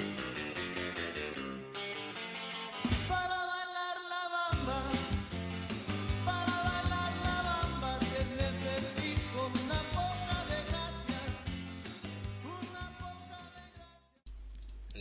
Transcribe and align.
thank 0.00 0.18
you 0.18 0.29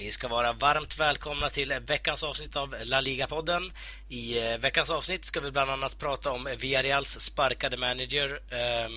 Ni 0.10 0.14
ska 0.14 0.28
vara 0.28 0.54
varmt 0.54 1.00
välkomna 1.00 1.50
till 1.50 1.74
veckans 1.88 2.24
avsnitt 2.24 2.56
av 2.56 2.76
La 2.84 3.02
Liga-podden. 3.02 3.72
I 4.10 4.40
eh, 4.40 4.58
veckans 4.58 4.90
avsnitt 4.90 5.26
ska 5.26 5.40
vi 5.40 5.52
bland 5.52 5.72
annat 5.72 6.00
prata 6.00 6.32
om 6.32 6.50
Villarreals 6.60 7.20
sparkade 7.20 7.78
manager 7.78 8.40
eh, 8.50 8.90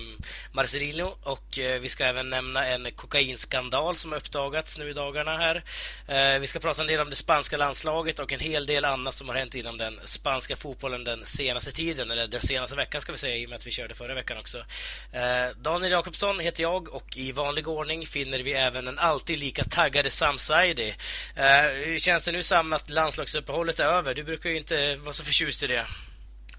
Marcelino 0.51 1.17
och 1.23 1.59
eh, 1.59 1.79
vi 1.79 1.89
ska 1.89 2.05
även 2.05 2.29
nämna 2.29 2.65
en 2.65 2.91
kokainskandal 2.95 3.95
som 3.95 4.11
har 4.11 4.19
uppdagats 4.19 4.77
nu 4.77 4.89
i 4.89 4.93
dagarna 4.93 5.37
här. 5.37 5.63
Eh, 6.07 6.39
vi 6.39 6.47
ska 6.47 6.59
prata 6.59 6.81
en 6.81 6.87
del 6.87 6.99
om 6.99 7.09
det 7.09 7.15
spanska 7.15 7.57
landslaget 7.57 8.19
och 8.19 8.31
en 8.31 8.39
hel 8.39 8.65
del 8.65 8.85
annat 8.85 9.15
som 9.15 9.29
har 9.29 9.35
hänt 9.35 9.55
inom 9.55 9.77
den 9.77 9.99
spanska 10.03 10.55
fotbollen 10.55 11.03
den 11.03 11.25
senaste 11.25 11.71
tiden, 11.71 12.11
eller 12.11 12.27
den 12.27 12.41
senaste 12.41 12.75
veckan 12.75 13.01
ska 13.01 13.11
vi 13.11 13.17
säga, 13.17 13.37
i 13.37 13.45
och 13.45 13.49
med 13.49 13.55
att 13.55 13.67
vi 13.67 13.71
körde 13.71 13.95
förra 13.95 14.13
veckan 14.13 14.37
också. 14.37 14.57
Eh, 15.11 15.57
Daniel 15.57 15.91
Jakobsson 15.91 16.39
heter 16.39 16.63
jag 16.63 16.93
och 16.93 17.17
i 17.17 17.31
vanlig 17.31 17.67
ordning 17.67 18.07
finner 18.07 18.39
vi 18.39 18.53
även 18.53 18.87
en 18.87 18.99
alltid 18.99 19.39
lika 19.39 19.63
taggade 19.63 20.09
Sam 20.09 20.39
Saidi 20.39 20.95
hur 21.85 21.99
känns 21.99 22.25
det 22.25 22.31
nu 22.31 22.43
Sam 22.43 22.73
att 22.73 22.89
landslagsuppehållet 22.89 23.79
är 23.79 23.85
över? 23.85 24.13
Du 24.13 24.23
brukar 24.23 24.49
ju 24.49 24.57
inte 24.57 24.95
vara 24.95 25.13
så 25.13 25.23
förtjust 25.23 25.63
i 25.63 25.67
det. 25.67 25.85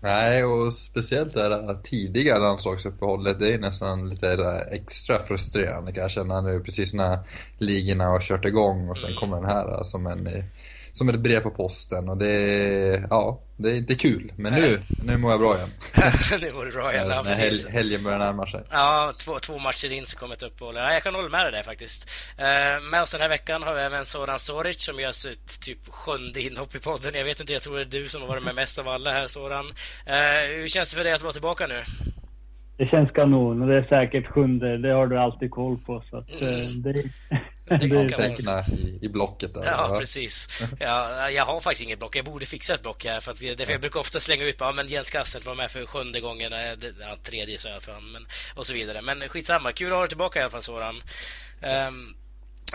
Nej, 0.00 0.44
och 0.44 0.74
speciellt 0.74 1.34
det 1.34 1.42
här 1.42 1.82
tidiga 1.82 2.38
landslagsuppehållet, 2.38 3.38
det 3.38 3.54
är 3.54 3.58
nästan 3.58 4.08
lite 4.08 4.32
extra 4.70 5.24
frustrerande 5.26 5.92
kan 5.92 6.02
jag 6.02 6.10
känna 6.10 6.40
nu, 6.40 6.60
precis 6.60 6.94
när 6.94 7.18
ligorna 7.58 8.04
har 8.04 8.20
kört 8.20 8.44
igång 8.44 8.88
och 8.88 8.98
sen 8.98 9.10
mm. 9.10 9.20
kommer 9.20 9.36
den 9.36 9.46
här 9.46 9.82
som 9.82 10.06
en 10.06 10.28
som 10.94 11.08
ett 11.08 11.20
brev 11.20 11.40
på 11.40 11.50
posten 11.50 12.08
och 12.08 12.16
det 12.16 12.30
är, 12.30 13.06
ja, 13.10 13.40
det 13.56 13.68
är 13.68 13.74
inte 13.74 13.94
kul. 13.94 14.32
Men 14.36 14.52
nu, 14.52 14.78
nu 15.04 15.16
mår 15.18 15.30
jag 15.30 15.40
bra 15.40 15.56
igen. 15.56 15.70
nu 16.40 16.52
mår 16.52 16.64
du 16.64 16.72
bra 16.72 16.92
igen, 16.92 17.06
ja, 17.10 17.22
När 17.22 17.34
hel, 17.34 17.68
helgen 17.68 18.04
börjar 18.04 18.18
närma 18.18 18.46
sig. 18.46 18.60
Ja, 18.70 19.12
två, 19.24 19.38
två 19.38 19.58
matcher 19.58 19.92
in 19.92 20.06
så 20.06 20.16
kommer 20.16 20.34
ett 20.34 20.42
uppehåll. 20.42 20.76
Ja, 20.76 20.92
jag 20.92 21.02
kan 21.02 21.14
hålla 21.14 21.28
med 21.28 21.44
dig 21.44 21.52
där 21.52 21.62
faktiskt. 21.62 22.10
Uh, 22.38 22.90
med 22.90 23.02
oss 23.02 23.12
den 23.12 23.20
här 23.20 23.28
veckan 23.28 23.62
har 23.62 23.74
vi 23.74 23.80
även 23.80 24.04
Soran 24.04 24.38
Soric 24.38 24.84
som 24.84 25.00
gör 25.00 25.12
sitt 25.12 25.60
typ 25.60 25.88
sjunde 25.88 26.42
inhopp 26.42 26.74
i 26.74 26.78
podden. 26.78 27.14
Jag 27.14 27.24
vet 27.24 27.40
inte, 27.40 27.52
jag 27.52 27.62
tror 27.62 27.76
det 27.76 27.82
är 27.82 28.00
du 28.02 28.08
som 28.08 28.20
har 28.20 28.28
varit 28.28 28.44
med 28.44 28.54
mest 28.54 28.78
av 28.78 28.88
alla 28.88 29.12
här 29.12 29.26
Soran. 29.26 29.66
Uh, 29.66 30.56
hur 30.60 30.68
känns 30.68 30.90
det 30.90 30.96
för 30.96 31.04
dig 31.04 31.12
att 31.12 31.22
vara 31.22 31.32
tillbaka 31.32 31.66
nu? 31.66 31.82
Det 32.76 32.86
känns 32.86 33.10
kanon 33.10 33.62
och 33.62 33.68
det 33.68 33.76
är 33.76 33.82
säkert 33.82 34.26
sjunde. 34.26 34.78
Det 34.78 34.92
har 34.92 35.06
du 35.06 35.18
alltid 35.18 35.50
koll 35.50 35.78
på. 35.78 36.02
Så 36.10 36.16
att, 36.16 36.40
mm. 36.40 36.62
Eh, 36.62 36.68
det, 36.68 37.04
Teckna 37.68 38.64
i, 38.66 38.98
i 39.02 39.08
blocket 39.08 39.54
där. 39.54 39.64
Ja, 39.64 39.96
precis. 40.00 40.48
Ja, 40.80 41.30
jag 41.30 41.44
har 41.44 41.60
faktiskt 41.60 41.82
inget 41.82 41.98
block. 41.98 42.16
Jag 42.16 42.24
borde 42.24 42.46
fixa 42.46 42.74
ett 42.74 42.82
block 42.82 43.04
här. 43.04 43.20
För 43.20 43.30
att 43.30 43.40
det, 43.40 43.66
för 43.66 43.72
jag 43.72 43.80
brukar 43.80 44.00
ofta 44.00 44.20
slänga 44.20 44.44
ut 44.44 44.56
ja, 44.58 44.72
men 44.72 44.88
Jens 44.88 45.10
Kassel 45.10 45.42
var 45.42 45.54
med 45.54 45.70
för 45.70 45.86
sjunde 45.86 46.20
gången. 46.20 46.52
Ja, 47.00 47.16
tredje 47.22 47.58
så 47.58 47.68
i 47.68 47.72
alla 47.72 47.80
fall. 47.80 48.02
Men, 48.02 48.26
och 48.54 48.66
så 48.66 48.74
vidare. 48.74 49.02
Men 49.02 49.28
skitsamma. 49.28 49.72
Kul 49.72 49.86
att 49.86 49.92
ha 49.92 50.00
dig 50.00 50.08
tillbaka 50.08 50.38
i 50.38 50.42
alla 50.42 50.50
fall 50.50 50.62
Soran. 50.62 51.02
Um, 51.88 52.16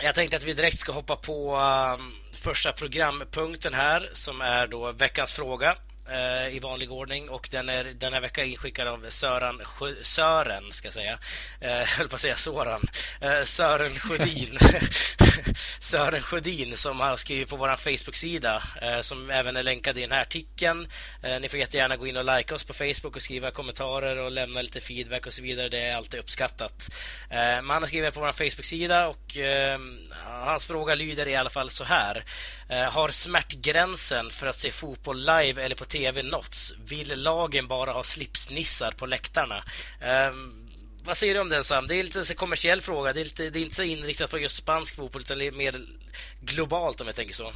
jag 0.01 0.15
tänkte 0.15 0.37
att 0.37 0.43
vi 0.43 0.53
direkt 0.53 0.79
ska 0.79 0.91
hoppa 0.91 1.15
på 1.15 1.57
um, 1.57 2.13
första 2.33 2.71
programpunkten 2.71 3.73
här 3.73 4.09
som 4.13 4.41
är 4.41 4.67
då 4.67 4.91
veckans 4.91 5.33
fråga 5.33 5.75
eh, 6.11 6.55
i 6.55 6.59
vanlig 6.59 6.91
ordning 6.91 7.29
och 7.29 7.47
den 7.51 7.69
är 7.69 7.83
denna 7.83 8.19
vecka 8.19 8.43
inskickad 8.43 8.87
av 8.87 9.09
Sören, 9.09 9.61
Sören 10.01 10.71
ska 10.71 10.87
jag 10.87 10.93
säga. 10.93 11.19
Eh, 11.61 11.87
höll 11.87 12.09
på 12.09 12.15
att 12.15 12.21
säga 12.21 12.35
Soran. 12.35 12.81
Eh, 13.21 13.43
Sören 13.43 13.95
Sjödin. 13.95 14.57
Sören 15.79 16.21
Sjödin 16.21 16.77
som 16.77 16.99
har 16.99 17.17
skrivit 17.17 17.49
på 17.49 17.55
vår 17.55 17.75
Facebook-sida 17.75 18.63
eh, 18.81 19.01
som 19.01 19.29
även 19.29 19.57
är 19.57 19.63
länkad 19.63 19.97
i 19.97 20.01
den 20.01 20.11
här 20.11 20.21
artikeln. 20.21 20.87
Eh, 21.23 21.39
ni 21.39 21.49
får 21.49 21.59
jättegärna 21.59 21.97
gå 21.97 22.07
in 22.07 22.17
och 22.17 22.37
like 22.37 22.55
oss 22.55 22.63
på 22.63 22.73
Facebook 22.73 23.15
och 23.15 23.21
skriva 23.21 23.51
kommentarer 23.51 24.17
och 24.17 24.31
lämna 24.31 24.61
lite 24.61 24.81
feedback 24.81 25.25
och 25.25 25.33
så 25.33 25.41
vidare. 25.41 25.69
Det 25.69 25.79
är 25.79 25.95
alltid 25.95 26.19
uppskattat. 26.19 26.89
Eh, 27.29 27.61
man 27.61 27.81
har 27.81 27.87
skrivit 27.87 28.13
på 28.13 28.19
vår 28.19 28.31
Facebook-sida 28.31 29.07
och 29.07 29.37
eh, 29.37 29.79
hans 30.23 30.65
fråga 30.65 30.95
lyder 30.95 31.27
i 31.27 31.35
alla 31.35 31.49
fall 31.49 31.69
så 31.69 31.83
här. 31.83 32.23
Eh, 32.69 32.91
har 32.91 33.09
smärtgränsen 33.09 34.29
för 34.29 34.47
att 34.47 34.59
se 34.59 34.71
fotboll 34.71 35.19
live 35.19 35.63
eller 35.63 35.75
på 35.75 35.85
tv 35.85 35.98
nåtts? 36.23 36.73
Vill 36.85 37.21
lagen 37.23 37.67
bara 37.67 37.91
ha 37.91 38.03
slipsnissar 38.03 38.91
på 38.91 39.05
läktarna? 39.05 39.63
Eh, 40.01 40.33
vad 41.03 41.17
säger 41.17 41.33
du 41.33 41.39
om 41.39 41.49
den 41.49 41.63
Sam? 41.63 41.87
Det 41.87 41.95
är 41.95 42.03
lite 42.03 42.19
en 42.19 42.35
kommersiell 42.35 42.81
fråga. 42.81 43.13
Det 43.13 43.21
är, 43.21 43.25
lite, 43.25 43.49
det 43.49 43.59
är 43.59 43.63
inte 43.63 43.75
så 43.75 43.83
inriktat 43.83 44.31
på 44.31 44.39
just 44.39 44.55
spansk 44.55 44.95
fotboll 44.95 45.21
utan 45.21 45.37
mer 45.37 45.85
globalt 46.41 47.01
om 47.01 47.07
jag 47.07 47.15
tänker 47.15 47.33
så. 47.33 47.51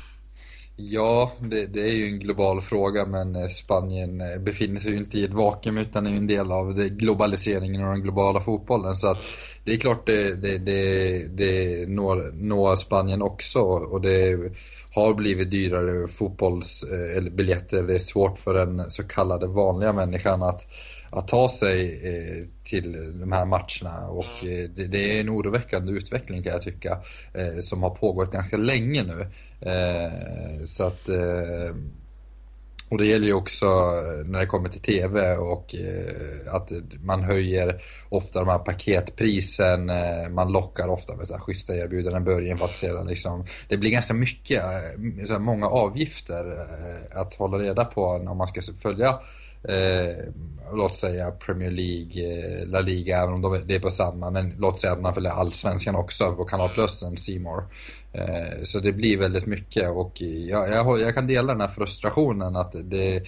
Ja, 0.76 1.32
det, 1.40 1.66
det, 1.66 1.82
är 1.82 1.92
ju 1.92 2.06
en 2.06 2.20
global 2.20 2.62
fråga 2.62 3.06
men 3.06 3.36
eh, 3.36 3.48
Spanien 3.48 4.22
eh, 4.22 4.40
befinner 4.40 4.80
sig 4.80 4.92
ju 4.92 4.98
inte 4.98 5.20
i 5.20 5.24
ett 5.24 5.34
vakuum 5.34 5.78
utan 5.78 6.08
är 6.08 6.12
ju 6.12 6.18
en 6.18 6.28
del 6.28 6.52
av 6.52 6.76
det, 6.76 6.90
globaliseringen 6.90 7.84
och 7.84 7.92
den 7.92 8.02
globala 8.02 8.42
fotbollen. 8.42 8.96
Så 8.96 9.12
att 9.12 9.24
det 9.64 9.74
är 9.74 9.78
klart 9.78 10.06
det, 10.06 10.36
det, 10.36 10.58
det, 10.58 11.24
det 11.28 11.90
når, 11.90 12.32
når 12.34 12.76
Spanien 12.76 13.22
också 13.22 13.60
och 13.62 14.02
det 14.02 14.40
har 14.94 15.14
blivit 15.14 15.52
dyrare 15.52 16.08
fotbollsbiljetter. 16.08 17.78
Eh, 17.78 17.84
det 17.84 17.96
är 17.96 18.00
svårt 18.00 18.40
för 18.40 18.54
den 18.54 18.90
så 18.90 19.04
kallade 19.04 19.48
vanliga 19.48 19.94
människan 19.94 20.44
att, 20.44 20.68
att 21.10 21.28
ta 21.28 21.50
sig 21.50 22.02
eh, 22.04 22.48
till 22.64 22.92
de 23.20 23.32
här 23.32 23.46
matcherna 23.46 24.08
och 24.08 24.46
eh, 24.48 24.70
det, 24.76 24.88
det, 24.88 25.18
är 25.18 25.22
en 25.22 25.30
oroväckande 25.30 25.92
utveckling 25.92 26.44
kan 26.44 26.54
jag 26.54 26.62
tycka 26.62 26.98
som 27.60 27.84
har 27.84 27.90
pågått 27.90 28.32
ganska 28.32 28.58
länge 28.58 29.04
nu. 29.04 29.28
Så 30.66 30.84
att 30.84 31.10
och 32.94 33.00
det 33.00 33.06
gäller 33.06 33.28
ju 33.28 33.34
också 33.34 33.66
eh, 33.66 34.26
när 34.26 34.40
det 34.40 34.46
kommer 34.46 34.70
till 34.70 34.82
TV 34.82 35.36
och 35.36 35.76
eh, 35.76 36.56
att 36.56 36.72
man 37.04 37.24
höjer 37.24 37.82
ofta 38.10 38.40
de 38.40 38.48
här 38.50 38.60
paketprisen, 38.60 39.90
eh, 39.90 40.30
man 40.30 40.52
lockar 40.52 40.88
ofta 40.88 41.16
med 41.16 41.28
så 41.28 41.34
här 41.34 41.42
schyssta 41.42 41.76
erbjudanden 41.76 42.22
i 42.22 42.26
början 42.26 42.58
för 42.58 42.66
att 42.66 42.74
sedan 42.74 43.08
liksom, 43.08 43.46
det 43.68 43.78
blir 43.78 43.90
ganska 43.90 44.14
mycket, 44.14 44.64
så 45.26 45.34
här 45.34 45.40
många 45.40 45.68
avgifter 45.68 46.68
att 47.16 47.36
hålla 47.36 47.58
reda 47.58 47.86
på 47.86 48.06
om 48.06 48.38
man 48.38 48.48
ska 48.48 48.62
följa 48.82 49.20
eh, 49.70 50.26
låt 50.74 50.96
säga 50.96 51.32
Premier 51.32 51.72
League, 51.72 52.66
La 52.66 52.82
Liga, 52.82 53.22
även 53.22 53.34
om 53.34 53.42
de, 53.42 53.62
det 53.66 53.76
är 53.76 53.80
på 53.80 53.90
samma, 53.90 54.30
men 54.30 54.54
låt 54.58 54.80
säga 54.80 54.94
att 54.94 55.02
man 55.02 55.14
följer 55.14 55.32
Allsvenskan 55.32 55.96
också 55.96 56.36
på 56.36 56.46
Kanal 56.46 56.70
Plus 56.70 57.04
än 57.04 57.18
Simor. 57.18 57.64
Eh, 58.14 58.64
så 58.64 58.80
det 58.80 58.94
blir 58.94 59.18
väldigt 59.18 59.46
mycket 59.46 59.90
och 59.90 60.22
jag, 60.22 60.70
jag, 60.70 61.02
jag, 61.02 61.16
kan 61.16 61.28
dela 61.28 61.54
den 61.54 61.62
här 61.62 61.68
frustrationen 61.68 62.56
att 62.56 62.72
det, 62.84 63.24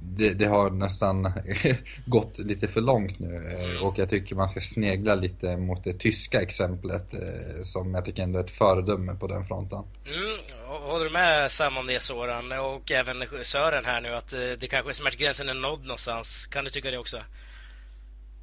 det, 0.00 0.34
det 0.34 0.44
har 0.44 0.70
nästan 0.70 1.32
gått 2.06 2.38
lite 2.38 2.68
för 2.68 2.80
långt 2.80 3.18
nu 3.18 3.36
eh, 3.36 3.86
och 3.86 3.98
jag 3.98 4.08
tycker 4.08 4.36
man 4.36 4.48
ska 4.48 4.60
snegla 4.60 5.14
lite 5.14 5.56
mot 5.56 5.84
det 5.84 5.92
tyska 5.92 6.40
exemplet 6.40 7.14
eh, 7.14 7.62
som 7.62 7.94
jag 7.94 8.04
tycker 8.04 8.22
ändå 8.22 8.38
är 8.38 8.44
ett 8.44 8.50
föredöme 8.50 9.14
på 9.14 9.26
den 9.26 9.44
fronten. 9.44 9.82
Mm, 10.06 10.38
håller 10.68 11.04
du 11.04 11.10
med 11.10 11.50
Sam 11.50 11.76
om 11.76 11.86
det 11.86 12.02
Soran 12.02 12.52
och 12.52 12.92
även 12.92 13.16
Sören 13.42 13.84
här 13.84 14.00
nu 14.00 14.14
att 14.14 14.32
eh, 14.32 14.38
det 14.60 14.66
kanske 14.66 14.94
smärtgränsen 14.94 15.48
är 15.48 15.54
nådd 15.54 15.82
någonstans? 15.82 16.46
Kan 16.46 16.64
du 16.64 16.70
tycka 16.70 16.90
det 16.90 16.98
också? 16.98 17.16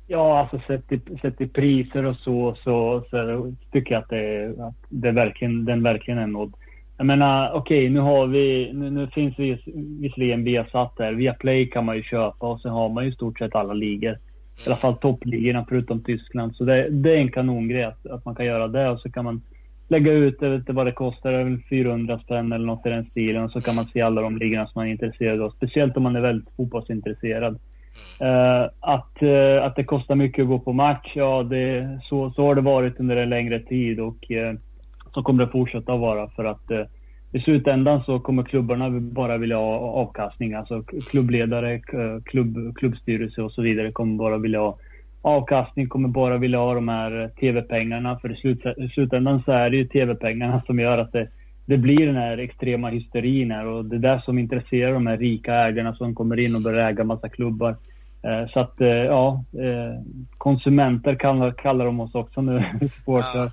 Ja, 0.07 0.39
alltså 0.39 0.61
sett 0.67 0.91
i, 0.91 0.99
sett 1.21 1.41
i 1.41 1.47
priser 1.47 2.05
och 2.05 2.15
så, 2.15 2.55
så, 2.63 3.03
så 3.09 3.53
tycker 3.71 3.93
jag 3.93 4.03
att, 4.03 4.09
det, 4.09 4.55
att 4.67 4.75
det 4.89 5.11
verkligen, 5.11 5.65
den 5.65 5.83
verkligen 5.83 6.19
är 6.19 6.27
nådd. 6.27 6.53
Jag 6.97 7.07
menar, 7.07 7.51
okej, 7.53 7.77
okay, 7.77 7.89
nu 7.89 7.99
har 7.99 8.27
vi, 8.27 8.73
nu, 8.73 8.89
nu 8.89 9.07
finns 9.07 9.39
vi 9.39 9.61
visserligen 10.01 10.43
Viasat 10.43 10.97
där. 10.97 11.13
Via 11.13 11.33
Play 11.33 11.69
kan 11.69 11.85
man 11.85 11.95
ju 11.95 12.03
köpa 12.03 12.47
och 12.47 12.61
sen 12.61 12.71
har 12.71 12.89
man 12.89 13.03
ju 13.03 13.11
i 13.11 13.13
stort 13.13 13.39
sett 13.39 13.55
alla 13.55 13.73
ligor. 13.73 14.17
I 14.57 14.65
alla 14.65 14.77
fall 14.77 14.97
toppligorna 14.97 15.65
förutom 15.69 16.03
Tyskland. 16.03 16.55
Så 16.55 16.63
det, 16.63 16.89
det 16.89 17.11
är 17.11 17.17
en 17.17 17.31
kanongrej 17.31 17.83
att, 17.83 18.05
att 18.05 18.25
man 18.25 18.35
kan 18.35 18.45
göra 18.45 18.67
det 18.67 18.89
och 18.89 18.99
så 18.99 19.11
kan 19.11 19.25
man 19.25 19.41
lägga 19.87 20.11
ut, 20.11 20.37
jag 20.39 20.49
vet 20.49 20.59
inte 20.59 20.73
vad 20.73 20.85
det 20.85 20.91
kostar, 20.91 21.31
det 21.31 21.37
är 21.37 21.43
väl 21.43 21.61
400 21.69 22.19
spänn 22.19 22.51
eller 22.51 22.65
något 22.65 22.85
i 22.85 22.89
den 22.89 23.05
stilen. 23.05 23.43
Och 23.43 23.51
så 23.51 23.61
kan 23.61 23.75
man 23.75 23.85
se 23.85 24.01
alla 24.01 24.21
de 24.21 24.37
ligorna 24.37 24.67
som 24.67 24.79
man 24.79 24.87
är 24.87 24.91
intresserad 24.91 25.41
av. 25.41 25.49
Speciellt 25.49 25.97
om 25.97 26.03
man 26.03 26.15
är 26.15 26.21
väldigt 26.21 26.55
fotbollsintresserad. 26.57 27.59
Uh, 28.21 28.69
att, 28.79 29.23
uh, 29.23 29.63
att 29.63 29.75
det 29.75 29.83
kostar 29.83 30.15
mycket 30.15 30.43
att 30.43 30.47
gå 30.47 30.59
på 30.59 30.73
match, 30.73 31.11
ja 31.15 31.43
det, 31.43 31.99
så, 32.03 32.31
så 32.31 32.45
har 32.45 32.55
det 32.55 32.61
varit 32.61 32.99
under 32.99 33.17
en 33.17 33.29
längre 33.29 33.59
tid 33.59 33.99
och 33.99 34.31
uh, 34.31 34.59
så 35.13 35.23
kommer 35.23 35.45
det 35.45 35.51
fortsätta 35.51 35.93
att 35.93 35.99
vara 35.99 36.29
för 36.29 36.45
att 36.45 36.71
i 37.31 37.39
slutändan 37.39 38.03
så 38.03 38.19
kommer 38.19 38.43
klubbarna 38.43 38.89
bara 38.89 39.37
vilja 39.37 39.57
ha 39.57 39.77
avkastning. 39.77 40.53
Alltså 40.53 40.83
klubbledare, 40.83 41.79
klubb, 42.25 42.77
klubbstyrelse 42.77 43.41
och 43.41 43.51
så 43.51 43.61
vidare 43.61 43.91
kommer 43.91 44.17
bara 44.17 44.37
vilja 44.37 44.59
ha 44.59 44.77
avkastning, 45.25 45.87
kommer 45.87 46.09
bara 46.09 46.37
vilja 46.37 46.59
ha 46.59 46.73
de 46.73 46.87
här 46.87 47.31
TV-pengarna. 47.39 48.19
För 48.19 48.31
i, 48.31 48.35
slut, 48.35 48.65
i 48.77 48.89
slutändan 48.89 49.43
så 49.45 49.51
är 49.51 49.69
det 49.69 49.77
ju 49.77 49.87
TV-pengarna 49.87 50.61
som 50.65 50.79
gör 50.79 50.97
att 50.97 51.11
det, 51.11 51.27
det 51.65 51.77
blir 51.77 52.05
den 52.05 52.15
här 52.15 52.37
extrema 52.37 52.89
hysterin 52.89 53.51
här 53.51 53.65
och 53.65 53.85
det 53.85 53.95
är 53.95 53.99
det 53.99 54.21
som 54.25 54.39
intresserar 54.39 54.93
de 54.93 55.07
här 55.07 55.17
rika 55.17 55.53
ägarna 55.53 55.95
som 55.95 56.15
kommer 56.15 56.39
in 56.39 56.55
och 56.55 56.61
börjar 56.61 56.89
äga 56.89 57.03
massa 57.03 57.29
klubbar. 57.29 57.75
Eh, 58.23 58.47
så 58.53 58.59
att, 58.59 58.81
eh, 58.81 58.87
ja, 58.87 59.43
eh, 59.53 60.01
konsumenter 60.37 61.15
kallar, 61.15 61.51
kallar 61.51 61.85
de 61.85 61.99
oss 61.99 62.15
också 62.15 62.41
nu, 62.41 62.63
supportrar. 62.97 63.51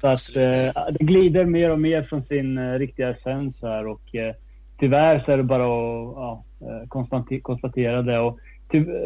Så 0.00 0.06
att 0.06 0.36
eh, 0.36 0.92
det 0.92 1.04
glider 1.04 1.44
mer 1.44 1.70
och 1.70 1.80
mer 1.80 2.02
från 2.02 2.22
sin 2.22 2.58
eh, 2.58 2.78
riktiga 2.78 3.10
essens 3.10 3.54
här 3.62 3.86
och 3.86 4.14
eh, 4.14 4.34
tyvärr 4.78 5.22
så 5.24 5.32
är 5.32 5.36
det 5.36 5.42
bara 5.42 5.64
att 5.64 6.14
ja, 6.16 6.44
eh, 6.60 7.40
konstatera 7.42 8.02
det. 8.02 8.18
Och 8.18 8.38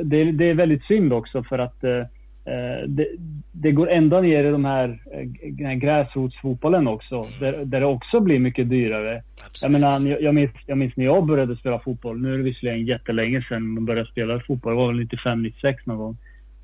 det, 0.04 0.32
det, 0.32 0.50
är 0.50 0.54
väldigt 0.54 0.84
synd 0.84 1.12
också 1.12 1.42
för 1.42 1.58
att 1.58 1.84
eh, 1.84 1.98
eh, 2.44 2.86
det, 2.86 3.08
det, 3.52 3.72
går 3.72 3.90
ända 3.90 4.20
ner 4.20 4.44
i 4.44 4.50
de 4.50 4.64
här, 4.64 5.02
den 5.42 5.66
här 5.66 5.74
gräsrotsfotbollen 5.74 6.88
också. 6.88 7.26
Där, 7.40 7.64
där 7.64 7.80
det 7.80 7.86
också 7.86 8.20
blir 8.20 8.38
mycket 8.38 8.70
dyrare. 8.70 9.22
Absolut. 9.46 9.62
Jag 9.62 9.70
menar, 9.70 10.18
jag 10.20 10.34
minns, 10.34 10.50
jag 10.66 10.78
minns 10.78 10.96
när 10.96 11.04
jag 11.04 11.26
började 11.26 11.56
spela 11.56 11.78
fotboll. 11.78 12.22
Nu 12.22 12.34
är 12.34 12.38
det 12.38 12.44
visserligen 12.44 12.86
jättelänge 12.86 13.42
sedan 13.48 13.68
man 13.68 13.84
började 13.84 14.10
spela 14.10 14.40
fotboll. 14.40 14.72
Det 14.72 14.78
var 14.78 14.88
väl 14.88 14.96
95, 14.96 15.42
96 15.42 15.86
någon 15.86 15.98
gång. 15.98 16.16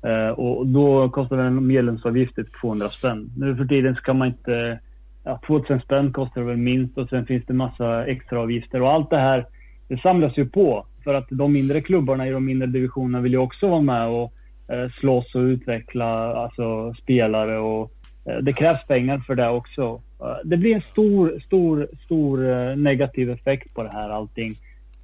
Uh, 0.05 0.29
och 0.29 0.67
då 0.67 1.09
kostade 1.09 1.43
en 1.43 1.67
medlemsavgift 1.67 2.35
200 2.61 2.89
spänn. 2.89 3.31
Nu 3.37 3.55
för 3.55 3.65
tiden 3.65 3.95
ska 3.95 4.13
man 4.13 4.27
inte... 4.27 4.79
Ja, 5.25 5.41
2000 5.47 5.81
spänn 5.81 6.13
kostar 6.13 6.41
det 6.41 6.47
väl 6.47 6.57
minst 6.57 6.97
och 6.97 7.09
sen 7.09 7.25
finns 7.25 7.45
det 7.45 7.53
massa 7.53 8.05
extra 8.05 8.39
avgifter 8.39 8.81
och 8.81 8.91
allt 8.91 9.09
det 9.09 9.17
här 9.17 9.45
det 9.87 10.01
samlas 10.01 10.37
ju 10.37 10.45
på. 10.45 10.85
För 11.03 11.13
att 11.13 11.27
de 11.29 11.53
mindre 11.53 11.81
klubbarna 11.81 12.27
i 12.27 12.31
de 12.31 12.45
mindre 12.45 12.67
divisionerna 12.67 13.21
vill 13.21 13.31
ju 13.31 13.37
också 13.37 13.67
vara 13.67 13.81
med 13.81 14.07
och 14.07 14.33
eh, 14.67 14.89
slåss 14.99 15.35
och 15.35 15.41
utveckla 15.41 16.35
alltså, 16.35 16.93
spelare 16.93 17.59
och 17.59 17.91
eh, 18.25 18.37
det 18.37 18.53
krävs 18.53 18.87
pengar 18.87 19.19
för 19.19 19.35
det 19.35 19.49
också. 19.49 20.01
Eh, 20.19 20.37
det 20.43 20.57
blir 20.57 20.75
en 20.75 20.83
stor, 20.91 21.39
stor, 21.45 21.87
stor 22.05 22.49
eh, 22.49 22.75
negativ 22.75 23.29
effekt 23.29 23.73
på 23.73 23.83
det 23.83 23.89
här 23.89 24.09
allting. 24.09 24.51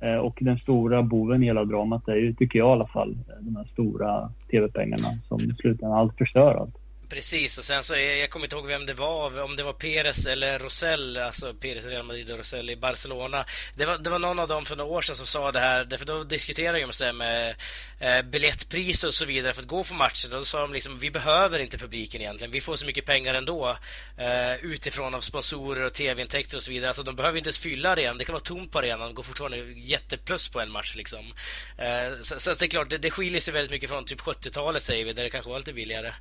Eh, 0.01 0.15
och 0.15 0.37
den 0.41 0.57
stora 0.57 1.03
boven 1.03 1.43
i 1.43 1.45
hela 1.45 1.65
dramat 1.65 2.07
är 2.07 2.15
ju, 2.15 2.33
tycker 2.33 2.59
jag 2.59 2.69
i 2.69 2.71
alla 2.71 2.87
fall, 2.87 3.17
de 3.41 3.55
här 3.55 3.65
stora 3.65 4.29
tv-pengarna 4.51 5.07
som 5.27 5.41
i 5.41 5.53
slutändan 5.59 5.97
allt 5.97 6.17
förstör 6.17 6.55
allt. 6.55 6.75
Precis, 7.09 7.57
och 7.57 7.65
sen 7.65 7.83
så, 7.83 7.95
jag 7.95 8.29
kommer 8.29 8.45
inte 8.45 8.55
ihåg 8.55 8.67
vem 8.67 8.85
det 8.85 8.93
var, 8.93 9.41
om 9.43 9.55
det 9.55 9.63
var 9.63 9.73
Perez 9.73 10.25
eller 10.25 10.59
Rosell, 10.59 11.17
alltså 11.17 11.53
Perez 11.53 11.85
i 11.85 11.89
Real 11.89 12.05
Madrid 12.05 12.31
och 12.31 12.37
Rosell 12.37 12.69
i 12.69 12.75
Barcelona. 12.75 13.45
Det 13.75 13.85
var, 13.85 13.97
det 13.97 14.09
var 14.09 14.19
någon 14.19 14.39
av 14.39 14.47
dem 14.47 14.65
för 14.65 14.75
några 14.75 14.91
år 14.91 15.01
sedan 15.01 15.15
som 15.15 15.25
sa 15.25 15.51
det 15.51 15.59
här, 15.59 15.97
för 15.97 16.05
då 16.05 16.23
diskuterade 16.23 16.79
de 16.79 16.91
det 16.99 17.13
med 17.13 17.55
eh, 17.99 18.21
biljettpriser 18.21 19.07
och 19.07 19.13
så 19.13 19.25
vidare 19.25 19.53
för 19.53 19.61
att 19.61 19.67
gå 19.67 19.83
på 19.83 19.93
matchen. 19.93 20.33
Och 20.33 20.39
då 20.39 20.45
sa 20.45 20.61
de 20.61 20.73
liksom, 20.73 20.99
vi 20.99 21.11
behöver 21.11 21.59
inte 21.59 21.77
publiken 21.77 22.21
egentligen, 22.21 22.51
vi 22.51 22.61
får 22.61 22.75
så 22.75 22.85
mycket 22.85 23.05
pengar 23.05 23.33
ändå 23.33 23.77
eh, 24.17 24.55
utifrån 24.55 25.15
av 25.15 25.21
sponsorer 25.21 25.85
och 25.85 25.93
tv-intäkter 25.93 26.57
och 26.57 26.63
så 26.63 26.71
vidare. 26.71 26.89
Alltså 26.89 27.03
de 27.03 27.15
behöver 27.15 27.37
inte 27.37 27.47
ens 27.47 27.59
fylla 27.59 27.89
arenan, 27.89 28.17
det 28.17 28.25
kan 28.25 28.33
vara 28.33 28.43
tomt 28.43 28.71
på 28.71 28.79
arenan, 28.79 29.13
går 29.13 29.23
fortfarande 29.23 29.57
jätteplus 29.75 30.49
på 30.49 30.61
en 30.61 30.71
match 30.71 30.95
liksom. 30.95 31.33
Eh, 31.77 32.21
så, 32.21 32.39
så 32.39 32.53
det 32.53 32.65
är 32.65 32.69
klart, 32.69 32.89
det, 32.89 32.97
det 32.97 33.11
skiljer 33.11 33.41
sig 33.41 33.53
väldigt 33.53 33.71
mycket 33.71 33.89
från 33.89 34.05
typ 34.05 34.21
70-talet 34.21 34.83
säger 34.83 35.05
vi, 35.05 35.13
där 35.13 35.23
det 35.23 35.29
kanske 35.29 35.49
var 35.49 35.57
lite 35.57 35.73
billigare. 35.73 36.13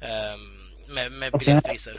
Eh, 0.00 0.25
med, 0.94 1.12
med 1.12 1.32
biljettpriser. 1.38 1.92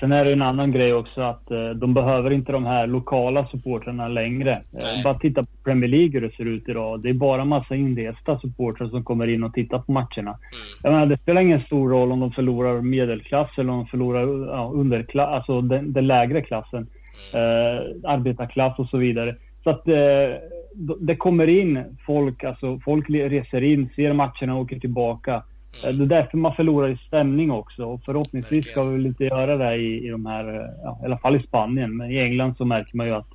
Sen 0.00 0.12
är 0.12 0.24
det 0.24 0.32
en 0.32 0.42
annan 0.42 0.72
grej 0.72 0.94
också 0.94 1.20
att 1.20 1.50
eh, 1.50 1.70
de 1.70 1.94
behöver 1.94 2.30
inte 2.30 2.52
de 2.52 2.66
här 2.66 2.86
lokala 2.86 3.46
supportrarna 3.46 4.08
längre. 4.08 4.52
Eh. 4.52 5.02
Bara 5.04 5.18
titta 5.18 5.42
på 5.42 5.48
Premier 5.64 5.90
League 5.90 6.10
hur 6.10 6.20
det 6.20 6.36
ser 6.36 6.44
ut 6.44 6.68
idag. 6.68 7.02
Det 7.02 7.08
är 7.08 7.12
bara 7.12 7.44
massa 7.44 7.74
inresta 7.74 8.38
supportrar 8.40 8.88
som 8.88 9.04
kommer 9.04 9.26
in 9.26 9.44
och 9.44 9.54
tittar 9.54 9.78
på 9.78 9.92
matcherna. 9.92 10.30
Mm. 10.30 10.66
Jag 10.82 10.92
menar, 10.92 11.06
det 11.06 11.18
spelar 11.18 11.40
ingen 11.40 11.60
stor 11.60 11.90
roll 11.90 12.12
om 12.12 12.20
de 12.20 12.32
förlorar 12.32 12.80
medelklass 12.80 13.50
eller 13.58 13.72
om 13.72 13.78
de 13.78 13.86
förlorar 13.86 14.46
ja, 14.56 14.70
underklass, 14.74 15.28
alltså 15.28 15.60
den, 15.60 15.92
den 15.92 16.06
lägre 16.06 16.42
klassen. 16.42 16.86
Mm. 17.32 17.76
Eh, 17.76 17.82
arbetarklass 18.04 18.78
och 18.78 18.88
så 18.88 18.96
vidare. 18.96 19.36
Så 19.64 19.70
att 19.70 19.88
eh, 19.88 19.94
det 21.00 21.16
kommer 21.16 21.48
in 21.48 21.84
folk, 22.06 22.44
alltså 22.44 22.80
folk 22.84 23.10
reser 23.10 23.62
in, 23.62 23.88
ser 23.96 24.12
matcherna 24.12 24.54
och 24.54 24.60
åker 24.60 24.78
tillbaka. 24.78 25.42
Mm. 25.82 25.98
Det 25.98 26.04
är 26.04 26.20
därför 26.20 26.38
man 26.38 26.54
förlorar 26.54 26.88
i 26.88 26.96
stämning 26.96 27.50
också. 27.50 27.84
Och 27.84 28.02
förhoppningsvis 28.04 28.66
ska 28.66 28.84
vi 28.84 28.96
väl 28.96 29.06
inte 29.06 29.24
göra 29.24 29.56
det 29.56 29.76
i, 29.76 30.06
i 30.06 30.08
de 30.08 30.26
här, 30.26 30.70
ja, 30.84 30.98
i 31.02 31.04
alla 31.04 31.18
fall 31.18 31.36
i 31.36 31.42
Spanien. 31.42 31.96
Men 31.96 32.10
i 32.10 32.18
England 32.18 32.56
så 32.56 32.64
märker 32.64 32.96
man 32.96 33.06
ju 33.06 33.14
att 33.14 33.28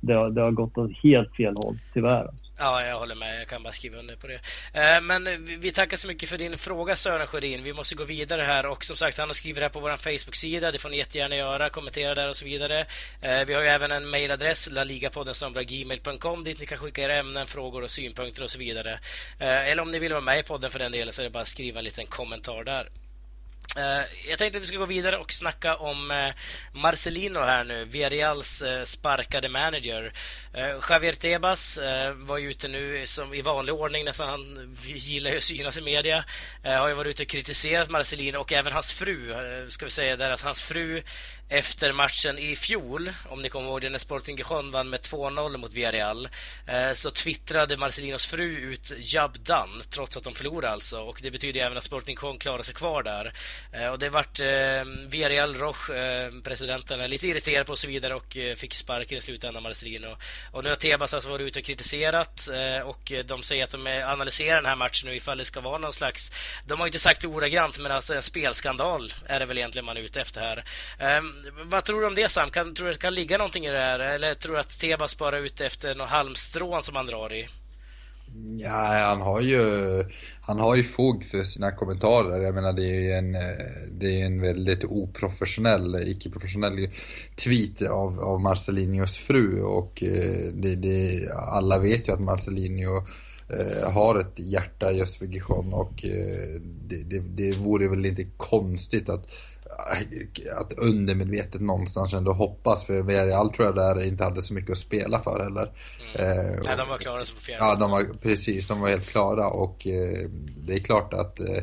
det 0.00 0.12
har, 0.12 0.30
det 0.30 0.40
har 0.40 0.50
gått 0.50 0.78
åt 0.78 0.90
helt 1.02 1.36
fel 1.36 1.56
håll, 1.56 1.78
tyvärr. 1.94 2.28
Ja, 2.60 2.84
jag 2.84 2.98
håller 2.98 3.14
med. 3.14 3.40
Jag 3.40 3.48
kan 3.48 3.62
bara 3.62 3.72
skriva 3.72 3.98
under 3.98 4.16
på 4.16 4.26
det. 4.26 4.40
Eh, 4.72 5.00
men 5.00 5.44
vi 5.60 5.72
tackar 5.72 5.96
så 5.96 6.08
mycket 6.08 6.28
för 6.28 6.38
din 6.38 6.58
fråga 6.58 6.96
Sören 6.96 7.26
Sjödin. 7.26 7.62
Vi 7.62 7.72
måste 7.72 7.94
gå 7.94 8.04
vidare 8.04 8.42
här 8.42 8.66
och 8.66 8.84
som 8.84 8.96
sagt, 8.96 9.18
han 9.18 9.28
har 9.28 9.34
skrivit 9.34 9.62
här 9.62 9.68
på 9.68 9.80
vår 9.80 9.96
Facebook-sida. 9.96 10.72
Det 10.72 10.78
får 10.78 10.88
ni 10.90 10.96
jättegärna 10.96 11.36
göra. 11.36 11.70
Kommentera 11.70 12.14
där 12.14 12.28
och 12.28 12.36
så 12.36 12.44
vidare. 12.44 12.86
Eh, 13.20 13.44
vi 13.46 13.54
har 13.54 13.62
ju 13.62 13.68
även 13.68 13.92
en 13.92 14.10
mejladress, 14.10 14.70
laligapodden.gmail.com 14.70 16.44
dit 16.44 16.60
ni 16.60 16.66
kan 16.66 16.78
skicka 16.78 17.02
era 17.02 17.16
ämnen, 17.16 17.46
frågor 17.46 17.82
och 17.82 17.90
synpunkter 17.90 18.42
och 18.42 18.50
så 18.50 18.58
vidare. 18.58 19.00
Eh, 19.38 19.68
eller 19.68 19.82
om 19.82 19.90
ni 19.90 19.98
vill 19.98 20.12
vara 20.12 20.22
med 20.22 20.38
i 20.38 20.42
podden 20.42 20.70
för 20.70 20.78
den 20.78 20.92
delen 20.92 21.14
så 21.14 21.22
är 21.22 21.24
det 21.24 21.30
bara 21.30 21.42
att 21.42 21.48
skriva 21.48 21.78
en 21.78 21.84
liten 21.84 22.06
kommentar 22.06 22.64
där. 22.64 22.88
Eh, 23.78 24.04
jag 24.28 24.38
tänkte 24.38 24.58
att 24.58 24.62
vi 24.62 24.66
ska 24.66 24.76
gå 24.76 24.86
vidare 24.86 25.18
och 25.18 25.32
snacka 25.32 25.76
om 25.76 26.10
eh, 26.10 26.28
Marcelino 26.72 27.38
här 27.38 27.64
nu, 27.64 27.84
Villarreals 27.84 28.62
eh, 28.62 28.84
sparkade 28.84 29.48
manager. 29.48 30.12
Javier 30.90 31.12
Tebas 31.12 31.78
var 32.16 32.38
ju 32.38 32.50
ute 32.50 32.68
nu 32.68 33.06
som 33.06 33.34
i 33.34 33.42
vanlig 33.42 33.74
ordning, 33.74 34.04
nästan 34.04 34.28
han 34.28 34.76
gillar 34.84 35.30
ju 35.30 35.36
att 35.36 35.42
synas 35.42 35.76
i 35.76 35.80
media. 35.80 36.24
Har 36.62 36.88
ju 36.88 36.94
varit 36.94 37.10
ute 37.10 37.22
och 37.22 37.28
kritiserat 37.28 37.90
Marcelino 37.90 38.38
och 38.38 38.52
även 38.52 38.72
hans 38.72 38.92
fru, 38.92 39.34
ska 39.68 39.84
vi 39.84 39.90
säga 39.90 40.16
där 40.16 40.30
att 40.30 40.40
hans 40.40 40.62
fru 40.62 41.02
efter 41.48 41.92
matchen 41.92 42.38
i 42.38 42.56
fjol, 42.56 43.12
om 43.28 43.42
ni 43.42 43.48
kommer 43.48 43.68
ihåg 43.68 43.80
det, 43.80 43.90
när 43.90 43.98
Sporting 43.98 44.36
Gijon 44.36 44.70
vann 44.70 44.90
med 44.90 45.00
2-0 45.00 45.56
mot 45.56 45.72
Villarreal, 45.72 46.28
så 46.94 47.10
twittrade 47.10 47.76
Marcelinos 47.76 48.26
fru 48.26 48.58
ut 48.58 48.92
”Jab 48.98 49.38
done, 49.38 49.82
trots 49.90 50.16
att 50.16 50.24
de 50.24 50.34
förlorade 50.34 50.72
alltså. 50.72 51.00
Och 51.00 51.20
det 51.22 51.30
betyder 51.30 51.60
även 51.60 51.78
att 51.78 51.84
Sporting 51.84 52.16
Gijon 52.22 52.38
klarar 52.38 52.62
sig 52.62 52.74
kvar 52.74 53.02
där. 53.02 53.32
Eh, 53.72 53.88
och 53.88 53.98
det 53.98 54.10
vart 54.10 54.40
eh, 54.40 54.84
Villarreal 55.08 55.54
Roche, 55.54 55.94
eh, 55.94 56.30
presidenten, 56.44 57.00
eh, 57.00 57.08
lite 57.08 57.26
irriterad 57.26 57.66
på 57.66 57.72
och 57.72 57.78
så 57.78 57.86
vidare 57.86 58.14
och 58.14 58.36
eh, 58.36 58.56
fick 58.56 58.74
sparken 58.74 59.18
i 59.18 59.20
slutändan, 59.20 59.62
Marcelino. 59.62 60.16
Och 60.52 60.64
nu 60.64 60.68
har 60.68 60.76
Tebas 60.76 61.14
alltså 61.14 61.30
varit 61.30 61.46
ute 61.46 61.58
och 61.58 61.64
kritiserat 61.64 62.48
eh, 62.48 62.88
och 62.88 63.12
eh, 63.12 63.24
de 63.24 63.42
säger 63.42 63.64
att 63.64 63.70
de 63.70 63.86
analyserar 64.06 64.56
den 64.56 64.66
här 64.66 64.76
matchen 64.76 65.08
nu 65.08 65.16
ifall 65.16 65.38
det 65.38 65.44
ska 65.44 65.60
vara 65.60 65.78
någon 65.78 65.92
slags, 65.92 66.32
de 66.66 66.80
har 66.80 66.86
inte 66.86 66.98
sagt 66.98 67.20
det 67.20 67.28
ordagrant, 67.28 67.78
men 67.78 67.92
alltså 67.92 68.14
en 68.14 68.22
spelskandal 68.22 69.12
är 69.26 69.40
det 69.40 69.46
väl 69.46 69.58
egentligen 69.58 69.84
man 69.84 69.96
är 69.96 70.00
ute 70.00 70.20
efter 70.20 70.40
här. 70.40 70.64
Ehm, 70.98 71.46
vad 71.62 71.84
tror 71.84 72.00
du 72.00 72.06
om 72.06 72.14
det 72.14 72.28
Sam? 72.28 72.50
Kan, 72.50 72.74
tror 72.74 72.86
du 72.86 72.90
att 72.90 72.96
det 72.96 73.02
kan 73.02 73.14
ligga 73.14 73.38
någonting 73.38 73.66
i 73.66 73.70
det 73.70 73.78
här? 73.78 73.98
Eller 73.98 74.34
tror 74.34 74.54
du 74.54 74.60
att 74.60 74.80
Tebas 74.80 75.18
bara 75.18 75.38
är 75.38 75.42
ute 75.42 75.66
efter 75.66 75.94
något 75.94 76.08
halmstrån 76.08 76.82
som 76.82 76.96
han 76.96 77.06
drar 77.06 77.32
i? 77.32 77.48
Ja, 78.46 79.08
han 79.08 79.20
har 79.20 79.40
ju, 79.40 79.60
han 80.40 80.60
har 80.60 80.76
ju 80.76 80.84
fog 80.84 81.24
för 81.24 81.44
sina 81.44 81.70
kommentarer. 81.70 82.42
Jag 82.42 82.54
menar 82.54 82.72
det 82.72 82.84
är 82.84 83.00
ju 83.00 83.12
en, 83.12 83.34
eh, 83.34 83.40
det 83.92 84.20
är 84.20 84.26
en 84.26 84.40
väldigt 84.40 84.84
oprofessionell, 84.84 86.08
icke-professionell 86.08 86.88
tweet 87.44 87.82
av, 87.82 88.20
av 88.20 88.40
Marcelinios 88.40 89.16
fru 89.16 89.62
och 89.62 90.02
eh, 90.02 90.52
det, 90.52 90.76
det, 90.76 91.28
alla 91.32 91.78
vet 91.78 92.08
ju 92.08 92.12
att 92.12 92.20
Marcelinho 92.20 92.96
eh, 93.48 93.92
har 93.92 94.20
ett 94.20 94.38
hjärta 94.38 94.92
just 94.92 95.16
för 95.16 95.26
Gijon 95.26 95.74
och 95.74 96.04
det, 96.88 97.02
det, 97.02 97.18
det 97.18 97.52
vore 97.52 97.88
väl 97.88 98.06
inte 98.06 98.26
konstigt 98.36 99.08
att 99.08 99.26
att 100.56 100.72
undermedvetet 100.72 101.60
någonstans 101.60 102.14
ändå 102.14 102.32
hoppas 102.32 102.84
för 102.84 103.02
Villarreal 103.02 103.50
tror 103.50 103.66
jag 103.66 103.74
där 103.74 104.04
inte 104.04 104.24
hade 104.24 104.42
så 104.42 104.54
mycket 104.54 104.70
att 104.70 104.78
spela 104.78 105.18
för 105.18 105.44
heller. 105.44 105.72
Mm. 106.14 106.30
Eh, 106.30 106.60
Nej, 106.64 106.76
de 106.76 106.88
var 106.88 106.98
klara 106.98 107.24
som 107.24 107.36
fjärde. 107.36 107.64
Ja, 107.64 107.74
de 107.74 107.90
var, 107.90 108.04
precis, 108.22 108.68
de 108.68 108.80
var 108.80 108.88
helt 108.88 109.08
klara 109.08 109.48
och 109.48 109.86
eh, 109.86 110.28
det 110.66 110.74
är 110.74 110.78
klart 110.78 111.14
att 111.14 111.40
eh, 111.40 111.62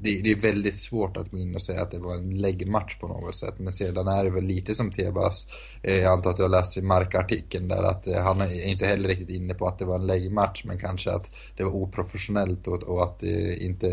det, 0.00 0.20
det, 0.20 0.30
är 0.30 0.36
väldigt 0.36 0.76
svårt 0.76 1.16
att 1.16 1.30
gå 1.30 1.38
in 1.38 1.54
och 1.54 1.62
säga 1.62 1.82
att 1.82 1.90
det 1.90 1.98
var 1.98 2.14
en 2.14 2.38
läggmatch 2.38 2.98
på 2.98 3.08
något 3.08 3.36
sätt. 3.36 3.54
Men 3.58 3.72
sedan 3.72 4.08
är 4.08 4.24
det 4.24 4.30
väl 4.30 4.44
lite 4.44 4.74
som 4.74 4.90
Tebas, 4.90 5.46
eh, 5.82 5.96
jag 5.96 6.12
antar 6.12 6.30
att 6.30 6.36
du 6.36 6.42
har 6.42 6.48
läst 6.48 6.76
i 6.76 6.82
Markartikeln 6.82 7.68
där, 7.68 7.82
att 7.82 8.06
eh, 8.06 8.22
han 8.22 8.40
är 8.40 8.66
inte 8.66 8.86
heller 8.86 9.08
riktigt 9.08 9.30
inne 9.30 9.54
på 9.54 9.66
att 9.66 9.78
det 9.78 9.84
var 9.84 9.94
en 9.94 10.06
läggmatch, 10.06 10.64
men 10.64 10.78
kanske 10.78 11.10
att 11.10 11.30
det 11.56 11.64
var 11.64 11.74
oprofessionellt 11.74 12.66
och, 12.66 12.82
och 12.82 13.04
att 13.04 13.22
eh, 13.22 13.66
inte 13.66 13.88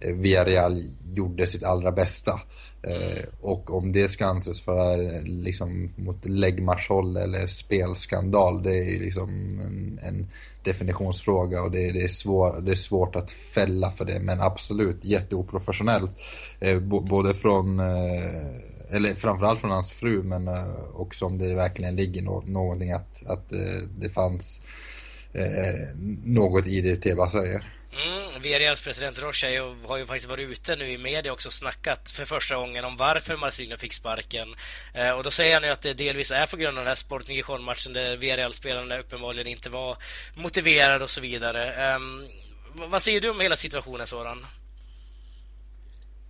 eh, 0.00 0.14
Villarreal 0.14 0.84
gjorde 1.04 1.46
sitt 1.46 1.64
allra 1.64 1.92
bästa. 1.92 2.40
Eh, 2.88 3.24
och 3.40 3.74
om 3.74 3.92
det 3.92 4.08
ska 4.08 4.26
anses 4.26 4.66
vara 4.66 4.96
liksom 5.24 5.92
mot 5.96 6.28
läggmatchhåll 6.28 7.16
eller 7.16 7.46
spelskandal, 7.46 8.62
det 8.62 8.76
är 8.76 9.00
liksom 9.00 9.60
en, 9.60 10.00
en 10.02 10.28
definitionsfråga 10.62 11.62
och 11.62 11.70
det, 11.70 11.92
det, 11.92 12.02
är 12.02 12.08
svår, 12.08 12.60
det 12.60 12.70
är 12.70 12.76
svårt 12.76 13.16
att 13.16 13.30
fälla 13.30 13.90
för 13.90 14.04
det. 14.04 14.20
Men 14.20 14.40
absolut 14.40 15.04
jätteoprofessionellt. 15.04 16.20
Eh, 16.60 16.78
både 16.80 17.34
från, 17.34 17.80
eh, 17.80 18.96
eller 18.96 19.14
framförallt 19.14 19.60
från 19.60 19.70
hans 19.70 19.92
fru, 19.92 20.22
men 20.22 20.48
eh, 20.48 20.64
också 20.94 21.26
om 21.26 21.38
det 21.38 21.54
verkligen 21.54 21.96
ligger 21.96 22.22
no 22.22 22.42
någonting 22.46 22.92
att, 22.92 23.26
att 23.26 23.52
eh, 23.52 23.88
det 23.98 24.08
fanns 24.08 24.62
eh, 25.32 25.96
något 26.24 26.66
i 26.66 26.80
det 26.80 26.96
Teba 26.96 27.30
säger. 27.30 27.77
Mm, 27.92 28.42
Villarreals 28.42 28.84
president 28.84 29.22
Rocha 29.22 29.46
har 29.88 29.96
ju 29.98 30.06
faktiskt 30.06 30.30
varit 30.30 30.48
ute 30.48 30.76
nu 30.76 30.88
i 30.88 30.98
media 30.98 31.32
också 31.32 31.48
och 31.48 31.52
snackat 31.52 32.10
för 32.10 32.24
första 32.24 32.56
gången 32.56 32.84
om 32.84 32.96
varför 32.96 33.36
Marcelino 33.36 33.76
fick 33.76 33.92
sparken. 33.92 34.48
Eh, 34.94 35.12
och 35.16 35.24
då 35.24 35.30
säger 35.30 35.54
han 35.54 35.62
ju 35.62 35.70
att 35.70 35.82
det 35.82 35.98
delvis 35.98 36.30
är 36.30 36.46
på 36.46 36.56
grund 36.56 36.78
av 36.78 36.84
den 36.84 36.88
här 36.88 36.94
Sport 36.94 37.28
matchen 37.60 37.92
där 37.92 38.16
Villarreal-spelarna 38.16 38.98
uppenbarligen 38.98 39.46
inte 39.46 39.70
var 39.70 39.96
motiverade 40.36 41.04
och 41.04 41.10
så 41.10 41.20
vidare. 41.20 41.62
Eh, 41.64 41.98
vad 42.90 43.02
säger 43.02 43.20
du 43.20 43.30
om 43.30 43.40
hela 43.40 43.56
situationen, 43.56 44.06
Soran? 44.06 44.46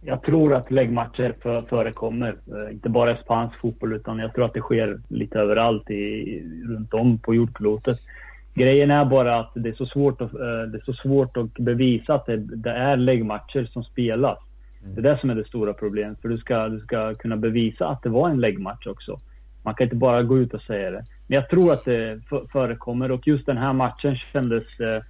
jag 0.00 0.22
tror 0.22 0.54
att 0.54 0.70
läggmatcher 0.70 1.34
för, 1.42 1.62
förekommer. 1.62 2.28
Eh, 2.28 2.72
inte 2.72 2.88
bara 2.88 3.12
i 3.12 3.22
spansk 3.24 3.60
fotboll 3.60 3.92
utan 3.92 4.18
jag 4.18 4.34
tror 4.34 4.44
att 4.44 4.54
det 4.54 4.60
sker 4.60 5.00
lite 5.08 5.38
överallt 5.38 5.90
i, 5.90 6.42
runt 6.68 6.94
om 6.94 7.18
på 7.18 7.34
jordklotet. 7.34 7.98
Grejen 8.58 8.90
är 8.90 9.04
bara 9.04 9.40
att 9.40 9.50
det 9.54 9.68
är 9.68 9.74
så 9.74 9.86
svårt 9.86 10.20
att, 10.20 10.34
eh, 10.34 10.40
det 10.40 10.78
är 10.78 10.84
så 10.84 10.92
svårt 10.92 11.36
att 11.36 11.54
bevisa 11.54 12.14
att 12.14 12.26
det, 12.26 12.36
det 12.36 12.70
är 12.70 12.96
läggmatcher 12.96 13.68
som 13.72 13.84
spelas. 13.84 14.38
Mm. 14.82 14.94
Det 14.94 15.00
är 15.00 15.12
det 15.14 15.20
som 15.20 15.30
är 15.30 15.34
det 15.34 15.44
stora 15.44 15.72
problemet. 15.72 16.20
För 16.20 16.28
du 16.28 16.38
ska, 16.38 16.68
du 16.68 16.80
ska 16.80 17.14
kunna 17.14 17.36
bevisa 17.36 17.88
att 17.88 18.02
det 18.02 18.08
var 18.08 18.28
en 18.28 18.40
läggmatch 18.40 18.86
också. 18.86 19.20
Man 19.62 19.74
kan 19.74 19.84
inte 19.84 19.96
bara 19.96 20.22
gå 20.22 20.38
ut 20.38 20.54
och 20.54 20.62
säga 20.62 20.90
det. 20.90 21.04
Men 21.26 21.34
jag 21.34 21.48
tror 21.48 21.72
att 21.72 21.84
det 21.84 22.20
förekommer 22.52 23.10
och 23.10 23.26
just 23.26 23.46
den 23.46 23.56
här 23.56 23.72
matchen 23.72 24.16
kändes 24.32 24.80
eh, 24.80 25.02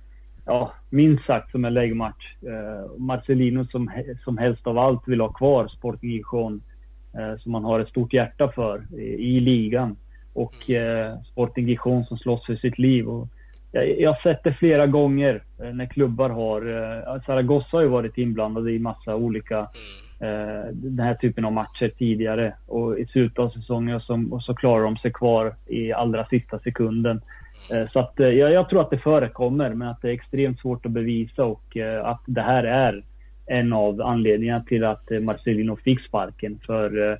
ja, 0.46 0.72
minst 0.90 1.26
sagt 1.26 1.50
som 1.50 1.64
en 1.64 1.74
läggmatch. 1.74 2.36
Eh, 2.42 2.98
Marcelino 2.98 3.64
som, 3.64 3.90
som 4.24 4.38
helst 4.38 4.66
av 4.66 4.78
allt 4.78 5.08
vill 5.08 5.20
ha 5.20 5.32
kvar 5.32 5.68
Sporting 5.68 6.10
Gijon 6.10 6.62
som 7.38 7.52
man 7.52 7.64
har 7.64 7.80
ett 7.80 7.88
stort 7.88 8.12
hjärta 8.12 8.48
för 8.48 8.94
i, 9.00 9.40
ligan. 9.40 9.96
Och 10.32 10.70
eh, 10.70 11.20
Sporting 11.22 11.68
Gijon 11.68 12.04
som 12.04 12.18
slåss 12.18 12.46
för 12.46 12.56
sitt 12.56 12.78
liv. 12.78 13.08
Och 13.08 13.28
jag, 13.72 14.00
jag 14.00 14.12
har 14.12 14.20
sett 14.22 14.44
det 14.44 14.54
flera 14.54 14.87
gånger 14.87 15.42
eh, 15.62 15.72
när 15.72 15.87
klubbar 15.87 16.30
har... 16.30 16.60
Eh, 17.16 17.22
Zaragoza 17.26 17.76
har 17.76 17.82
ju 17.82 17.88
varit 17.88 18.18
inblandade 18.18 18.72
i 18.72 18.78
massa 18.78 19.16
olika 19.16 19.58
eh, 20.20 20.72
den 20.72 21.00
här 21.00 21.14
typen 21.14 21.44
av 21.44 21.52
matcher 21.52 21.92
tidigare. 21.98 22.54
Och 22.66 22.98
i 22.98 23.06
slutet 23.06 23.38
av 23.38 23.50
säsongen 23.50 23.96
och 23.96 24.02
så, 24.02 24.28
och 24.30 24.42
så 24.42 24.54
klarar 24.54 24.84
de 24.84 24.96
sig 24.96 25.12
kvar 25.12 25.54
i 25.66 25.92
allra 25.92 26.26
sista 26.26 26.58
sekunden. 26.58 27.20
Eh, 27.70 27.88
så 27.92 27.98
att, 27.98 28.20
eh, 28.20 28.28
jag, 28.28 28.52
jag, 28.52 28.68
tror 28.68 28.80
att 28.80 28.90
det 28.90 28.98
förekommer, 28.98 29.75
men 29.75 29.88
att 29.88 30.02
det 30.02 30.08
är 30.08 30.12
extremt 30.12 30.60
svårt 30.60 30.87
att 30.87 30.92
bevisa 30.92 31.44
och 31.44 31.76
eh, 31.76 32.06
att 32.06 32.22
det 32.26 32.42
här 32.42 32.64
är 32.64 33.02
en 33.46 33.72
av 33.72 34.02
anledningarna 34.02 34.64
till 34.64 34.84
att 34.84 35.10
Marcelino 35.22 35.76
fick 35.76 36.00
sparken. 36.00 36.58
För 36.66 37.18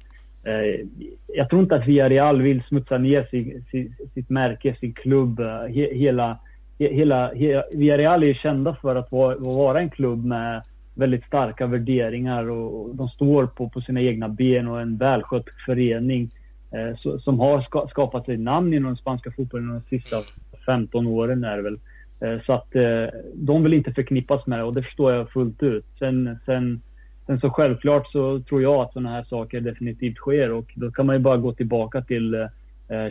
Eh, 0.49 0.87
jag 1.27 1.51
tror 1.51 1.63
inte 1.63 1.75
att 1.75 1.87
Villarreal 1.87 2.43
vill 2.43 2.63
smutsa 2.63 2.99
ner 2.99 3.27
sin, 3.31 3.65
sin, 3.71 3.95
sitt 4.15 4.31
märke, 4.31 4.77
sin 4.81 4.93
klubb. 4.93 5.41
Eh, 5.41 5.63
hela, 5.93 6.39
hela, 6.79 7.33
hela, 7.35 7.65
Villarreal 7.73 8.23
är 8.23 8.35
kända 8.35 8.75
för 8.75 8.97
att 8.97 9.13
vara, 9.13 9.37
vara 9.39 9.81
en 9.81 9.91
klubb 9.91 10.25
med 10.25 10.63
väldigt 10.95 11.25
starka 11.25 11.67
värderingar 11.67 12.51
och 12.51 12.95
de 12.95 13.09
står 13.09 13.47
på, 13.47 13.69
på 13.69 13.81
sina 13.81 14.01
egna 14.01 14.29
ben 14.29 14.69
och 14.69 14.81
en 14.81 14.97
välskött 14.97 15.47
förening 15.67 16.31
eh, 16.73 17.19
som 17.19 17.41
har 17.41 17.61
ska, 17.61 17.87
skapat 17.89 18.25
sig 18.25 18.37
namn 18.37 18.75
inom 18.75 18.87
den 18.87 18.97
spanska 18.97 19.31
fotbollen 19.31 19.69
de 19.69 19.99
sista 19.99 20.23
15 20.67 21.07
åren 21.07 21.45
är 21.45 21.57
det 21.57 21.63
väl. 21.63 21.79
Eh, 22.21 22.45
så 22.47 22.53
att 22.53 22.75
eh, 22.75 23.07
de 23.35 23.63
vill 23.63 23.75
inte 23.75 23.93
förknippas 23.93 24.47
med 24.47 24.59
det 24.59 24.65
och 24.65 24.75
det 24.75 24.83
förstår 24.83 25.13
jag 25.13 25.31
fullt 25.31 25.63
ut. 25.63 25.85
Sen, 25.99 26.39
sen, 26.47 26.83
sen 27.29 27.41
så 27.41 27.51
självklart 27.51 28.13
så 28.13 28.41
tror 28.41 28.63
jag 28.63 28.75
att 28.75 28.93
sådana 28.93 29.11
här 29.11 29.25
saker 29.25 29.61
definitivt 29.61 30.17
sker 30.17 30.53
och 30.53 30.73
då 30.75 30.91
kan 30.91 31.07
man 31.07 31.17
ju 31.17 31.21
bara 31.21 31.37
gå 31.37 31.53
tillbaka 31.53 32.03
till 32.03 32.49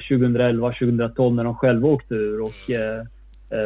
2011, 0.10 0.68
eh, 0.68 0.74
2012 0.74 1.36
när 1.36 1.44
de 1.44 1.56
själva 1.56 1.88
åkte 1.88 2.16
ur 2.16 2.42
och 2.42 2.70
eh, 2.70 3.06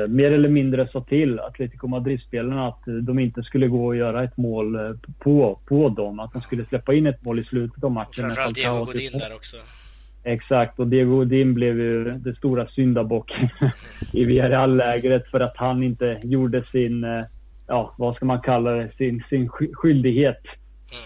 mer 0.10 0.32
eller 0.32 0.50
mindre 0.50 0.88
sa 0.88 1.02
till 1.02 1.40
Atletico 1.40 1.88
Madrid-spelarna 1.88 2.68
att 2.68 2.84
de 3.02 3.20
inte 3.20 3.44
skulle 3.44 3.68
gå 3.68 3.86
och 3.86 3.96
göra 3.96 4.24
ett 4.24 4.38
mål 4.38 4.78
på, 5.20 5.60
på 5.66 5.90
dem. 5.90 6.20
Att 6.20 6.34
de 6.34 6.42
skulle 6.42 6.66
släppa 6.66 6.94
in 6.94 7.08
ett 7.08 7.24
mål 7.24 7.40
i 7.40 7.44
slutet 7.44 7.84
av 7.84 7.92
matchen. 7.92 8.26
Framförallt 8.26 8.56
Diego 8.56 8.86
Godin 8.86 9.12
där 9.12 9.36
också. 9.36 9.58
Exakt, 10.24 10.80
och 10.80 10.88
Diego 10.88 11.16
Godin 11.16 11.54
blev 11.54 11.80
ju 11.80 12.04
den 12.04 12.36
stora 12.36 12.68
syndabocken 12.68 13.50
i 14.14 14.24
Villarreal-lägret 14.26 15.28
för 15.28 15.40
att 15.40 15.58
han 15.58 15.84
inte 15.84 16.20
gjorde 16.24 16.64
sin, 16.72 17.04
eh, 17.04 17.24
ja 17.68 17.94
vad 17.98 18.16
ska 18.16 18.26
man 18.26 18.42
kalla 18.42 18.72
det, 18.72 18.92
sin, 18.98 19.24
sin 19.30 19.48
skyldighet. 19.48 20.42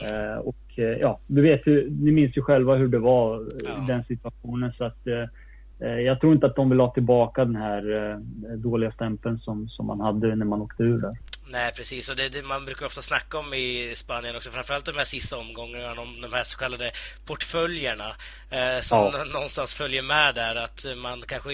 Mm. 0.01 0.13
Uh, 0.13 0.37
och 0.37 0.55
uh, 0.77 0.85
ja, 0.85 1.19
du 1.27 1.41
vet 1.41 1.67
ju, 1.67 1.89
ni 1.89 2.11
minns 2.11 2.37
ju 2.37 2.41
själva 2.41 2.75
hur 2.75 2.87
det 2.87 2.99
var 2.99 3.47
ja. 3.65 3.83
i 3.83 3.87
den 3.87 4.03
situationen 4.03 4.73
så 4.77 4.83
att 4.83 5.07
uh, 5.07 6.01
jag 6.01 6.21
tror 6.21 6.33
inte 6.33 6.45
att 6.45 6.55
de 6.55 6.69
vill 6.69 6.79
ha 6.79 6.93
tillbaka 6.93 7.45
den 7.45 7.55
här 7.55 8.17
dåliga 8.57 8.91
stämpeln 8.91 9.39
som, 9.39 9.69
som 9.69 9.85
man 9.85 9.99
hade 9.99 10.35
när 10.35 10.45
man 10.45 10.61
åkte 10.61 10.83
ur 10.83 11.01
där. 11.01 11.17
Nej, 11.55 11.71
precis. 11.71 12.09
Och 12.09 12.15
det, 12.15 12.29
det, 12.29 12.41
man 12.41 12.65
brukar 12.65 12.85
ofta 12.85 13.01
snacka 13.01 13.37
om 13.37 13.53
i 13.53 13.93
Spanien 13.95 14.35
också, 14.35 14.51
framförallt 14.51 14.85
de 14.85 14.97
här 14.97 15.03
sista 15.03 15.37
omgångarna, 15.37 16.01
om 16.01 16.21
de 16.21 16.33
här 16.33 16.43
så 16.43 16.57
kallade 16.57 16.91
portföljerna 17.25 18.15
eh, 18.49 18.81
som 18.81 18.97
ja. 19.13 19.23
någonstans 19.23 19.73
följer 19.73 20.01
med 20.01 20.35
där. 20.35 20.55
Att 20.55 20.85
man 20.97 21.21
kanske, 21.21 21.49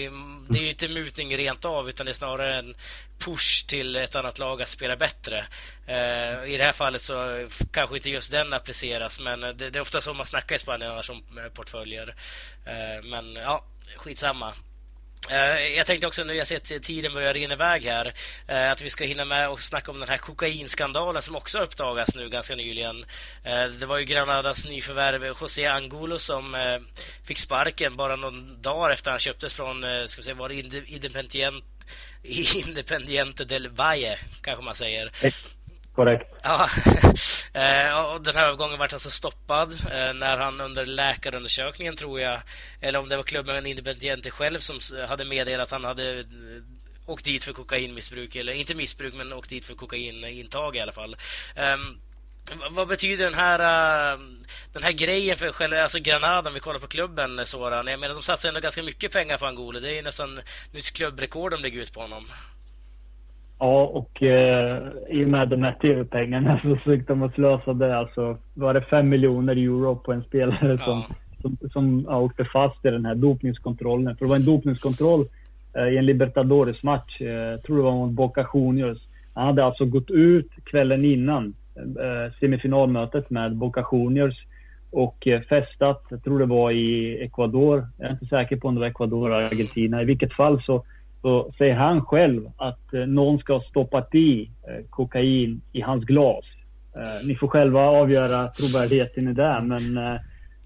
det 0.48 0.58
är 0.58 0.62
ju 0.62 0.68
inte 0.68 0.88
mutning 0.88 1.36
rent 1.36 1.64
av, 1.64 1.88
utan 1.88 2.06
det 2.06 2.12
är 2.12 2.14
snarare 2.14 2.54
en 2.54 2.74
push 3.18 3.66
till 3.66 3.96
ett 3.96 4.14
annat 4.14 4.38
lag 4.38 4.62
att 4.62 4.68
spela 4.68 4.96
bättre. 4.96 5.46
Eh, 5.86 6.44
I 6.44 6.56
det 6.58 6.64
här 6.64 6.72
fallet 6.72 7.02
så 7.02 7.48
kanske 7.72 7.96
inte 7.96 8.10
just 8.10 8.30
den 8.30 8.52
appliceras, 8.52 9.20
men 9.20 9.40
det, 9.40 9.52
det 9.52 9.76
är 9.76 9.80
ofta 9.80 10.00
så 10.00 10.14
man 10.14 10.26
snackar 10.26 10.56
i 10.56 10.58
Spanien 10.58 10.92
annars 10.92 11.10
om 11.10 11.22
portföljer. 11.54 12.14
Eh, 12.64 13.04
men 13.04 13.34
ja, 13.34 13.64
skitsamma. 13.96 14.54
Eh, 15.30 15.76
jag 15.76 15.86
tänkte 15.86 16.06
också 16.06 16.24
nu, 16.24 16.34
jag 16.34 16.46
ser 16.46 16.56
att 16.56 16.82
tiden 16.82 17.14
börjar 17.14 17.34
rinna 17.34 17.54
iväg 17.54 17.84
här, 17.84 18.14
eh, 18.48 18.70
att 18.70 18.82
vi 18.82 18.90
ska 18.90 19.04
hinna 19.04 19.24
med 19.24 19.48
och 19.48 19.62
snacka 19.62 19.90
om 19.90 20.00
den 20.00 20.08
här 20.08 20.18
kokainskandalen 20.18 21.22
som 21.22 21.36
också 21.36 21.58
uppdagats 21.58 22.14
nu 22.14 22.28
ganska 22.28 22.54
nyligen. 22.54 23.04
Eh, 23.44 23.64
det 23.64 23.86
var 23.86 23.98
ju 23.98 24.04
Granadas 24.04 24.64
nyförvärv 24.64 25.24
José 25.24 25.66
Angulo 25.66 26.18
som 26.18 26.56
fick 27.24 27.38
sparken 27.38 27.96
bara 27.96 28.16
någon 28.16 28.62
dag 28.62 28.92
efter 28.92 29.10
han 29.10 29.20
köptes 29.20 29.54
från, 29.54 29.84
ska 30.08 30.20
vi 30.20 30.24
säga, 30.24 30.34
var 30.34 30.48
det 30.48 30.54
Independiente 32.66 33.44
del 33.44 33.68
Valle, 33.68 34.18
kanske 34.42 34.64
man 34.64 34.74
säger. 34.74 35.12
Korrekt. 35.94 36.34
Ja, 36.42 36.68
eh, 37.60 38.00
och 38.00 38.22
den 38.22 38.36
här 38.36 38.46
övergången 38.46 38.78
vart 38.78 38.92
alltså 38.92 39.10
stoppad 39.10 39.72
eh, 39.72 40.14
när 40.14 40.36
han 40.36 40.60
under 40.60 40.86
läkarundersökningen, 40.86 41.96
tror 41.96 42.20
jag, 42.20 42.40
eller 42.80 42.98
om 42.98 43.08
det 43.08 43.16
var 43.16 43.22
klubben 43.22 43.66
Independiente 43.66 44.30
själv 44.30 44.58
som 44.58 44.78
hade 45.08 45.24
meddelat 45.24 45.64
att 45.64 45.70
han 45.70 45.84
hade 45.84 46.20
eh, 46.20 46.26
åkt 47.06 47.24
dit 47.24 47.44
för 47.44 47.52
kokainmissbruk, 47.52 48.36
eller 48.36 48.52
inte 48.52 48.74
missbruk, 48.74 49.14
men 49.14 49.32
åkt 49.32 49.50
dit 49.50 49.64
för 49.64 49.74
kokainintag 49.74 50.76
i 50.76 50.80
alla 50.80 50.92
fall. 50.92 51.16
Ehm, 51.56 51.98
vad 52.70 52.88
betyder 52.88 53.24
den 53.24 53.34
här, 53.34 53.58
den 54.72 54.82
här 54.82 54.92
grejen 54.92 55.36
för 55.36 55.52
själva, 55.52 55.82
alltså 55.82 55.98
Granada, 55.98 56.50
om 56.50 56.54
vi 56.54 56.60
kollar 56.60 56.78
på 56.78 56.86
klubben, 56.86 57.46
Soran? 57.46 57.86
Jag 57.86 58.00
menar, 58.00 58.14
de 58.14 58.22
satsar 58.22 58.48
ändå 58.48 58.60
ganska 58.60 58.82
mycket 58.82 59.12
pengar 59.12 59.38
på 59.38 59.46
Angola. 59.46 59.80
Det 59.80 59.98
är 59.98 60.02
nästan 60.02 60.40
nytt 60.72 60.92
klubbrekord 60.92 61.52
de 61.52 61.62
lägger 61.62 61.80
ut 61.80 61.92
på 61.92 62.00
honom. 62.00 62.26
Ja, 63.62 63.84
och 63.84 64.22
eh, 64.22 64.82
i 65.10 65.24
och 65.24 65.28
med 65.28 65.48
de 65.48 65.62
här 65.62 65.72
tv-pengarna 65.72 66.60
så 66.62 66.76
fick 66.76 67.08
de 67.08 67.22
att 67.22 67.34
slösa 67.34 67.72
det. 67.72 67.98
Alltså, 67.98 68.38
var 68.54 68.74
det 68.74 68.82
fem 68.82 69.08
miljoner 69.08 69.56
euro 69.56 69.96
på 69.96 70.12
en 70.12 70.22
spelare 70.22 70.78
ja. 70.80 70.84
som, 70.84 71.04
som, 71.42 71.68
som 71.70 72.06
ja, 72.08 72.18
åkte 72.18 72.44
fast 72.44 72.84
i 72.84 72.90
den 72.90 73.04
här 73.04 73.14
dopningskontrollen. 73.14 74.16
För 74.16 74.24
det 74.24 74.28
var 74.28 74.36
en 74.36 74.44
dopningskontroll 74.44 75.24
eh, 75.76 75.88
i 75.88 75.96
en 75.96 76.06
Libertadores-match. 76.06 77.20
Eh, 77.20 77.60
tror 77.60 77.76
det 77.76 77.82
var 77.82 77.92
mot 77.92 78.10
Boca 78.10 78.46
Juniors. 78.54 78.98
Han 79.34 79.46
hade 79.46 79.64
alltså 79.64 79.84
gått 79.84 80.10
ut 80.10 80.50
kvällen 80.64 81.04
innan 81.04 81.54
eh, 81.76 82.32
semifinalmötet 82.40 83.30
med 83.30 83.56
Boca 83.56 83.86
Juniors 83.92 84.46
och 84.90 85.26
eh, 85.26 85.40
festat. 85.40 86.06
Jag 86.10 86.24
tror 86.24 86.38
det 86.38 86.46
var 86.46 86.70
i 86.70 87.18
Ecuador. 87.24 87.86
Jag 87.98 88.08
är 88.08 88.12
inte 88.12 88.26
säker 88.26 88.56
på 88.56 88.68
om 88.68 88.74
det 88.74 88.80
var 88.80 88.88
Ecuador 88.88 89.26
eller 89.26 89.46
Argentina. 89.46 90.02
I 90.02 90.04
vilket 90.04 90.32
fall 90.32 90.62
så 90.62 90.84
så 91.22 91.52
säger 91.58 91.74
han 91.74 92.04
själv 92.04 92.50
att 92.56 92.94
eh, 92.94 93.06
någon 93.06 93.38
ska 93.38 93.52
ha 93.52 93.62
stoppat 93.62 94.14
i 94.14 94.50
eh, 94.68 94.84
kokain 94.90 95.60
i 95.72 95.80
hans 95.80 96.04
glas. 96.04 96.44
Eh, 96.96 97.26
ni 97.26 97.36
får 97.36 97.48
själva 97.48 97.80
avgöra 97.80 98.48
trovärdigheten 98.48 99.28
i 99.28 99.32
det, 99.32 99.60
men 99.62 99.96
eh, 99.98 100.14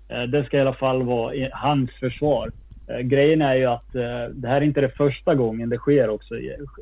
eh, 0.08 0.22
det 0.22 0.44
ska 0.44 0.56
i 0.56 0.60
alla 0.60 0.74
fall 0.74 1.02
vara 1.02 1.34
i 1.34 1.48
hans 1.52 1.90
försvar. 1.90 2.52
Eh, 2.88 2.98
grejen 2.98 3.42
är 3.42 3.54
ju 3.54 3.66
att 3.66 3.92
det 4.32 4.48
här 4.48 4.56
är 4.56 4.60
inte 4.60 4.80
det 4.80 4.96
första 4.96 5.34
gången 5.34 5.68
det 5.68 5.78
sker 5.78 6.08
också, 6.08 6.34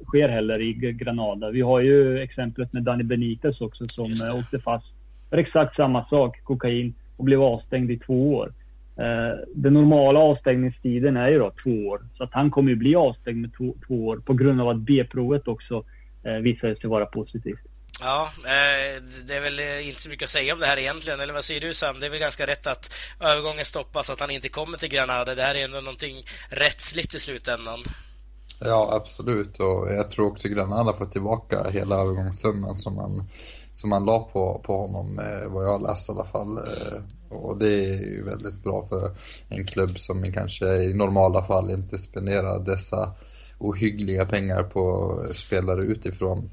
sker 0.07 0.29
heller 0.29 0.61
i 0.61 0.73
Granada. 0.73 1.51
Vi 1.51 1.61
har 1.61 1.81
ju 1.81 2.19
exemplet 2.19 2.73
med 2.73 2.83
Danny 2.83 3.05
Benitez 3.05 3.61
också 3.61 3.89
som 3.89 4.13
åkte 4.39 4.59
fast 4.59 4.87
för 5.31 5.39
exakt 5.39 5.77
samma 5.77 6.05
sak, 6.05 6.41
kokain, 6.45 6.95
och 7.17 7.25
blev 7.25 7.43
avstängd 7.43 7.91
i 7.91 7.99
två 7.99 8.35
år. 8.35 8.53
Eh, 8.99 9.39
den 9.55 9.75
normala 9.75 10.21
avstängningstiden 10.21 11.17
är 11.17 11.29
ju 11.29 11.39
då 11.39 11.53
två 11.63 11.89
år. 11.89 12.01
Så 12.17 12.25
att 12.25 12.33
han 12.33 12.51
kommer 12.51 12.71
ju 12.71 12.77
bli 12.77 12.97
avstängd 12.97 13.41
med 13.41 13.55
två, 13.57 13.75
två 13.87 14.07
år 14.07 14.17
på 14.17 14.35
grund 14.35 14.61
av 14.61 14.69
att 14.69 14.77
B-provet 14.79 15.49
också 15.49 15.85
eh, 16.25 16.33
visade 16.35 16.77
sig 16.77 16.91
vara 16.91 17.07
positivt. 17.07 17.61
Ja, 18.01 18.31
eh, 18.45 19.03
det 19.27 19.35
är 19.35 19.41
väl 19.41 19.61
inte 19.89 20.01
så 20.01 20.09
mycket 20.09 20.25
att 20.25 20.31
säga 20.31 20.55
om 20.55 20.61
det 20.61 20.67
här 20.67 20.79
egentligen, 20.79 21.21
eller 21.21 21.35
vad 21.35 21.45
säger 21.45 21.61
du 21.61 21.75
Sam? 21.75 22.01
Det 22.01 22.07
är 22.07 22.11
väl 22.11 22.21
ganska 22.21 22.47
rätt 22.47 22.67
att 22.67 22.93
övergången 23.21 23.65
stoppas, 23.65 24.11
att 24.11 24.21
han 24.21 24.31
inte 24.31 24.49
kommer 24.49 24.79
till 24.79 24.89
Granada. 24.89 25.35
Det 25.35 25.43
här 25.43 25.55
är 25.55 25.65
ändå 25.65 25.81
någonting 25.81 26.17
rättsligt 26.49 27.15
i 27.15 27.21
slutändan. 27.21 27.85
Ja, 28.61 28.91
absolut. 28.93 29.61
Och 29.61 29.93
jag 29.93 30.11
tror 30.11 30.27
också 30.27 30.49
Granada 30.49 30.93
får 30.93 31.07
tillbaka 31.07 31.71
hela 31.71 31.95
övergångssumman 31.97 32.77
som 32.77 32.95
man, 32.95 33.29
som 33.75 33.91
man 33.91 34.05
la 34.05 34.29
på, 34.33 34.61
på 34.65 34.77
honom, 34.77 35.21
vad 35.47 35.65
jag 35.65 35.71
har 35.71 35.79
läst 35.79 36.09
i 36.09 36.13
alla 36.13 36.25
fall. 36.25 36.59
Och 37.29 37.59
det 37.59 37.67
är 37.67 37.99
ju 37.99 38.25
väldigt 38.25 38.63
bra 38.63 38.87
för 38.89 39.17
en 39.49 39.67
klubb 39.67 39.99
som 39.99 40.33
kanske 40.33 40.67
i 40.67 40.95
normala 40.95 41.43
fall 41.43 41.71
inte 41.71 41.99
spenderar 41.99 42.65
dessa 42.65 43.15
ohyggliga 43.59 44.27
pengar 44.27 44.63
på 44.63 45.17
spelare 45.33 45.83
utifrån. 45.83 46.51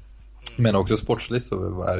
Men 0.56 0.76
också 0.76 0.96
sportsligt 0.96 1.44
så 1.44 1.56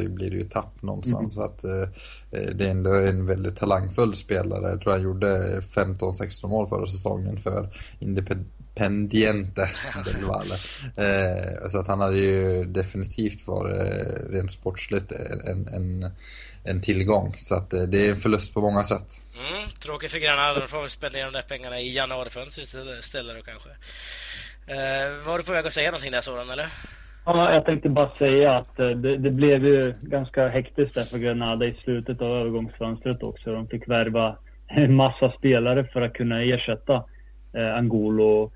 blir 0.09 0.31
det 0.31 0.37
ju 0.37 0.49
tapp 0.49 0.83
någonstans. 0.83 1.37
Mm. 1.37 1.49
att 1.49 1.65
eh, 1.65 2.55
Det 2.55 2.67
är 2.67 2.71
ändå 2.71 2.95
en 2.95 3.27
väldigt 3.27 3.57
talangfull 3.57 4.15
spelare. 4.15 4.71
Jag 4.71 4.81
tror 4.81 4.93
han 4.93 5.03
gjorde 5.03 5.61
15-16 5.61 6.49
mål 6.49 6.69
förra 6.69 6.87
säsongen 6.87 7.37
för 7.37 7.69
Independiente 8.75 9.61
del 10.05 10.25
Valle. 10.25 10.55
Eh, 10.97 11.67
så 11.69 11.81
att 11.81 11.89
han 11.89 12.01
hade 12.01 12.19
ju 12.19 12.65
definitivt 12.65 13.47
varit 13.47 14.31
rent 14.31 14.51
sportsligt 14.51 15.13
en, 15.13 15.69
en, 15.75 16.11
en 16.65 16.81
tillgång. 16.81 17.35
Så 17.37 17.55
att 17.55 17.73
eh, 17.73 17.83
det 17.83 18.07
är 18.07 18.11
en 18.11 18.17
förlust 18.17 18.55
på 18.55 18.61
många 18.61 18.83
sätt. 18.83 19.07
Mm, 19.35 19.71
tråkigt 19.83 20.11
för 20.11 20.19
Granada. 20.19 20.61
De 20.61 20.69
får 20.69 20.81
väl 20.81 20.91
spendera 20.91 21.25
de 21.25 21.33
där 21.33 21.43
pengarna 21.43 21.81
i 21.81 21.95
januarifönstret 21.95 22.67
istället 23.01 23.37
då 23.37 23.43
kanske. 23.43 23.71
Eh, 24.67 25.27
var 25.27 25.39
du 25.39 25.45
på 25.45 25.53
väg 25.53 25.67
att 25.67 25.73
säga 25.73 25.91
någonting 25.91 26.13
där 26.13 26.21
Soran, 26.21 26.51
eller? 26.51 26.69
Ja, 27.25 27.55
jag 27.55 27.65
tänkte 27.65 27.89
bara 27.89 28.11
säga 28.19 28.57
att 28.57 28.79
eh, 28.79 28.89
det, 28.89 29.17
det 29.17 29.31
blev 29.31 29.67
ju 29.67 29.95
ganska 30.01 30.49
hektiskt 30.49 30.95
där 30.95 31.03
för 31.03 31.19
Granada 31.19 31.67
i 31.67 31.75
slutet 31.85 32.23
av 32.23 32.37
övergångsfönstret 32.37 33.23
också. 33.23 33.53
De 33.53 33.69
fick 33.69 33.89
värva 33.89 34.37
en 34.69 34.95
massa 34.95 35.33
spelare 35.39 35.85
för 35.93 36.03
att 36.03 36.15
kunna 36.15 36.43
ersätta 36.43 37.05
eh, 37.55 37.75
Angolo. 37.75 38.53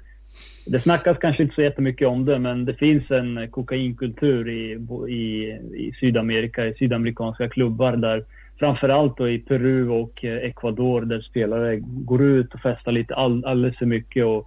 Det 0.66 0.80
snackas 0.80 1.18
kanske 1.18 1.42
inte 1.42 1.54
så 1.54 1.62
jättemycket 1.62 2.08
om 2.08 2.24
det, 2.24 2.38
men 2.38 2.64
det 2.64 2.74
finns 2.74 3.10
en 3.10 3.50
kokainkultur 3.50 4.48
i, 4.48 4.78
i, 5.08 5.50
i 5.76 5.92
Sydamerika, 6.00 6.66
i 6.66 6.74
sydamerikanska 6.74 7.48
klubbar 7.48 7.96
där 7.96 8.24
framförallt 8.58 9.16
då 9.16 9.28
i 9.28 9.38
Peru 9.38 9.88
och 9.88 10.24
eh, 10.24 10.36
Ecuador 10.36 11.00
där 11.00 11.20
spelare 11.20 11.76
går 11.80 12.22
ut 12.22 12.54
och 12.54 12.60
festar 12.60 12.92
lite 12.92 13.14
all, 13.14 13.44
alldeles 13.44 13.78
för 13.78 13.86
mycket 13.86 14.24
och 14.24 14.46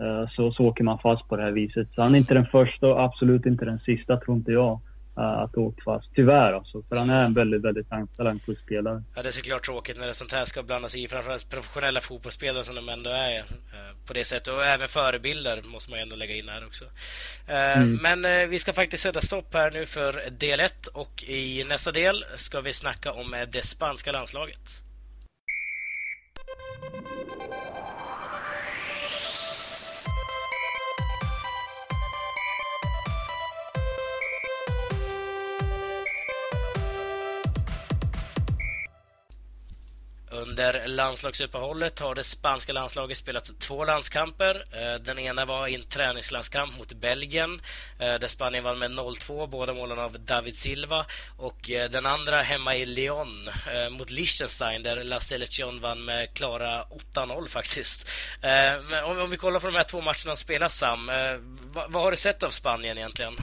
uh, 0.00 0.28
så, 0.30 0.52
så 0.52 0.64
åker 0.64 0.84
man 0.84 0.98
fast 0.98 1.28
på 1.28 1.36
det 1.36 1.42
här 1.42 1.50
viset. 1.50 1.88
Så 1.94 2.02
han 2.02 2.14
är 2.14 2.18
inte 2.18 2.34
den 2.34 2.46
första 2.46 2.86
och 2.86 3.02
absolut 3.02 3.46
inte 3.46 3.64
den 3.64 3.78
sista, 3.78 4.16
tror 4.16 4.36
inte 4.36 4.52
jag, 4.52 4.80
att 5.20 5.54
ha 5.54 5.62
åkt 5.62 5.84
fast. 5.84 6.08
Tyvärr 6.14 6.52
alltså, 6.52 6.82
för 6.82 6.96
han 6.96 7.10
är 7.10 7.24
en 7.24 7.34
väldigt, 7.34 7.62
väldigt 7.62 7.86
talangfull 8.16 8.56
spelare. 8.56 9.02
Ja, 9.14 9.22
det 9.22 9.28
är 9.28 9.32
såklart 9.32 9.64
tråkigt 9.64 9.98
när 9.98 10.06
det 10.06 10.14
sånt 10.14 10.32
här 10.32 10.44
ska 10.44 10.62
blandas 10.62 10.96
i, 10.96 11.08
framförallt 11.08 11.50
professionella 11.50 12.00
fotbollsspelare 12.00 12.64
som 12.64 12.74
de 12.74 12.88
ändå 12.88 13.10
är 13.10 13.38
eh, 13.38 13.44
på 14.06 14.12
det 14.12 14.24
sättet. 14.24 14.54
Och 14.54 14.64
även 14.64 14.88
förebilder 14.88 15.62
måste 15.62 15.90
man 15.90 15.98
ju 15.98 16.02
ändå 16.02 16.16
lägga 16.16 16.34
in 16.34 16.48
här 16.48 16.66
också. 16.66 16.84
Mm. 17.46 17.94
Men 18.02 18.50
vi 18.50 18.58
ska 18.58 18.72
faktiskt 18.72 19.02
sätta 19.02 19.20
stopp 19.20 19.54
här 19.54 19.70
nu 19.70 19.86
för 19.86 20.30
del 20.30 20.60
1 20.60 20.86
och 20.86 21.24
i 21.26 21.64
nästa 21.64 21.92
del 21.92 22.24
ska 22.36 22.60
vi 22.60 22.72
snacka 22.72 23.12
om 23.12 23.46
det 23.52 23.64
spanska 23.64 24.12
landslaget. 24.12 24.82
Under 40.32 40.86
landslagsuppehållet 40.86 41.98
har 41.98 42.14
det 42.14 42.24
spanska 42.24 42.72
landslaget 42.72 43.18
spelat 43.18 43.50
två 43.58 43.84
landskamper. 43.84 44.66
Eh, 44.72 45.02
den 45.02 45.18
ena 45.18 45.44
var 45.44 45.66
i 45.66 45.74
en 45.74 45.82
träningslandskamp 45.82 46.78
mot 46.78 46.92
Belgien 46.92 47.60
eh, 47.98 48.14
där 48.14 48.28
Spanien 48.28 48.64
vann 48.64 48.78
med 48.78 48.90
0-2, 48.90 49.46
båda 49.46 49.74
målen 49.74 49.98
av 49.98 50.20
David 50.20 50.56
Silva. 50.56 51.06
Och 51.36 51.70
eh, 51.70 51.90
den 51.90 52.06
andra 52.06 52.42
hemma 52.42 52.76
i 52.76 52.84
Lyon 52.84 53.50
mot 53.90 54.10
Liechtenstein 54.10 54.82
där 54.82 55.04
La 55.04 55.20
Selección 55.20 55.80
vann 55.80 56.04
med 56.04 56.34
klara 56.34 56.84
8-0 57.14 57.48
faktiskt. 57.48 58.08
Om 59.04 59.30
vi 59.30 59.36
kollar 59.36 59.60
på 59.60 59.66
de 59.66 59.76
här 59.76 59.84
två 59.84 60.00
matcherna 60.00 60.14
som 60.14 60.36
spelas 60.36 60.78
Sam, 60.78 61.10
vad 61.88 62.02
har 62.02 62.10
du 62.10 62.16
sett 62.16 62.42
av 62.42 62.50
Spanien 62.50 62.98
egentligen? 62.98 63.36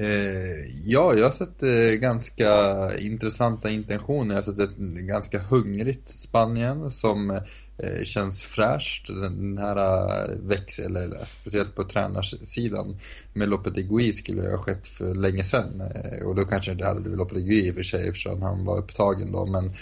Eh, 0.00 0.66
ja, 0.84 1.14
jag 1.14 1.24
har 1.24 1.30
sett 1.30 1.62
eh, 1.62 2.00
ganska 2.00 2.50
intressanta 2.98 3.70
intentioner. 3.70 4.34
Jag 4.34 4.42
har 4.42 4.42
sett 4.42 4.58
ett 4.58 4.76
ganska 4.96 5.38
hungrigt 5.38 6.08
Spanien 6.08 6.90
som 6.90 7.30
eh, 7.78 8.04
känns 8.04 8.42
fräscht. 8.42 9.06
Den 9.06 9.58
här 9.58 9.76
eh, 9.76 10.38
växeln, 10.40 10.96
eller 10.96 11.24
speciellt 11.24 11.74
på 11.74 11.84
tränarsidan 11.84 12.98
med 13.32 13.48
Lopetegui 13.48 14.12
skulle 14.12 14.42
det 14.42 14.50
ha 14.50 14.58
skett 14.58 14.86
för 14.86 15.14
länge 15.14 15.44
sedan. 15.44 15.82
Och 16.24 16.34
då 16.34 16.44
kanske 16.44 16.74
det 16.74 16.86
hade 16.86 17.00
blivit 17.00 17.18
Lopetegui 17.18 17.66
i 17.66 17.70
och 17.70 17.74
för 17.74 17.82
sig 17.82 18.08
eftersom 18.08 18.42
han 18.42 18.64
var 18.64 18.78
upptagen 18.78 19.32
då. 19.32 19.46
Men 19.46 19.72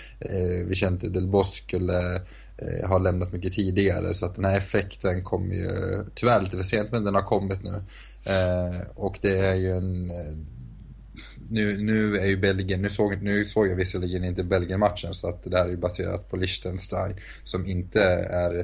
vi 0.68 0.74
kände 0.74 1.08
Del 1.08 1.26
Bosque 1.26 1.62
skulle 1.62 2.20
har 2.84 3.00
lämnat 3.00 3.32
mycket 3.32 3.52
tidigare 3.52 4.14
så 4.14 4.26
att 4.26 4.34
den 4.34 4.44
här 4.44 4.56
effekten 4.56 5.24
kommer 5.24 5.54
ju 5.54 6.04
tyvärr 6.14 6.40
lite 6.40 6.56
för 6.56 6.64
sent 6.64 6.92
men 6.92 7.04
den 7.04 7.14
har 7.14 7.22
kommit 7.22 7.62
nu. 7.62 7.82
Eh, 8.26 8.80
och 8.94 9.18
det 9.20 9.38
är 9.38 9.54
ju 9.54 9.76
en... 9.76 10.10
Eh, 10.10 10.36
nu, 11.48 11.76
nu 11.78 12.16
är 12.16 12.26
ju 12.26 12.36
Belgien, 12.36 12.82
nu 12.82 12.90
såg, 12.90 13.22
nu 13.22 13.44
såg 13.44 13.68
jag 13.68 13.76
visserligen 13.76 14.24
inte 14.24 14.44
Belgien-matchen 14.44 15.14
så 15.14 15.28
att 15.28 15.44
det 15.44 15.58
här 15.58 15.64
är 15.64 15.70
ju 15.70 15.76
baserat 15.76 16.30
på 16.30 16.36
Liechtenstein 16.36 17.16
som 17.44 17.66
inte 17.66 18.02
är 18.30 18.58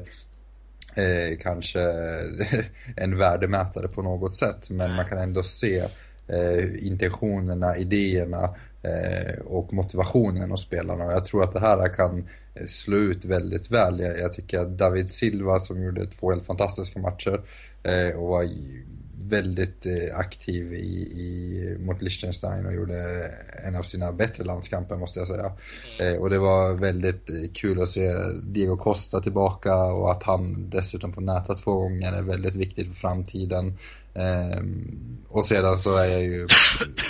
eh, 0.95 1.39
kanske 1.41 1.81
en 2.97 3.19
värdemätare 3.19 3.89
på 3.89 4.03
något 4.03 4.33
sätt 4.33 4.71
men 4.71 4.95
man 4.95 5.05
kan 5.05 5.19
ändå 5.19 5.43
se 5.43 5.85
eh, 6.29 6.87
intentionerna, 6.87 7.77
idéerna 7.77 8.55
eh, 8.83 9.39
och 9.39 9.73
motivationen 9.73 10.51
hos 10.51 10.63
spelarna 10.63 11.05
och 11.05 11.13
jag 11.13 11.25
tror 11.25 11.45
att 11.45 11.53
det 11.53 11.61
här 11.61 11.95
kan 11.95 12.29
eh, 12.55 12.67
slå 12.67 12.97
ut 12.97 13.25
väldigt 13.25 13.71
väl. 13.71 14.01
Jag, 14.01 14.19
jag 14.19 14.33
tycker 14.33 14.61
att 14.61 14.79
David 14.79 15.11
Silva 15.11 15.59
som 15.59 15.83
gjorde 15.83 16.07
två 16.07 16.31
helt 16.31 16.47
fantastiska 16.47 16.99
matcher 16.99 17.41
eh, 17.83 18.17
och 18.17 18.29
var 18.29 18.43
väldigt 19.29 19.87
eh, 19.87 20.19
aktiv 20.19 20.75
i, 20.75 21.03
i, 21.03 21.77
mot 21.81 22.03
Liechtenstein 22.03 22.67
och 22.67 22.75
gjorde 22.75 23.31
en 23.65 23.77
av 23.77 23.83
sina 23.83 24.13
bättre 24.13 24.45
landskamper 24.45 24.97
måste 24.97 25.19
jag 25.19 25.29
säga. 25.29 25.53
Mm. 25.99 26.15
Eh, 26.15 26.21
och 26.21 26.31
det 26.31 26.39
var 26.39 26.75
väldigt 26.75 27.31
eh, 27.31 27.37
kul 27.55 27.83
att 27.83 27.89
se 27.89 28.15
Diego 28.43 28.77
Costa 28.77 29.21
tillbaka 29.21 29.75
och 29.77 30.11
att 30.11 30.23
han 30.23 30.71
dessutom 30.71 31.13
får 31.13 31.23
näta 31.23 31.55
två 31.55 31.73
gånger 31.73 32.13
är 32.13 32.23
väldigt 32.23 32.55
viktigt 32.55 32.87
för 32.87 32.95
framtiden. 32.95 33.79
Um, 34.15 35.19
och 35.29 35.45
sedan 35.45 35.77
så 35.77 35.97
är 35.97 36.07
jag 36.07 36.23
ju 36.23 36.49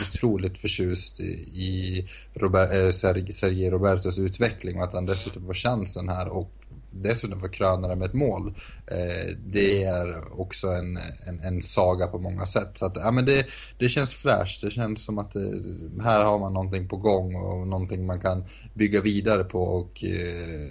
otroligt 0.08 0.58
förtjust 0.58 1.20
i 1.20 2.08
Robert, 2.34 2.94
Sergio 2.94 3.70
Robertos 3.70 4.18
utveckling 4.18 4.78
och 4.78 4.84
att 4.84 4.92
han 4.92 5.06
dessutom 5.06 5.46
får 5.46 5.54
chansen 5.54 6.08
här 6.08 6.28
och 6.28 6.50
dessutom 6.92 7.40
få 7.40 7.48
kröna 7.48 7.88
det 7.88 7.96
med 7.96 8.08
ett 8.08 8.14
mål. 8.14 8.54
Eh, 8.86 9.36
det 9.46 9.82
är 9.84 10.40
också 10.40 10.66
en, 10.66 10.98
en, 11.26 11.40
en, 11.40 11.60
saga 11.60 12.06
på 12.06 12.18
många 12.18 12.46
sätt. 12.46 12.78
Så 12.78 12.86
att, 12.86 12.96
ja, 12.96 13.10
men 13.10 13.24
det, 13.24 13.46
det 13.78 13.88
känns 13.88 14.14
fräscht. 14.14 14.60
Det 14.60 14.70
känns 14.70 15.04
som 15.04 15.18
att 15.18 15.30
det, 15.30 15.48
eh, 15.48 16.02
här 16.04 16.24
har 16.24 16.38
man 16.38 16.52
någonting 16.52 16.88
på 16.88 16.96
gång 16.96 17.36
och 17.36 17.66
någonting 17.66 18.06
man 18.06 18.20
kan 18.20 18.44
bygga 18.74 19.00
vidare 19.00 19.44
på. 19.44 19.62
Och 19.62 20.04
eh, 20.04 20.70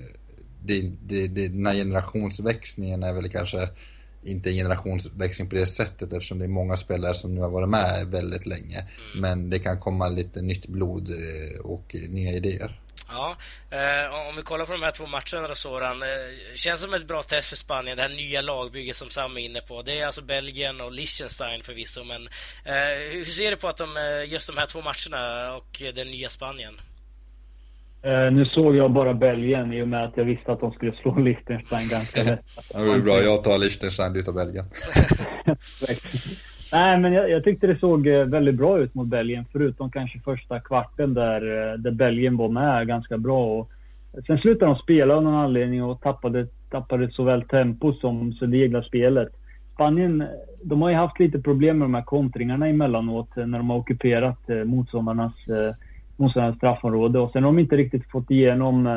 det, 0.63 0.91
det, 1.05 1.27
det, 1.27 1.47
den 1.47 1.65
här 1.65 1.75
generationsväxlingen 1.75 3.03
är 3.03 3.13
väl 3.13 3.29
kanske 3.29 3.69
inte 4.23 4.49
en 4.49 4.55
generationsväxling 4.55 5.49
på 5.49 5.55
det 5.55 5.67
sättet 5.67 6.13
eftersom 6.13 6.39
det 6.39 6.45
är 6.45 6.49
många 6.49 6.77
spelare 6.77 7.13
som 7.13 7.35
nu 7.35 7.41
har 7.41 7.49
varit 7.49 7.69
med 7.69 8.07
väldigt 8.07 8.45
länge. 8.45 8.77
Mm. 8.77 9.21
Men 9.21 9.49
det 9.49 9.59
kan 9.59 9.79
komma 9.79 10.07
lite 10.07 10.41
nytt 10.41 10.67
blod 10.67 11.09
och 11.63 11.95
nya 12.09 12.31
idéer. 12.31 12.80
Ja, 13.11 13.35
eh, 13.69 14.29
om 14.29 14.35
vi 14.35 14.41
kollar 14.41 14.65
på 14.65 14.71
de 14.71 14.83
här 14.83 14.91
två 14.91 15.05
matcherna 15.07 15.47
då 15.47 15.55
Soran. 15.55 16.01
Eh, 16.01 16.55
känns 16.55 16.81
som 16.81 16.93
ett 16.93 17.07
bra 17.07 17.23
test 17.23 17.49
för 17.49 17.55
Spanien, 17.55 17.97
det 17.97 18.03
här 18.03 18.09
nya 18.09 18.41
lagbygget 18.41 18.95
som 18.95 19.09
Sam 19.09 19.37
är 19.37 19.41
inne 19.41 19.61
på. 19.61 19.81
Det 19.81 19.99
är 19.99 20.05
alltså 20.05 20.21
Belgien 20.21 20.81
och 20.81 20.91
Liechtenstein 20.91 21.63
förvisso, 21.63 22.03
men 22.03 22.21
eh, 22.65 23.13
hur 23.13 23.25
ser 23.25 23.51
du 23.51 23.57
på 23.57 23.67
att 23.67 23.77
de, 23.77 23.97
eh, 23.97 24.31
just 24.33 24.47
de 24.47 24.57
här 24.57 24.65
två 24.65 24.79
matcherna 24.81 25.53
och 25.55 25.81
det 25.95 26.03
nya 26.03 26.29
Spanien? 26.29 26.73
Uh, 28.05 28.31
nu 28.31 28.45
såg 28.45 28.75
jag 28.75 28.91
bara 28.91 29.13
Belgien 29.13 29.73
i 29.73 29.81
och 29.83 29.87
med 29.87 30.03
att 30.03 30.17
jag 30.17 30.25
visste 30.25 30.51
att 30.51 30.59
de 30.59 30.71
skulle 30.71 30.93
slå 30.93 31.19
Liechtenstein 31.19 31.89
ganska 31.89 32.23
lätt. 32.23 32.45
det 32.73 32.77
är 32.77 32.99
bra. 32.99 33.21
Jag 33.21 33.43
tar 33.43 33.57
Liechtenstein, 33.57 34.13
du 34.13 34.23
tar 34.23 34.31
Belgien. 34.31 34.65
Nej, 36.73 36.99
men 36.99 37.13
jag, 37.13 37.29
jag, 37.29 37.43
tyckte 37.43 37.67
det 37.67 37.79
såg 37.79 38.07
eh, 38.07 38.25
väldigt 38.25 38.55
bra 38.55 38.79
ut 38.79 38.95
mot 38.95 39.07
Belgien. 39.07 39.45
Förutom 39.51 39.91
kanske 39.91 40.19
första 40.19 40.59
kvarten 40.59 41.13
där, 41.13 41.41
eh, 41.41 41.77
där 41.77 41.91
Belgien 41.91 42.37
var 42.37 42.49
med 42.49 42.87
ganska 42.87 43.17
bra. 43.17 43.45
Och 43.45 43.69
sen 44.27 44.37
slutade 44.37 44.71
de 44.71 44.75
spela 44.75 45.15
av 45.15 45.23
någon 45.23 45.33
anledning 45.33 45.83
och 45.83 46.01
tappade, 46.01 46.47
tappade 46.69 47.11
såväl 47.11 47.41
tempo 47.41 47.93
som 47.93 48.33
så 48.33 48.45
det 48.45 48.57
egna 48.57 48.83
spelet. 48.83 49.29
Spanien, 49.73 50.23
de 50.63 50.81
har 50.81 50.89
ju 50.89 50.95
haft 50.95 51.19
lite 51.19 51.39
problem 51.39 51.77
med 51.77 51.85
de 51.85 51.93
här 51.93 52.01
kontringarna 52.01 52.67
emellanåt 52.67 53.37
eh, 53.37 53.45
när 53.45 53.57
de 53.57 53.69
har 53.69 53.77
ockuperat 53.77 54.39
motståndarnas, 54.65 55.33
motståndarnas 56.17 56.57
straffområde. 56.57 57.19
Och 57.19 57.31
sen 57.31 57.43
har 57.43 57.51
de 57.51 57.59
inte 57.59 57.77
riktigt 57.77 58.11
fått 58.11 58.31
igenom 58.31 58.87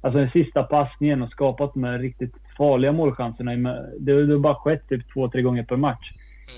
alltså 0.00 0.18
den 0.18 0.30
sista 0.30 0.62
passningen 0.62 1.22
och 1.22 1.30
skapat 1.30 1.74
de 1.74 1.84
här 1.84 1.98
riktigt 1.98 2.34
farliga 2.58 2.92
målchanserna. 2.92 3.52
Det 3.98 4.12
har 4.12 4.38
bara 4.38 4.54
skett 4.54 4.88
typ 4.88 5.12
två, 5.12 5.28
tre 5.28 5.42
gånger 5.42 5.62
per 5.62 5.76
match. 5.76 6.12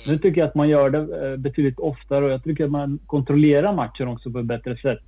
Nu 0.07 0.18
tycker 0.18 0.40
jag 0.40 0.48
att 0.48 0.55
man 0.55 0.68
gör 0.68 0.90
det 0.90 1.31
eh, 1.31 1.37
betydligt 1.37 1.79
oftare 1.79 2.24
och 2.24 2.31
jag 2.31 2.44
tycker 2.44 2.64
att 2.64 2.70
man 2.70 2.98
kontrollerar 3.07 3.72
matchen 3.72 4.09
också 4.09 4.31
på 4.31 4.38
ett 4.38 4.44
bättre 4.44 4.77
sätt. 4.77 5.03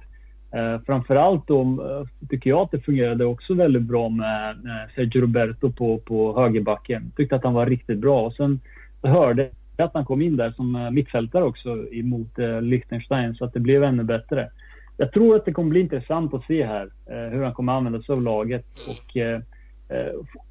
Uh, 0.57 0.85
framförallt 0.87 1.47
då 1.47 1.63
uh, 1.63 2.29
tycker 2.29 2.51
jag 2.51 2.61
att 2.61 2.71
det 2.71 2.81
fungerade 2.81 3.25
också 3.25 3.55
väldigt 3.55 3.83
bra 3.83 4.09
med 4.09 4.57
Sergio 4.95 5.21
Roberto 5.21 5.73
på, 5.73 5.99
på 5.99 6.41
högerbacken. 6.41 7.13
Tyckte 7.17 7.37
att 7.37 7.45
han 7.45 7.55
var 7.55 7.67
riktigt 7.67 7.99
bra. 7.99 8.27
Och 8.27 8.35
sen 8.35 8.61
hörde 9.03 9.51
att 9.77 9.95
han 9.95 10.05
kom 10.05 10.23
in 10.23 10.37
där 10.37 10.51
som 10.51 10.89
mittfältare 10.93 11.45
också 11.45 11.93
emot 11.93 12.39
Liechtenstein 12.61 13.35
så 13.35 13.45
att 13.45 13.53
det 13.53 13.61
blev 13.61 13.85
ännu 13.85 14.03
bättre. 14.03 14.51
Jag 14.97 15.13
tror 15.13 15.37
att 15.37 15.45
det 15.45 15.53
kommer 15.53 15.71
bli 15.71 15.81
intressant 15.81 16.35
att 16.35 16.45
se 16.45 16.67
här 16.67 16.91
hur 17.31 17.43
han 17.43 17.55
kommer 17.55 17.73
använda 17.73 18.03
sig 18.03 18.13
av 18.13 18.23
laget. 18.23 18.67
Och, 18.89 19.17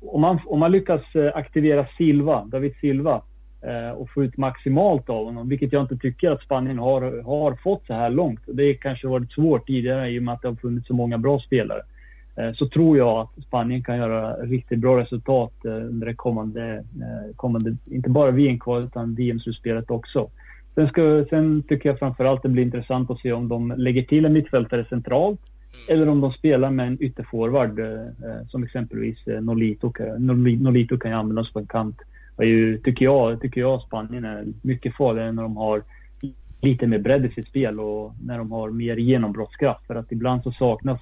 om, 0.01 0.21
man, 0.21 0.39
om 0.45 0.59
man 0.59 0.71
lyckas 0.71 1.01
aktivera 1.33 1.87
Silva, 1.97 2.45
David 2.45 2.73
Silva 2.81 3.21
Eh, 3.21 3.28
och 3.95 4.09
få 4.09 4.23
ut 4.23 4.37
maximalt 4.37 5.09
av 5.09 5.25
honom, 5.25 5.49
vilket 5.49 5.73
jag 5.73 5.83
inte 5.83 5.97
tycker 5.97 6.31
att 6.31 6.41
Spanien 6.41 6.79
har, 6.79 7.23
har 7.23 7.55
fått 7.55 7.85
så 7.87 7.93
här 7.93 8.09
långt. 8.09 8.39
Det 8.45 8.73
kanske 8.73 9.07
varit 9.07 9.31
svårt 9.31 9.67
tidigare 9.67 10.09
i 10.09 10.19
och 10.19 10.23
med 10.23 10.33
att 10.33 10.41
det 10.41 10.47
har 10.47 10.55
funnits 10.55 10.87
så 10.87 10.93
många 10.93 11.17
bra 11.17 11.39
spelare. 11.39 11.81
Eh, 12.39 12.53
så 12.53 12.67
tror 12.69 12.97
jag 12.97 13.19
att 13.19 13.43
Spanien 13.47 13.83
kan 13.83 13.97
göra 13.97 14.33
riktigt 14.33 14.79
bra 14.79 14.99
resultat 14.99 15.65
eh, 15.65 15.71
under 15.71 16.07
det 16.07 16.13
kommande, 16.13 16.83
kommande 17.35 17.75
inte 17.85 18.09
bara 18.09 18.31
VM-kvalet 18.31 18.87
utan 18.87 19.15
VM-slutspelet 19.15 19.91
också. 19.91 20.29
Sen, 20.75 20.87
ska, 20.87 21.25
sen 21.29 21.63
tycker 21.63 21.89
jag 21.89 21.99
framförallt 21.99 22.43
det 22.43 22.49
blir 22.49 22.63
intressant 22.63 23.11
att 23.11 23.19
se 23.19 23.31
om 23.31 23.47
de 23.47 23.73
lägger 23.77 24.03
till 24.03 24.25
en 24.25 24.33
mittfältare 24.33 24.85
centralt 24.85 25.39
eller 25.89 26.09
om 26.09 26.21
de 26.21 26.31
spelar 26.31 26.69
med 26.69 26.87
en 26.87 27.03
ytterforward 27.03 27.79
som 28.49 28.63
exempelvis 28.63 29.17
Nolito. 29.41 29.93
Nolito 30.17 30.97
kan 30.97 31.11
ju 31.11 31.17
användas 31.17 31.53
på 31.53 31.59
en 31.59 31.65
kant 31.65 32.01
är 32.43 32.47
ju, 32.47 32.77
tycker 32.77 33.05
jag, 33.05 33.41
tycker 33.41 33.61
jag 33.61 33.81
Spanien 33.81 34.25
är 34.25 34.45
mycket 34.61 34.95
farligare 34.95 35.31
när 35.31 35.43
de 35.43 35.57
har 35.57 35.83
lite 36.61 36.87
mer 36.87 36.99
bredd 36.99 37.25
i 37.25 37.29
sitt 37.29 37.47
spel 37.47 37.79
och 37.79 38.13
när 38.23 38.37
de 38.37 38.51
har 38.51 38.69
mer 38.69 38.97
genombrottskraft. 38.97 39.87
För 39.87 39.95
att 39.95 40.11
ibland 40.11 40.43
så 40.43 40.51
saknas 40.51 41.01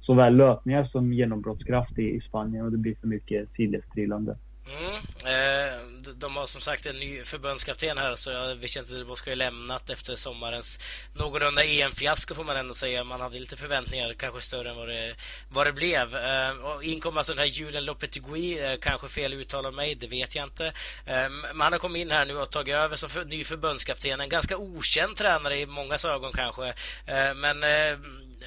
såväl 0.00 0.36
löpningar 0.36 0.84
som 0.84 1.12
genombrottskraft 1.12 1.98
i, 1.98 2.20
Spanien 2.20 2.64
och 2.64 2.72
det 2.72 2.78
blir 2.78 2.94
för 2.94 3.08
mycket 3.08 3.48
sidledstrillande. 3.56 4.36
Mm. 4.68 4.94
Eh, 5.24 5.78
de 6.14 6.36
har 6.36 6.46
som 6.46 6.60
sagt 6.60 6.86
en 6.86 6.96
ny 6.96 7.24
förbundskapten 7.24 7.98
här 7.98 8.16
så 8.16 8.54
Vicente 8.54 8.92
del 8.92 9.06
Bosco 9.06 9.30
har 9.30 9.36
lämnat 9.36 9.90
efter 9.90 10.16
sommarens 10.16 10.80
någorlunda 11.14 11.64
EM-fiasko 11.64 12.34
får 12.34 12.44
man 12.44 12.56
ändå 12.56 12.74
säga. 12.74 13.04
Man 13.04 13.20
hade 13.20 13.38
lite 13.38 13.56
förväntningar, 13.56 14.14
kanske 14.14 14.40
större 14.40 14.70
än 14.70 14.76
vad 14.76 14.88
det, 14.88 15.14
vad 15.50 15.66
det 15.66 15.72
blev. 15.72 16.16
Eh, 16.16 16.50
och 16.50 16.84
in 16.84 17.00
kom 17.00 17.18
alltså 17.18 17.32
den 17.32 17.38
här 17.38 17.46
Julen 17.46 17.84
Lopetegui, 17.84 18.58
eh, 18.58 18.78
kanske 18.80 19.08
fel 19.08 19.32
uttal 19.32 19.66
av 19.66 19.74
mig, 19.74 19.94
det 19.94 20.06
vet 20.06 20.34
jag 20.34 20.44
inte. 20.44 20.66
Eh, 21.06 21.28
men 21.54 21.60
han 21.60 21.72
har 21.72 21.78
kommit 21.78 22.00
in 22.00 22.10
här 22.10 22.24
nu 22.24 22.36
och 22.36 22.50
tagit 22.50 22.74
över 22.74 22.96
som 22.96 23.10
ny 23.26 23.44
förbundskapten. 23.44 24.20
En 24.20 24.28
ganska 24.28 24.56
okänd 24.56 25.16
tränare 25.16 25.58
i 25.58 25.66
många 25.66 25.98
ögon 26.04 26.32
kanske. 26.32 26.68
Eh, 27.06 27.34
men 27.34 27.62
eh, 27.62 27.98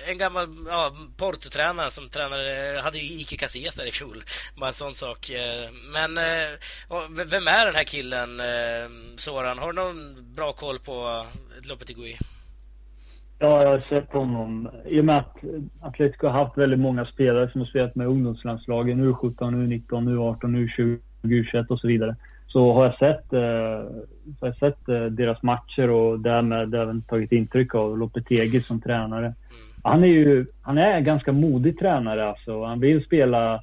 en 0.08 0.18
gammal 0.18 0.48
ja, 0.68 0.96
Porto-tränare 1.18 1.92
som 1.92 2.10
tränade, 2.10 2.82
hade 2.84 3.00
ju 3.00 3.22
Ike 3.22 3.38
Casillas 3.38 3.76
där 3.76 3.86
i 3.86 3.92
fjol. 3.92 4.24
Bara 4.56 4.68
en 4.68 4.74
sån 4.74 4.96
sak. 4.96 5.32
Men 5.84 6.11
men 6.14 6.52
eh, 6.92 7.26
vem 7.32 7.48
är 7.48 7.66
den 7.66 7.76
här 7.76 7.84
killen, 7.84 8.40
eh, 8.40 8.90
Soran? 9.16 9.60
Har 9.60 9.74
du 9.74 9.82
någon 9.82 10.34
bra 10.36 10.52
koll 10.52 10.80
på 10.80 11.26
Lopetegui? 11.70 12.18
Ja, 13.40 13.64
jag 13.64 13.70
har 13.70 13.80
sett 13.90 14.12
honom. 14.12 14.70
I 14.86 15.00
och 15.00 15.06
med 15.06 15.18
att 15.18 15.38
Atletico 15.82 16.28
har 16.28 16.44
haft 16.44 16.58
väldigt 16.58 16.80
många 16.80 17.06
spelare 17.06 17.52
som 17.52 17.62
har 17.62 17.68
spelat 17.68 17.96
med 17.96 18.08
ungdomslandslagen, 18.08 19.14
U17, 19.14 19.36
U19, 19.38 19.88
U18, 19.90 20.42
U20, 20.42 21.00
U21 21.22 21.68
och 21.68 21.80
så 21.80 21.88
vidare. 21.88 22.16
Så 22.48 22.74
har 22.74 22.86
jag 22.86 22.98
sett, 22.98 23.34
eh, 23.34 24.04
så 24.40 24.46
har 24.46 24.48
jag 24.48 24.58
sett 24.58 24.90
eh, 24.90 25.06
deras 25.06 25.44
matcher 25.44 25.90
och 25.90 26.20
därmed 26.20 26.76
även 26.76 27.02
tagit 27.02 27.32
intryck 27.32 27.76
av 27.76 27.98
Lopetegi 27.98 28.62
som 28.62 28.82
tränare. 28.82 29.26
Mm. 29.26 29.36
Han 29.84 30.04
är 30.04 30.08
ju 30.08 30.46
han 30.62 30.78
är 30.78 30.92
en 30.92 31.04
ganska 31.04 31.32
modig 31.32 31.80
tränare 31.80 32.30
alltså. 32.30 32.64
Han 32.64 32.80
vill 32.80 33.06
spela 33.06 33.54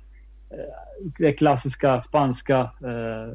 eh, 0.50 0.87
det 1.18 1.32
klassiska 1.32 2.04
spanska 2.08 2.60
eh, 2.60 3.34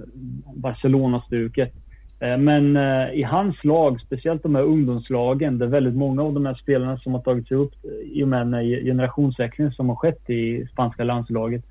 Barcelona-stuket. 0.56 1.73
Eh, 2.19 2.38
men 2.38 2.78
eh, 2.78 3.13
i 3.13 3.23
hans 3.23 3.63
lag, 3.63 4.02
speciellt 4.02 4.43
de 4.43 4.56
här 4.56 4.63
ungdomslagen, 4.63 5.58
där 5.58 5.67
väldigt 5.67 5.95
många 5.95 6.23
av 6.23 6.34
de 6.34 6.45
här 6.45 6.54
spelarna 6.54 6.97
som 6.97 7.13
har 7.13 7.21
tagits 7.21 7.52
upp 7.52 7.73
eh, 7.84 8.19
i 8.19 8.23
och 8.23 8.28
med 8.28 8.47
den 8.47 8.63
generationsväxlingen 8.63 9.73
som 9.73 9.89
har 9.89 9.95
skett 9.95 10.30
i 10.30 10.67
spanska 10.71 11.04
landslaget. 11.04 11.63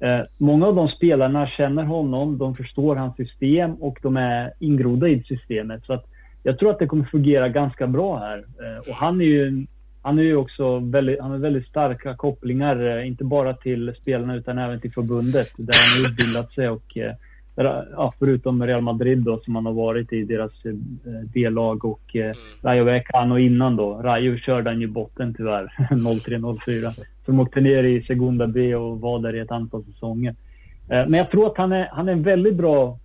Eh, 0.00 0.20
många 0.38 0.66
av 0.66 0.74
de 0.74 0.88
spelarna 0.88 1.46
känner 1.46 1.82
honom, 1.82 2.38
de 2.38 2.54
förstår 2.54 2.96
hans 2.96 3.16
system 3.16 3.74
och 3.74 3.98
de 4.02 4.16
är 4.16 4.52
ingrodda 4.60 5.08
i 5.08 5.22
systemet. 5.22 5.84
Så 5.84 5.92
att 5.92 6.04
jag 6.42 6.58
tror 6.58 6.70
att 6.70 6.78
det 6.78 6.86
kommer 6.86 7.04
fungera 7.04 7.48
ganska 7.48 7.86
bra 7.86 8.18
här. 8.18 8.38
Eh, 8.38 8.88
och 8.88 8.94
han 8.94 9.20
är 9.20 9.24
ju 9.24 9.66
han 10.04 10.18
är 10.18 10.22
ju 10.22 10.36
också 10.36 10.78
väldigt, 10.78 11.20
han 11.20 11.30
har 11.30 11.38
väldigt 11.38 11.66
starka 11.66 12.16
kopplingar, 12.16 12.98
eh, 12.98 13.06
inte 13.06 13.24
bara 13.24 13.54
till 13.54 13.94
spelarna 14.00 14.34
utan 14.34 14.58
även 14.58 14.80
till 14.80 14.92
förbundet 14.92 15.48
där 15.56 15.74
han 15.74 16.04
har 16.04 16.10
utbildat 16.10 16.52
sig 16.52 16.68
och 16.68 16.96
eh, 16.96 17.14
ja, 17.92 18.14
förutom 18.18 18.66
Real 18.66 18.80
Madrid 18.82 19.18
då 19.18 19.38
som 19.38 19.54
han 19.54 19.66
har 19.66 19.72
varit 19.72 20.12
i 20.12 20.24
deras 20.24 20.52
eh, 20.64 20.72
B-lag 21.34 21.84
och 21.84 22.16
mm. 22.16 22.34
Rayo 22.62 22.84
Vallecano 22.84 23.38
innan 23.38 23.76
då. 23.76 23.94
Rayo 24.02 24.38
körde 24.38 24.70
han 24.70 24.80
ju 24.80 24.86
botten 24.86 25.34
tyvärr, 25.34 25.64
03-04. 25.90 27.04
Som 27.24 27.40
åkte 27.40 27.60
ner 27.60 27.84
i 27.84 28.02
Segunda 28.02 28.46
B 28.46 28.74
och 28.74 29.00
var 29.00 29.18
där 29.18 29.36
i 29.36 29.40
ett 29.40 29.50
antal 29.50 29.84
säsonger. 29.84 30.34
Men 30.88 31.14
jag 31.14 31.30
tror 31.30 31.46
att 31.46 31.56
han 31.56 31.72
är, 31.72 31.88
han 31.92 32.08
är 32.08 32.12
en 32.12 32.22
väldigt 32.22 32.54
bra 32.54 32.98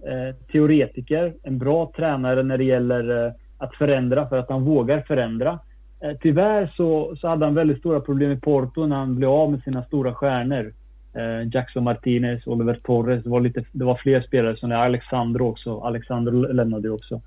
teoretiker, 0.51 1.33
en 1.43 1.57
bra 1.57 1.91
tränare 1.95 2.43
när 2.43 2.57
det 2.57 2.63
gäller 2.63 3.33
att 3.57 3.75
förändra 3.75 4.29
för 4.29 4.37
att 4.37 4.49
han 4.49 4.63
vågar 4.63 5.01
förändra. 5.01 5.59
Eh, 6.01 6.17
tyvärr 6.21 6.65
så, 6.65 7.15
så 7.15 7.27
hade 7.27 7.45
han 7.45 7.55
väldigt 7.55 7.79
stora 7.79 7.99
problem 7.99 8.31
i 8.31 8.39
Porto 8.39 8.85
när 8.85 8.95
han 8.95 9.15
blev 9.15 9.29
av 9.29 9.51
med 9.51 9.63
sina 9.63 9.83
stora 9.83 10.13
stjärnor. 10.13 10.73
Eh, 11.13 11.47
Jackson 11.53 11.83
Martinez, 11.83 12.47
Oliver 12.47 12.79
Torres, 12.83 13.23
det 13.23 13.29
var, 13.29 13.39
lite, 13.39 13.63
det 13.71 13.85
var 13.85 13.95
fler 13.95 14.21
spelare 14.21 14.57
som 14.57 14.71
Alexandro 14.71 15.47
också. 15.47 15.79
Alexandro 15.79 16.53
lämnade 16.53 16.89
också. 16.89 17.13
Mm. 17.13 17.23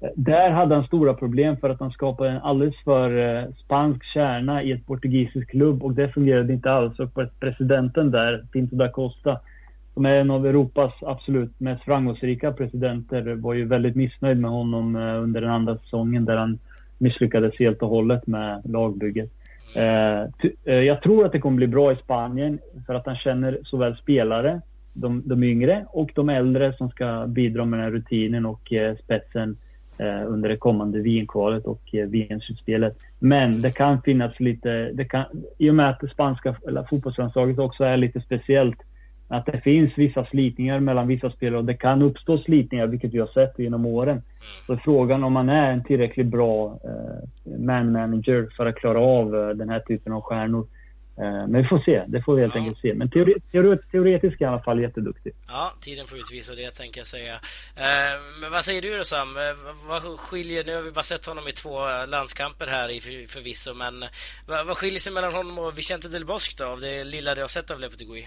Eh, 0.00 0.10
där 0.16 0.50
hade 0.50 0.74
han 0.74 0.86
stora 0.86 1.14
problem 1.14 1.56
för 1.56 1.70
att 1.70 1.80
han 1.80 1.90
skapade 1.90 2.30
en 2.30 2.40
alldeles 2.40 2.76
för 2.84 3.18
eh, 3.18 3.44
spansk 3.64 4.04
kärna 4.04 4.62
i 4.62 4.72
ett 4.72 4.86
portugisisk 4.86 5.50
klubb 5.50 5.82
och 5.82 5.92
det 5.92 6.08
fungerade 6.08 6.52
inte 6.52 6.70
alls. 6.72 6.98
Och 6.98 7.10
presidenten 7.40 8.10
där, 8.10 8.44
Pinto 8.52 8.76
da 8.76 8.88
Costa, 8.88 9.40
som 9.94 10.06
är 10.06 10.14
en 10.14 10.30
av 10.30 10.46
Europas 10.46 10.92
absolut 11.02 11.60
mest 11.60 11.84
framgångsrika 11.84 12.52
presidenter, 12.52 13.34
var 13.34 13.54
ju 13.54 13.64
väldigt 13.64 13.96
missnöjd 13.96 14.40
med 14.40 14.50
honom 14.50 14.96
eh, 14.96 15.22
under 15.22 15.40
den 15.40 15.50
andra 15.50 15.78
säsongen 15.78 16.24
där 16.24 16.36
han 16.36 16.58
misslyckades 16.98 17.54
helt 17.58 17.82
och 17.82 17.88
hållet 17.88 18.26
med 18.26 18.62
lagbygget. 18.64 19.30
Eh, 19.74 20.22
eh, 20.64 20.74
jag 20.74 21.02
tror 21.02 21.26
att 21.26 21.32
det 21.32 21.38
kommer 21.38 21.56
bli 21.56 21.66
bra 21.66 21.92
i 21.92 21.96
Spanien 21.96 22.58
för 22.86 22.94
att 22.94 23.06
han 23.06 23.16
känner 23.16 23.58
såväl 23.64 23.96
spelare, 23.96 24.60
de, 24.92 25.22
de 25.24 25.42
yngre 25.42 25.86
och 25.88 26.10
de 26.14 26.28
äldre 26.28 26.72
som 26.72 26.90
ska 26.90 27.26
bidra 27.26 27.64
med 27.64 27.78
den 27.78 27.84
här 27.84 27.92
rutinen 27.92 28.46
och 28.46 28.72
eh, 28.72 28.96
spetsen 28.96 29.56
under 30.26 30.48
det 30.48 30.56
kommande 30.56 31.00
VM-kvalet 31.00 31.64
och 31.64 31.82
VM-slutspelet. 31.92 32.98
Men 33.18 33.62
det 33.62 33.70
kan 33.70 34.02
finnas 34.02 34.40
lite, 34.40 34.90
det 34.92 35.04
kan, 35.04 35.24
i 35.58 35.70
och 35.70 35.74
med 35.74 35.90
att 35.90 36.00
det 36.00 36.08
spanska 36.08 36.56
fotbollslandslaget 36.90 37.58
också 37.58 37.84
är 37.84 37.96
lite 37.96 38.20
speciellt 38.20 38.78
att 39.28 39.46
det 39.46 39.60
finns 39.60 39.92
vissa 39.96 40.26
slitningar 40.26 40.80
mellan 40.80 41.08
vissa 41.08 41.30
spelare 41.30 41.58
och 41.58 41.64
det 41.64 41.74
kan 41.74 42.02
uppstå 42.02 42.38
slitningar, 42.38 42.86
vilket 42.86 43.14
vi 43.14 43.18
har 43.18 43.26
sett 43.26 43.58
genom 43.58 43.86
åren. 43.86 44.22
Så 44.66 44.76
frågan 44.84 45.24
om 45.24 45.32
man 45.32 45.48
är 45.48 45.72
en 45.72 45.84
tillräckligt 45.84 46.26
bra 46.26 46.78
eh, 46.84 47.58
man 47.58 47.92
manager 47.92 48.48
för 48.56 48.66
att 48.66 48.76
klara 48.76 49.00
av 49.00 49.36
eh, 49.36 49.48
den 49.48 49.68
här 49.68 49.80
typen 49.80 50.12
av 50.12 50.20
stjärnor. 50.20 50.66
Eh, 51.18 51.46
men 51.48 51.62
vi 51.62 51.64
får 51.64 51.78
se, 51.78 52.04
det 52.06 52.22
får 52.22 52.34
vi 52.34 52.40
helt 52.40 52.54
ja. 52.54 52.60
enkelt 52.60 52.78
se. 52.78 52.94
Men 52.94 53.10
teori, 53.10 53.34
teori, 53.52 53.78
teoretiskt 53.90 54.40
i 54.40 54.44
alla 54.44 54.62
fall 54.62 54.80
jätteduktig. 54.80 55.32
Ja, 55.48 55.72
tiden 55.80 56.06
får 56.06 56.18
utvisa 56.18 56.54
det 56.54 56.70
tänker 56.70 57.00
jag 57.00 57.06
säga. 57.06 57.40
Men 58.40 58.52
vad 58.52 58.64
säger 58.64 58.82
du 58.82 58.96
då 58.96 59.04
Sam? 59.04 59.28
Vad 59.88 60.02
skiljer, 60.02 60.64
nu 60.64 60.74
har 60.74 60.82
vi 60.82 60.90
bara 60.90 61.02
sett 61.02 61.26
honom 61.26 61.48
i 61.48 61.52
två 61.52 61.78
landskamper 62.08 62.66
här 62.66 62.88
förvisso, 63.28 63.74
men 63.74 64.04
vad, 64.46 64.66
vad 64.66 64.76
skiljer 64.76 65.00
sig 65.00 65.12
mellan 65.12 65.32
honom 65.32 65.58
och 65.58 65.78
Vicente 65.78 66.08
Del 66.08 66.24
Bosque 66.24 66.64
då, 66.64 66.70
av 66.70 66.80
det 66.80 67.04
lilla 67.04 67.34
du 67.34 67.40
har 67.40 67.48
sett 67.48 67.70
av 67.70 67.80
Lepetegui? 67.80 68.26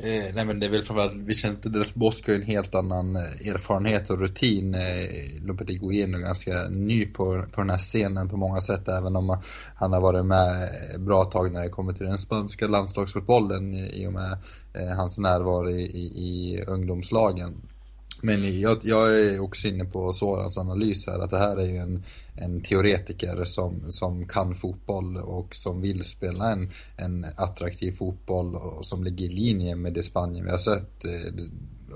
Eh, 0.00 0.34
nej 0.34 0.44
men 0.44 0.60
det 0.60 0.66
är 0.66 0.70
väl 0.70 0.82
framförallt, 0.82 1.14
Vicente 1.14 1.68
Del 1.68 1.84
Bosco 1.94 2.32
har 2.32 2.36
en 2.36 2.42
helt 2.42 2.74
annan 2.74 3.16
eh, 3.16 3.48
erfarenhet 3.48 4.10
och 4.10 4.18
rutin. 4.20 4.74
Eh, 4.74 5.46
Lopetigo 5.46 5.92
är 5.92 6.06
nog 6.06 6.20
ganska 6.20 6.68
ny 6.70 7.06
på, 7.06 7.44
på 7.52 7.60
den 7.60 7.70
här 7.70 7.78
scenen 7.78 8.28
på 8.28 8.36
många 8.36 8.60
sätt, 8.60 8.88
även 8.88 9.16
om 9.16 9.38
han 9.74 9.92
har 9.92 10.00
varit 10.00 10.26
med 10.26 10.62
eh, 10.62 11.00
bra 11.00 11.24
tag 11.24 11.52
när 11.52 11.62
det 11.62 11.68
kommer 11.68 11.92
till 11.92 12.06
den 12.06 12.18
spanska 12.18 12.66
landslagsfotbollen 12.66 13.74
i, 13.74 14.02
i 14.02 14.06
och 14.06 14.12
med 14.12 14.38
eh, 14.74 14.96
hans 14.96 15.18
närvaro 15.18 15.70
i, 15.70 15.82
i, 15.82 16.04
i 16.04 16.64
ungdomslagen. 16.66 17.54
Men 18.22 18.60
jag, 18.60 18.78
jag, 18.82 19.18
är 19.18 19.40
också 19.40 19.68
inne 19.68 19.84
på 19.84 20.12
Sorans 20.12 20.58
analys 20.58 21.06
här, 21.06 21.18
att 21.18 21.30
det 21.30 21.38
här 21.38 21.56
är 21.56 21.66
ju 21.66 21.76
en, 21.76 22.04
en 22.36 22.60
teoretiker 22.60 23.44
som, 23.44 23.92
som 23.92 24.26
kan 24.26 24.54
fotboll 24.54 25.16
och 25.16 25.54
som 25.54 25.80
vill 25.80 26.04
spela 26.04 26.52
en, 26.52 26.70
en 26.96 27.26
attraktiv 27.36 27.92
fotboll 27.92 28.56
och 28.56 28.86
som 28.86 29.04
ligger 29.04 29.26
i 29.26 29.28
linje 29.28 29.76
med 29.76 29.92
det 29.92 30.02
Spanien 30.02 30.44
vi 30.44 30.50
har 30.50 30.58
sett, 30.58 31.04
eh, 31.04 31.44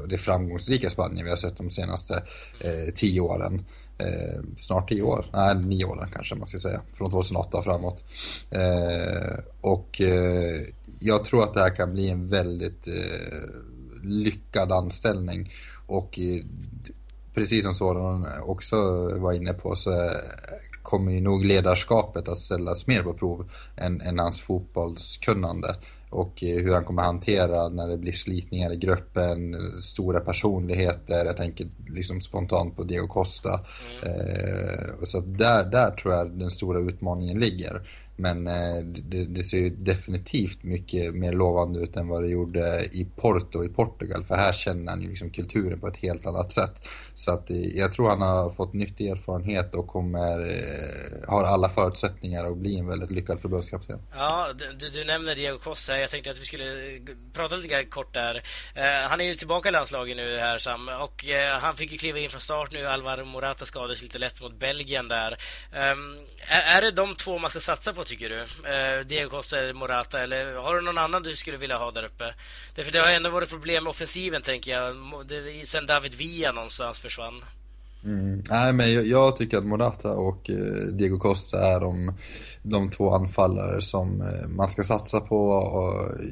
det 0.08 0.18
framgångsrika 0.18 0.90
Spanien 0.90 1.24
vi 1.24 1.30
har 1.30 1.37
sett 1.37 1.56
de 1.56 1.70
senaste 1.70 2.22
eh, 2.61 2.94
tio 2.94 3.20
åren. 3.20 3.64
Eh, 3.98 4.40
snart 4.56 4.88
tio 4.88 5.02
år, 5.02 5.26
nej 5.32 5.54
nio 5.54 5.85
åren 5.85 6.08
kanske 6.14 6.35
man 6.35 6.46
ska 6.48 6.58
säga, 6.58 6.80
från 6.92 7.11
2008 7.11 7.58
och 7.58 7.64
framåt. 7.64 8.04
Eh, 8.50 9.38
och 9.61 10.00
eh, 10.00 10.62
jag 10.98 11.24
tror 11.24 11.42
att 11.42 11.54
det 11.54 11.61
här 11.61 11.76
kan 11.76 11.92
bli 11.92 12.08
en 12.08 12.28
väldigt 12.28 12.88
eh, 12.88 14.02
lyckad 14.02 14.72
anställning 14.72 15.50
och 15.96 16.18
precis 17.35 17.64
som 17.64 17.74
Soran 17.74 18.26
också 18.46 18.76
var 19.18 19.33
inne 19.33 19.52
på 19.52 19.76
så 19.76 20.11
kommer 20.83 21.12
ju 21.12 21.20
nog 21.20 21.44
ledarskapet 21.44 22.28
att 22.28 22.38
ställas 22.38 22.87
mer 22.87 23.02
på 23.02 23.14
prov 23.14 23.50
än, 23.76 24.00
än 24.00 24.18
hans 24.18 24.40
fotbollskunnande 24.40 25.74
och 26.11 26.44
eh, 26.44 26.62
hur 26.62 26.74
han 26.74 26.85
kommer 26.85 27.02
hantera 27.02 27.68
när 27.68 27.88
det 27.88 27.98
blir 27.98 28.12
slitningar 28.12 28.72
i 28.72 28.76
gruppen, 28.76 29.57
stora 29.81 30.20
personligheter. 30.20 31.24
Jag 31.24 31.37
tänker 31.37 31.68
liksom 31.88 32.20
spontant 32.20 32.76
på 32.76 32.83
Diego 32.85 33.07
Costa. 33.07 33.61
Mm. 34.02 34.16
Eh, 34.16 35.05
så 35.05 35.20
där, 35.20 35.64
där 35.64 35.90
tror 35.90 36.14
jag 36.14 36.31
den 36.38 36.50
stora 36.50 36.81
utmaningen 36.81 37.38
ligger. 37.38 37.83
Men 38.16 38.46
eh, 38.46 38.85
det, 38.85 39.25
det, 39.25 39.42
ser 39.42 39.59
ju 39.59 39.70
definitivt 39.70 40.62
mycket 40.62 41.14
mer 41.14 41.33
lovande 41.33 41.81
ut 41.81 41.96
än 41.96 42.09
vad 42.09 42.22
det 42.22 42.29
gjorde 42.29 42.88
i 42.92 43.05
Porto 43.16 43.64
i 43.64 43.68
Portugal. 43.68 44.25
För 44.25 44.35
här 44.35 44.53
känner 44.53 44.90
han 44.90 45.03
ju 45.03 45.09
liksom 45.09 45.31
kulturen 45.31 45.81
på 45.81 45.88
ett 45.88 45.96
helt 45.96 46.27
annat 46.27 46.53
sätt. 46.53 46.88
Så 47.14 47.33
att 47.33 47.51
eh, 47.51 47.57
jag 47.57 47.92
tror 47.92 48.09
han 48.09 48.22
har 48.22 48.51
fått 48.51 48.72
nyttig 48.72 49.09
erfarenhet 49.09 49.75
och 49.75 49.87
kommer, 49.87 50.40
eh, 50.40 51.29
har 51.29 51.44
alla 51.44 51.68
förutsättningar 51.68 52.44
att 52.44 52.57
bli 52.57 52.79
en 52.79 52.87
väldigt 52.87 53.11
lyckad 53.11 53.40
förbundskapten. 53.40 53.98
Ja, 54.14 54.53
du, 54.79 54.88
du 54.88 55.05
nämner 55.05 55.35
Diego 55.35 55.59
Costa. 55.59 55.98
Jag 55.98 56.11
tänkte 56.11 56.31
att 56.31 56.40
vi 56.40 56.44
skulle 56.44 57.01
prata 57.33 57.57
lite 57.57 57.85
kort 57.85 58.14
där. 58.14 58.42
Han 59.09 59.20
är 59.20 59.25
ju 59.25 59.35
tillbaka 59.35 59.68
i 59.68 59.72
landslaget 59.72 60.16
nu 60.16 60.38
här 60.38 60.59
Sam 60.59 60.88
och 60.88 61.25
han 61.61 61.77
fick 61.77 61.92
ju 61.92 61.98
kliva 61.98 62.18
in 62.18 62.31
från 62.31 62.40
start 62.40 62.72
nu. 62.72 62.87
Alvaro 62.87 63.25
Morata 63.25 63.64
skadades 63.64 64.03
lite 64.03 64.18
lätt 64.18 64.40
mot 64.40 64.59
Belgien 64.59 65.09
där. 65.09 65.37
Ehm, 65.72 66.16
är, 66.48 66.77
är 66.77 66.83
det 66.83 66.90
de 66.90 67.14
två 67.14 67.38
man 67.38 67.51
ska 67.51 67.61
satsa 67.61 67.92
på 67.92 68.01
tycker 68.04 68.28
du? 68.28 68.40
Eh, 68.40 69.06
Diego 69.06 69.30
Costa 69.30 69.58
eller 69.58 69.74
Morata? 69.74 70.20
Eller 70.22 70.54
har 70.54 70.74
du 70.74 70.80
någon 70.80 70.98
annan 70.98 71.22
du 71.22 71.36
skulle 71.36 71.56
vilja 71.56 71.76
ha 71.76 71.90
där 71.90 72.04
uppe? 72.04 72.34
Därför 72.74 72.92
det 72.92 72.98
har 72.98 73.10
ändå 73.10 73.30
varit 73.30 73.50
problem 73.50 73.84
med 73.84 73.90
offensiven, 73.90 74.42
tänker 74.42 74.72
jag. 74.72 74.96
Det, 75.28 75.68
sen 75.68 75.86
David 75.86 76.14
Villa 76.14 76.52
någonstans 76.52 77.00
försvann. 77.00 77.44
Mm. 78.04 78.42
Nej, 78.50 78.72
men 78.72 78.92
jag, 78.92 79.06
jag, 79.06 79.36
tycker 79.36 79.58
att 79.58 79.64
Morata 79.64 80.08
och 80.08 80.50
eh, 80.50 80.86
Diego 80.92 81.18
Costa 81.18 81.74
är 81.74 81.80
de, 81.80 82.14
de 82.62 82.90
två 82.90 83.14
anfallare 83.14 83.82
som 83.82 84.20
eh, 84.20 84.48
man 84.48 84.68
ska 84.68 84.84
satsa 84.84 85.20
på. 85.20 85.48
Och 85.50 86.20
eh, 86.20 86.28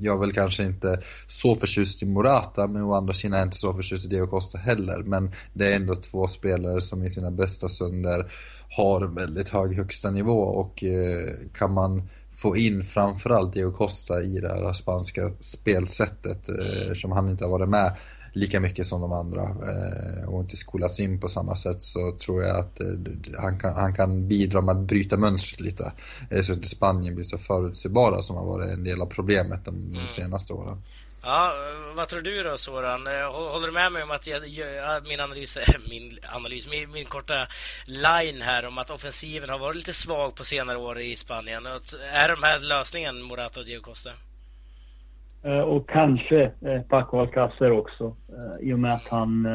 jag 0.00 0.14
är 0.14 0.20
väl 0.20 0.32
kanske 0.32 0.64
inte 0.64 1.00
så 1.26 1.56
förtjust 1.56 2.02
i 2.02 2.06
Morata, 2.06 2.66
men 2.66 2.82
å 2.82 2.94
andra 2.94 3.14
sidan 3.14 3.32
är 3.32 3.38
jag 3.38 3.46
inte 3.46 3.56
så 3.56 3.74
förtjust 3.74 4.04
i 4.04 4.08
Diego 4.08 4.26
Costa 4.26 4.58
heller. 4.58 5.02
Men 5.02 5.32
det 5.52 5.72
är 5.72 5.76
ändå 5.76 5.94
två 5.94 6.26
spelare 6.26 6.80
som 6.80 7.04
i 7.04 7.10
sina 7.10 7.30
bästa 7.30 7.68
stunder 7.68 8.32
har 8.76 9.06
väldigt 9.06 9.48
hög 9.48 9.76
högsta 9.76 10.10
nivå 10.10 10.38
och 10.38 10.84
eh, 10.84 11.30
kan 11.54 11.72
man 11.72 12.08
få 12.32 12.56
in 12.56 12.82
framförallt 12.82 13.52
Diego 13.52 13.72
Costa 13.72 14.22
i 14.22 14.40
det 14.40 14.48
här 14.48 14.72
spanska 14.72 15.30
spelsättet 15.40 16.48
eh, 16.48 16.94
som 16.94 17.12
han 17.12 17.30
inte 17.30 17.44
har 17.44 17.50
varit 17.50 17.68
med 17.68 17.96
lika 18.34 18.60
mycket 18.60 18.86
som 18.86 19.00
de 19.00 19.12
andra 19.12 19.42
eh, 19.42 20.28
och 20.28 20.40
inte 20.40 20.56
skolats 20.56 21.00
in 21.00 21.20
på 21.20 21.28
samma 21.28 21.56
sätt 21.56 21.82
så 21.82 22.12
tror 22.12 22.42
jag 22.42 22.56
att 22.56 22.80
han, 23.38 23.58
kan, 23.58 23.74
han 23.74 23.94
kan 23.94 24.28
bidra 24.28 24.60
med 24.60 24.76
att 24.76 24.82
bryta 24.82 25.16
mönstret 25.16 25.60
lite. 25.60 25.92
Så 26.42 26.52
att 26.52 26.64
Spanien 26.64 27.14
blir 27.14 27.24
så 27.24 27.38
förutsägbara 27.38 28.22
som 28.22 28.36
har 28.36 28.44
varit 28.44 28.70
en 28.70 28.84
del 28.84 29.00
av 29.00 29.06
problemet 29.06 29.64
de, 29.64 29.74
de 29.74 29.96
mm. 29.96 30.08
senaste 30.08 30.52
åren. 30.52 30.82
Ja, 31.24 31.52
vad 31.96 32.08
tror 32.08 32.20
du 32.20 32.42
då 32.42 32.56
Soran? 32.56 33.06
Eh, 33.06 33.52
håller 33.52 33.66
du 33.66 33.72
med 33.72 33.92
mig 33.92 34.02
om 34.02 34.10
att 34.10 34.26
jag, 34.26 34.42
min 35.08 35.20
analys, 35.20 35.58
min, 35.90 36.18
analys 36.36 36.70
min, 36.70 36.92
min, 36.92 37.04
korta 37.04 37.46
line 37.86 38.42
här 38.42 38.66
om 38.66 38.78
att 38.78 38.90
offensiven 38.90 39.50
har 39.50 39.58
varit 39.58 39.76
lite 39.76 39.92
svag 39.92 40.34
på 40.34 40.44
senare 40.44 40.78
år 40.78 40.98
i 40.98 41.16
Spanien? 41.16 41.66
Är 42.12 42.28
de 42.28 42.42
här 42.42 42.68
lösningen, 42.68 43.22
Morata 43.22 43.60
och 43.60 43.66
Diego 43.66 43.82
Costa? 43.82 44.10
Eh, 45.42 45.60
och 45.60 45.88
kanske 45.88 46.42
eh, 46.42 46.82
Paco 46.88 47.20
Alcacer 47.20 47.70
också, 47.70 48.16
i 48.60 48.72
och 48.72 48.78
med 48.78 48.94
att 48.94 49.08
han, 49.08 49.46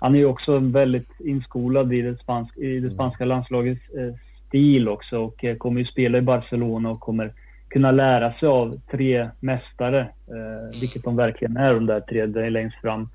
han 0.00 0.14
är 0.14 0.18
ju 0.18 0.26
också 0.26 0.58
väldigt 0.58 1.20
inskolad 1.20 1.92
i 1.92 2.02
det, 2.02 2.16
spansk, 2.16 2.56
i 2.56 2.80
det 2.80 2.90
spanska 2.90 3.24
landslagets 3.24 3.82
stil 4.48 4.88
också 4.88 5.18
och 5.18 5.44
kommer 5.58 5.80
ju 5.80 5.86
spela 5.86 6.18
i 6.18 6.22
Barcelona 6.22 6.90
och 6.90 7.00
kommer 7.00 7.32
kunna 7.74 7.90
lära 7.90 8.32
sig 8.32 8.48
av 8.48 8.80
tre 8.90 9.30
mästare, 9.40 10.00
eh, 10.00 10.80
vilket 10.80 11.04
de 11.04 11.16
verkligen 11.16 11.56
är, 11.56 11.74
de 11.74 11.86
där 11.86 12.00
tre 12.00 12.26
där 12.26 12.50
längst 12.50 12.80
fram. 12.80 13.08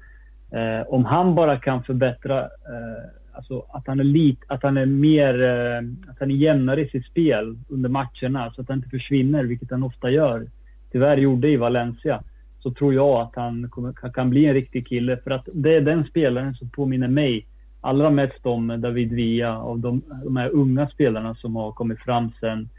Eh, 0.52 0.88
om 0.88 1.06
han 1.06 1.36
bara 1.36 1.60
kan 1.60 1.84
förbättra, 1.84 2.40
eh, 2.42 3.04
alltså 3.34 3.66
att 3.74 3.88
han 3.88 4.00
är 4.00 4.04
lit, 4.04 4.40
att 4.48 4.64
han 4.64 4.78
är 4.78 4.86
mer, 4.86 5.42
eh, 5.42 6.12
att 6.12 6.20
han 6.20 6.32
är 6.32 6.36
jämnare 6.36 6.82
i 6.82 6.90
sitt 6.90 7.06
spel 7.06 7.58
under 7.70 7.90
matcherna, 7.90 8.52
så 8.52 8.62
att 8.62 8.68
han 8.68 8.78
inte 8.78 8.90
försvinner, 8.90 9.44
vilket 9.44 9.72
han 9.72 9.84
ofta 9.84 10.10
gör. 10.10 10.48
Tyvärr 10.92 11.18
gjorde 11.18 11.50
i 11.50 11.58
Valencia. 11.58 12.24
Så 12.60 12.72
tror 12.72 12.94
jag 12.94 13.22
att 13.22 13.36
han 13.36 13.70
kommer, 13.70 14.12
kan 14.14 14.30
bli 14.30 14.46
en 14.46 14.54
riktig 14.54 14.88
kille, 14.88 15.18
för 15.18 15.32
att 15.32 15.50
det 15.54 15.76
är 15.76 15.82
den 15.82 16.04
spelaren 16.04 16.54
som 16.54 16.70
påminner 16.70 17.08
mig 17.08 17.46
allra 17.82 18.10
mest 18.10 18.46
om 18.46 18.82
David 18.82 19.14
Villa, 19.14 19.58
av 19.60 19.80
de, 19.80 20.02
de 20.24 20.38
här 20.38 20.50
unga 20.50 20.88
spelarna 20.88 21.36
som 21.36 21.56
har 21.56 21.72
kommit 21.72 22.00
fram 22.00 22.32
sen 22.40 22.70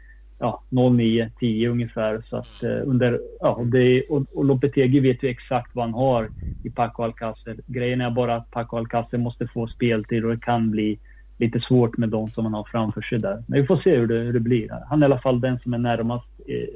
ja, 0.41 0.63
09, 0.69 1.31
10 1.39 1.69
ungefär. 1.69 2.23
Så 2.29 2.37
att 2.37 2.63
eh, 2.63 2.81
under, 2.85 3.19
ja, 3.39 3.61
det, 3.65 4.03
och, 4.09 4.25
och 4.33 4.45
Lopetegi 4.45 4.99
vet 4.99 5.23
ju 5.23 5.29
exakt 5.29 5.75
vad 5.75 5.85
han 5.85 5.93
har 5.93 6.29
i 6.63 6.69
Paco 6.69 7.03
Alcacer. 7.03 7.57
Grejen 7.67 8.01
är 8.01 8.09
bara 8.09 8.35
att 8.35 8.51
Paco 8.51 8.77
Alcacer 8.77 9.17
måste 9.17 9.47
få 9.47 9.67
speltid 9.67 10.25
och 10.25 10.31
det 10.31 10.41
kan 10.41 10.71
bli 10.71 10.99
lite 11.37 11.59
svårt 11.59 11.97
med 11.97 12.09
de 12.09 12.31
som 12.31 12.45
han 12.45 12.53
har 12.53 12.63
framför 12.71 13.01
sig 13.01 13.19
där. 13.19 13.43
Men 13.47 13.61
vi 13.61 13.67
får 13.67 13.77
se 13.77 13.97
hur 13.97 14.07
det, 14.07 14.19
hur 14.19 14.33
det 14.33 14.39
blir. 14.39 14.69
Han 14.89 15.03
är 15.03 15.07
i 15.07 15.11
alla 15.11 15.21
fall 15.21 15.41
den 15.41 15.59
som 15.59 15.73
är 15.73 15.77
närmast 15.77 16.27
eh, 16.47 16.67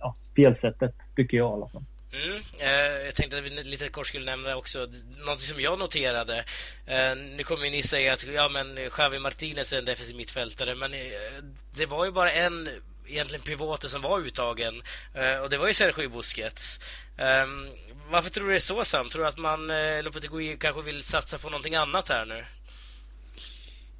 ja, 0.00 0.14
spelsättet, 0.32 0.94
tycker 1.16 1.36
jag 1.36 1.50
i 1.50 1.52
alla 1.52 1.68
fall. 1.68 1.82
Mm, 2.12 2.36
eh, 2.58 3.04
jag 3.04 3.14
tänkte 3.14 3.38
att 3.38 3.44
vi 3.44 3.50
lite 3.50 3.88
kort 3.88 4.06
skulle 4.06 4.24
nämna 4.24 4.56
också 4.56 4.78
något 5.26 5.40
som 5.40 5.60
jag 5.60 5.78
noterade. 5.78 6.44
Eh, 6.86 7.16
nu 7.36 7.42
kommer 7.42 7.70
ni 7.70 7.82
säga 7.82 8.12
att 8.12 8.26
ja, 8.26 8.48
men 8.48 8.78
Javi 8.98 9.18
Martinez 9.18 9.72
är 9.72 9.78
en 9.78 9.84
defensiv 9.84 10.16
mittfältare, 10.16 10.74
men 10.74 10.92
eh, 10.94 10.98
det 11.76 11.86
var 11.86 12.04
ju 12.04 12.10
bara 12.10 12.30
en 12.30 12.68
egentligen 13.08 13.44
pivoter 13.44 13.88
som 13.88 14.00
var 14.00 14.20
uttagen. 14.20 14.82
Eh, 15.14 15.42
och 15.42 15.50
det 15.50 15.58
var 15.58 15.66
ju 15.66 15.74
Sergio 15.74 16.08
Busquets. 16.08 16.80
Um, 17.18 17.68
varför 18.10 18.30
tror 18.30 18.44
du 18.44 18.50
det 18.50 18.56
är 18.56 18.60
så 18.60 18.84
Sam? 18.84 19.08
Tror 19.08 19.22
du 19.22 19.28
att 19.28 19.38
man, 19.38 19.70
eh, 19.70 20.02
Lopetegui 20.02 20.56
kanske 20.60 20.82
vill 20.82 21.02
satsa 21.02 21.38
på 21.38 21.50
någonting 21.50 21.74
annat 21.74 22.08
här 22.08 22.26
nu? 22.26 22.44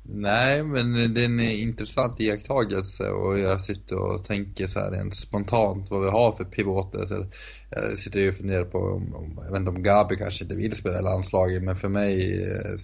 Nej, 0.08 0.62
men 0.62 1.14
det 1.14 1.20
är 1.20 1.24
en 1.24 1.40
intressant 1.40 2.20
iakttagelse 2.20 3.08
och 3.10 3.38
jag 3.38 3.60
sitter 3.60 3.96
och 3.98 4.24
tänker 4.24 4.66
så 4.66 4.80
här 4.80 4.90
rent 4.90 5.16
spontant 5.16 5.90
vad 5.90 6.02
vi 6.02 6.10
har 6.10 6.32
för 6.32 6.44
pivoter. 6.44 7.04
Så 7.04 7.26
jag 7.70 7.98
sitter 7.98 8.20
ju 8.20 8.28
och 8.28 8.36
funderar 8.36 8.64
på 8.64 8.78
om, 8.78 9.40
jag 9.44 9.50
vet 9.50 9.60
inte 9.60 9.70
om 9.70 9.82
Gabi 9.82 10.16
kanske 10.16 10.44
inte 10.44 10.54
vill 10.54 10.76
spela 10.76 10.98
i 10.98 11.02
landslaget, 11.02 11.62
men 11.62 11.76
för 11.76 11.88
mig 11.88 12.44
eh, 12.44 12.76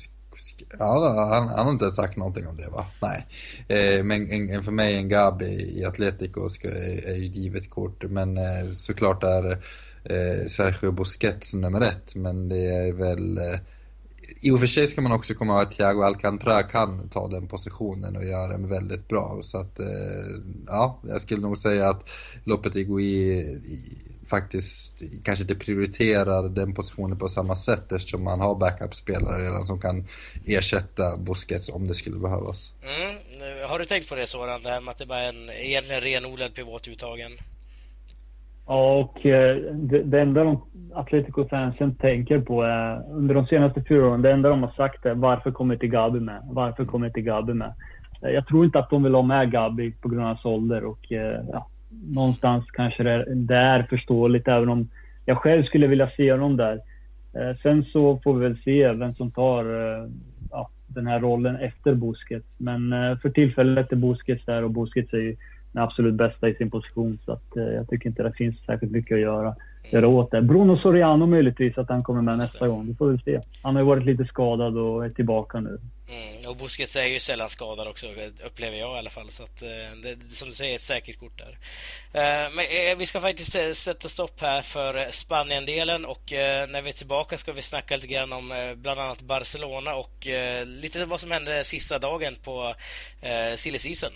Ja, 0.78 1.28
han, 1.32 1.48
han, 1.48 1.66
har 1.66 1.72
inte 1.72 1.92
sagt 1.92 2.16
någonting 2.16 2.46
om 2.46 2.56
det 2.56 2.68
va? 2.68 2.86
Nej. 3.02 3.26
Eh, 3.68 4.04
men 4.04 4.30
en, 4.30 4.50
en, 4.50 4.64
för 4.64 4.72
mig 4.72 4.96
en 4.96 5.08
Gabi 5.08 5.78
i 5.78 5.84
Atletico 5.84 6.48
ska, 6.48 6.68
är, 6.68 7.08
är 7.08 7.14
ju 7.14 7.26
givet 7.26 7.70
kort. 7.70 8.04
Men 8.04 8.38
eh, 8.38 8.68
såklart 8.68 9.24
är 9.24 9.50
eh, 10.04 10.46
Sergio 10.46 10.92
Busquets 10.92 11.54
nummer 11.54 11.80
ett. 11.80 12.14
Men 12.14 12.48
det 12.48 12.66
är 12.66 12.92
väl... 12.92 13.38
Eh, 13.38 13.58
I 14.40 14.50
och 14.50 14.60
för 14.60 14.66
sig 14.66 14.86
ska 14.86 15.00
man 15.00 15.12
också 15.12 15.34
komma 15.34 15.52
ihåg 15.52 15.62
att 15.62 15.72
Thiago 15.72 16.02
Alcantara 16.02 16.62
kan 16.62 17.08
ta 17.08 17.28
den 17.28 17.48
positionen 17.48 18.16
och 18.16 18.24
göra 18.24 18.52
den 18.52 18.68
väldigt 18.68 19.08
bra. 19.08 19.38
Så 19.42 19.58
att, 19.58 19.80
eh, 19.80 19.86
ja, 20.66 21.00
jag 21.08 21.20
skulle 21.20 21.42
nog 21.42 21.58
säga 21.58 21.88
att 21.88 22.10
loppet 22.44 22.76
i, 22.76 22.80
i 22.80 24.11
faktiskt 24.34 25.02
kanske 25.24 25.42
inte 25.44 25.64
prioriterar 25.64 26.48
den 26.48 26.74
positionen 26.74 27.18
på 27.18 27.28
samma 27.28 27.54
sätt 27.54 27.92
eftersom 27.92 28.24
man 28.24 28.40
har 28.40 28.54
backup-spelare 28.54 29.42
redan 29.46 29.66
som 29.66 29.78
kan 29.80 29.96
ersätta 30.56 31.04
Busquets 31.26 31.74
om 31.76 31.82
det 31.88 31.94
skulle 31.94 32.18
behövas. 32.26 32.74
Mm. 32.82 33.70
Har 33.70 33.78
du 33.78 33.84
tänkt 33.84 34.08
på 34.08 34.14
det 34.14 34.26
Soran, 34.26 34.62
det 34.62 34.68
här 34.68 34.80
med 34.80 34.92
att 34.92 34.98
det 34.98 35.06
bara 35.06 35.20
är 35.20 35.28
en 35.28 35.50
egentligen 35.50 36.00
renodlad 36.00 36.54
pivotuttagen? 36.54 37.32
Ja, 38.66 38.98
och 39.00 39.26
eh, 39.26 39.56
det, 39.72 40.02
det 40.02 40.20
enda 40.20 40.44
de 40.44 40.62
Atletico-fansen 40.94 41.94
tänker 41.94 42.38
på 42.40 42.62
är 42.62 43.02
under 43.10 43.34
de 43.34 43.46
senaste 43.46 43.84
fyra 43.88 44.08
åren, 44.08 44.22
det 44.22 44.32
enda 44.32 44.48
de 44.48 44.62
har 44.62 44.72
sagt 44.76 45.06
är 45.06 45.14
varför 45.14 45.52
kommer 45.52 45.74
inte 45.74 45.86
Gabi 45.86 46.20
med? 46.20 46.42
Varför 46.50 46.84
kommer 46.84 47.06
inte 47.06 47.20
Gabi 47.20 47.54
med? 47.54 47.74
Eh, 48.22 48.30
jag 48.30 48.46
tror 48.46 48.64
inte 48.64 48.78
att 48.78 48.90
de 48.90 49.02
vill 49.02 49.14
ha 49.14 49.22
med 49.22 49.52
Gabi 49.52 49.92
på 49.92 50.08
grund 50.08 50.22
av 50.22 50.26
hans 50.26 50.44
ålder 50.44 50.84
och 50.84 51.12
eh, 51.12 51.40
ja, 51.52 51.68
någonstans 52.10 52.64
kanske 52.70 53.02
det, 53.02 53.34
det 53.34 53.56
är 53.56 53.82
förståeligt 53.82 54.48
även 54.48 54.68
om 54.68 54.88
jag 55.24 55.38
själv 55.38 55.64
skulle 55.64 55.86
vilja 55.86 56.10
se 56.16 56.32
honom 56.32 56.56
där. 56.56 56.80
Eh, 57.34 57.56
sen 57.62 57.84
så 57.84 58.20
får 58.24 58.34
vi 58.34 58.48
väl 58.48 58.58
se 58.64 58.92
vem 58.92 59.14
som 59.14 59.30
tar 59.30 59.64
eh, 59.64 60.08
ja, 60.50 60.70
den 60.86 61.06
här 61.06 61.20
rollen 61.20 61.56
efter 61.56 61.94
Busquets. 61.94 62.46
Men 62.58 62.92
eh, 62.92 63.18
för 63.18 63.30
tillfället 63.30 63.92
är 63.92 63.96
Busquets 63.96 64.44
där 64.44 64.64
och 64.64 64.70
Busquets 64.70 65.12
är 65.12 65.18
ju 65.18 65.36
den 65.72 65.82
absolut 65.82 66.14
bästa 66.14 66.48
i 66.48 66.54
sin 66.54 66.70
position 66.70 67.18
så 67.24 67.32
att 67.32 67.48
jag 67.54 67.88
tycker 67.88 68.08
inte 68.08 68.22
det 68.22 68.32
finns 68.32 68.64
särskilt 68.66 68.92
mycket 68.92 69.14
att 69.14 69.20
göra 69.20 69.54
göra 69.90 70.08
åt 70.08 70.30
det. 70.30 70.42
Bruno 70.42 70.76
Soriano 70.76 71.26
möjligtvis 71.26 71.78
att 71.78 71.88
han 71.88 72.02
kommer 72.02 72.22
med 72.22 72.38
nästa 72.38 72.68
gång. 72.68 72.86
Vi 72.86 72.94
får 72.94 73.08
väl 73.08 73.22
se. 73.24 73.40
Han 73.62 73.74
har 73.74 73.82
ju 73.82 73.86
varit 73.86 74.06
lite 74.06 74.24
skadad 74.24 74.78
och 74.78 75.04
är 75.04 75.10
tillbaka 75.10 75.60
nu. 75.60 75.78
Mm, 76.12 76.50
och 76.50 76.56
Busquets 76.56 76.96
är 76.96 77.06
ju 77.06 77.20
sällan 77.20 77.48
skadad 77.48 77.88
också, 77.88 78.06
upplever 78.46 78.76
jag 78.76 78.96
i 78.96 78.98
alla 78.98 79.10
fall. 79.10 79.30
Så 79.30 79.42
att, 79.42 79.62
eh, 79.62 79.68
det, 80.02 80.16
som 80.28 80.48
du 80.48 80.54
säger, 80.54 80.74
ett 80.74 80.80
säkert 80.80 81.20
kort 81.20 81.38
där. 81.38 81.58
Eh, 82.12 82.50
men 82.50 82.64
eh, 82.64 82.98
vi 82.98 83.06
ska 83.06 83.20
faktiskt 83.20 83.76
sätta 83.76 84.08
stopp 84.08 84.40
här 84.40 84.62
för 84.62 85.10
Spanien-delen 85.10 86.04
och 86.04 86.22
när 86.68 86.82
vi 86.82 86.88
är 86.88 86.92
tillbaka 86.92 87.38
ska 87.38 87.52
vi 87.52 87.62
snacka 87.62 87.96
lite 87.96 88.08
grann 88.08 88.32
om 88.32 88.74
bland 88.76 89.00
annat 89.00 89.22
Barcelona 89.22 89.94
och 89.94 90.26
lite 90.64 91.04
vad 91.04 91.20
som 91.20 91.30
hände 91.30 91.64
sista 91.64 91.98
dagen 91.98 92.34
på 92.44 92.74
silly 93.56 93.78
season. 93.78 94.12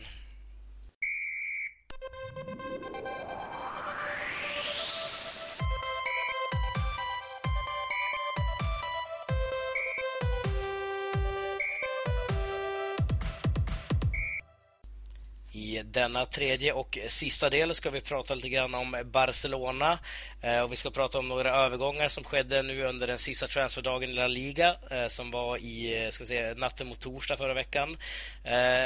I 15.77 15.83
denna 15.83 16.25
tredje 16.25 16.73
och 16.73 16.99
sista 17.07 17.51
del 17.51 17.75
ska 17.75 17.91
vi 17.91 18.01
prata 18.01 18.35
lite 18.35 18.49
grann 18.49 18.75
om 18.75 19.03
Barcelona 19.05 19.99
eh, 20.43 20.61
och 20.61 20.73
vi 20.73 20.77
ska 20.77 20.91
prata 20.91 21.19
om 21.19 21.29
några 21.29 21.57
övergångar 21.57 22.09
som 22.09 22.25
skedde 22.25 22.63
nu 22.63 22.85
under 22.85 23.07
den 23.07 23.19
sista 23.19 23.47
transferdagen 23.47 24.11
i 24.11 24.13
La 24.13 24.27
Liga 24.27 24.77
eh, 24.91 25.09
som 25.09 25.31
var 25.31 25.57
i 25.59 26.05
eh, 26.05 26.11
ska 26.11 26.25
vi 26.25 26.29
säga, 26.29 26.55
natten 26.55 26.87
mot 26.87 27.01
torsdag 27.01 27.37
förra 27.37 27.55
veckan. 27.55 27.97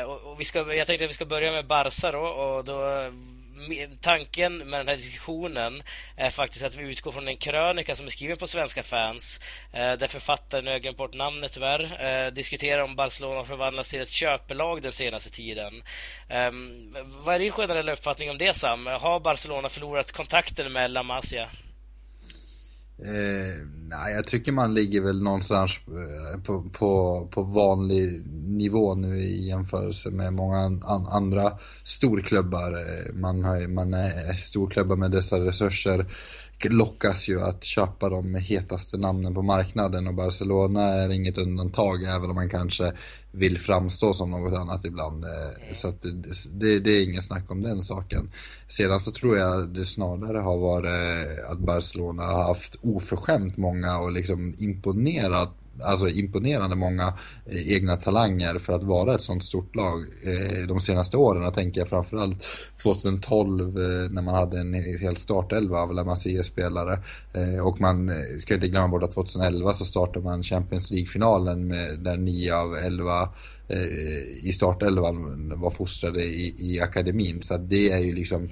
Och 0.07 0.41
vi 0.41 0.45
ska, 0.45 0.75
jag 0.75 0.87
tänkte 0.87 1.05
att 1.05 1.11
vi 1.11 1.15
ska 1.15 1.25
börja 1.25 1.53
med 1.53 1.67
Barca 1.67 2.11
då 2.13 2.19
och 2.19 2.65
då 2.65 3.11
tanken 4.01 4.59
med 4.59 4.81
den 4.81 4.89
här 4.89 4.97
diskussionen 4.97 5.83
är 6.17 6.31
faktiskt 6.31 6.65
att 6.65 6.75
vi 6.75 6.91
utgår 6.91 7.13
från 7.13 7.29
en 7.29 7.37
krönika 7.37 7.97
som 7.97 8.07
är 8.07 8.11
skriven 8.11 8.37
på 8.37 8.47
Svenska 8.47 8.83
fans 8.83 9.41
eh, 9.73 9.93
där 9.93 10.09
författaren, 10.09 10.67
jag 10.67 10.73
har 10.73 10.79
glömt 10.79 10.97
bort 10.97 11.15
namnet 11.15 11.53
tyvärr, 11.53 12.05
eh, 12.05 12.33
diskuterar 12.33 12.83
om 12.83 12.97
Barcelona 12.97 13.45
förvandlas 13.45 13.91
till 13.91 14.01
ett 14.01 14.11
köpelag 14.11 14.83
den 14.83 14.93
senaste 14.93 15.31
tiden. 15.31 15.83
Ehm, 16.29 16.97
vad 17.25 17.35
är 17.35 17.39
din 17.39 17.53
generella 17.53 17.93
uppfattning 17.93 18.31
om 18.31 18.39
det 18.39 18.57
Sam? 18.57 18.87
Har 18.87 19.21
Barcelona 19.21 19.69
förlorat 19.69 20.13
kontakten 20.13 20.73
med 20.73 20.91
La 20.91 21.03
Masia? 21.03 21.51
Eh, 23.03 23.67
nej, 23.89 24.15
jag 24.15 24.27
tycker 24.27 24.53
man 24.53 24.75
ligger 24.75 25.01
väl 25.01 25.23
någonstans 25.23 25.81
eh, 25.89 26.41
på, 26.43 26.63
på, 26.63 27.29
på 27.31 27.43
vanlig 27.43 28.27
nivå 28.47 28.95
nu 28.95 29.19
i 29.19 29.49
jämförelse 29.49 30.11
med 30.11 30.33
många 30.33 30.59
an, 30.59 31.07
andra 31.11 31.53
storklubbar. 31.85 32.73
Eh, 32.73 33.15
man, 33.15 33.45
har, 33.45 33.69
man 33.69 33.95
är 33.95 34.33
storklubbar 34.33 34.97
med 34.97 35.11
dessa 35.11 35.41
resurser 35.41 36.07
lockas 36.69 37.29
ju 37.29 37.41
att 37.43 37.65
köpa 37.65 38.09
de 38.09 38.35
hetaste 38.35 38.97
namnen 38.97 39.35
på 39.35 39.43
marknaden 39.43 40.07
och 40.07 40.15
Barcelona 40.15 40.83
är 40.83 41.13
inget 41.13 41.39
undantag 41.39 42.03
även 42.03 42.31
om 42.31 42.35
man 42.35 42.51
kanske 42.51 42.93
vill 43.33 43.59
framstå 43.59 44.15
som 44.15 44.31
något 44.31 44.55
annat 44.55 44.85
ibland. 44.85 45.25
Mm. 45.25 45.35
Så 45.73 45.89
att 45.89 46.07
det, 46.51 46.81
det, 46.81 46.91
är 46.91 47.03
inget 47.03 47.25
snack 47.25 47.51
om 47.51 47.63
den 47.63 47.83
saken. 47.83 48.31
Sedan 48.69 49.01
så 49.01 49.11
tror 49.11 49.39
jag 49.39 49.69
det 49.69 49.85
snarare 49.85 50.39
har 50.39 50.59
varit 50.59 51.39
att 51.51 51.59
Barcelona 51.59 52.23
har 52.23 52.45
haft 52.45 52.79
oförskämt 52.83 53.57
många 53.57 53.99
och 53.99 54.13
liksom 54.13 54.55
imponerat 54.59 55.60
alltså 55.85 56.09
imponerande 56.09 56.77
många 56.77 57.15
eh, 57.47 57.73
egna 57.73 57.97
talanger 57.97 58.59
för 58.59 58.73
att 58.73 58.83
vara 58.83 59.15
ett 59.15 59.23
sånt 59.23 59.45
stort 59.45 59.77
lag 59.77 60.01
eh, 60.23 60.67
de 60.67 60.81
senaste 60.81 61.17
åren. 61.17 61.43
Jag 61.43 61.55
tänker 61.55 61.85
framförallt 61.85 62.47
2012 62.83 63.79
eh, 63.79 64.11
när 64.11 64.23
man 64.23 64.35
hade 64.35 64.61
en 64.61 64.75
hel 64.75 65.17
startelva 65.17 65.79
av 65.79 65.95
La 65.95 66.05
Masia-spelare. 66.05 66.99
Och 67.63 67.81
man 67.81 68.13
ska 68.39 68.55
inte 68.55 68.69
glömma 68.69 68.89
bort 68.89 69.03
att 69.03 69.13
2011 69.13 69.73
så 69.73 69.85
startade 69.85 70.25
man 70.25 70.43
Champions 70.43 70.91
League-finalen 70.91 71.69
där 72.05 72.17
9 72.17 72.55
av 72.55 72.75
11 72.75 73.29
i 74.43 74.53
startelvan 74.53 75.53
var 75.61 75.71
fostrade 75.71 76.25
i, 76.25 76.55
i 76.59 76.81
akademin. 76.81 77.43
Så 77.43 77.57
det 77.57 77.91
är 77.91 77.99
ju 77.99 78.15
liksom 78.15 78.49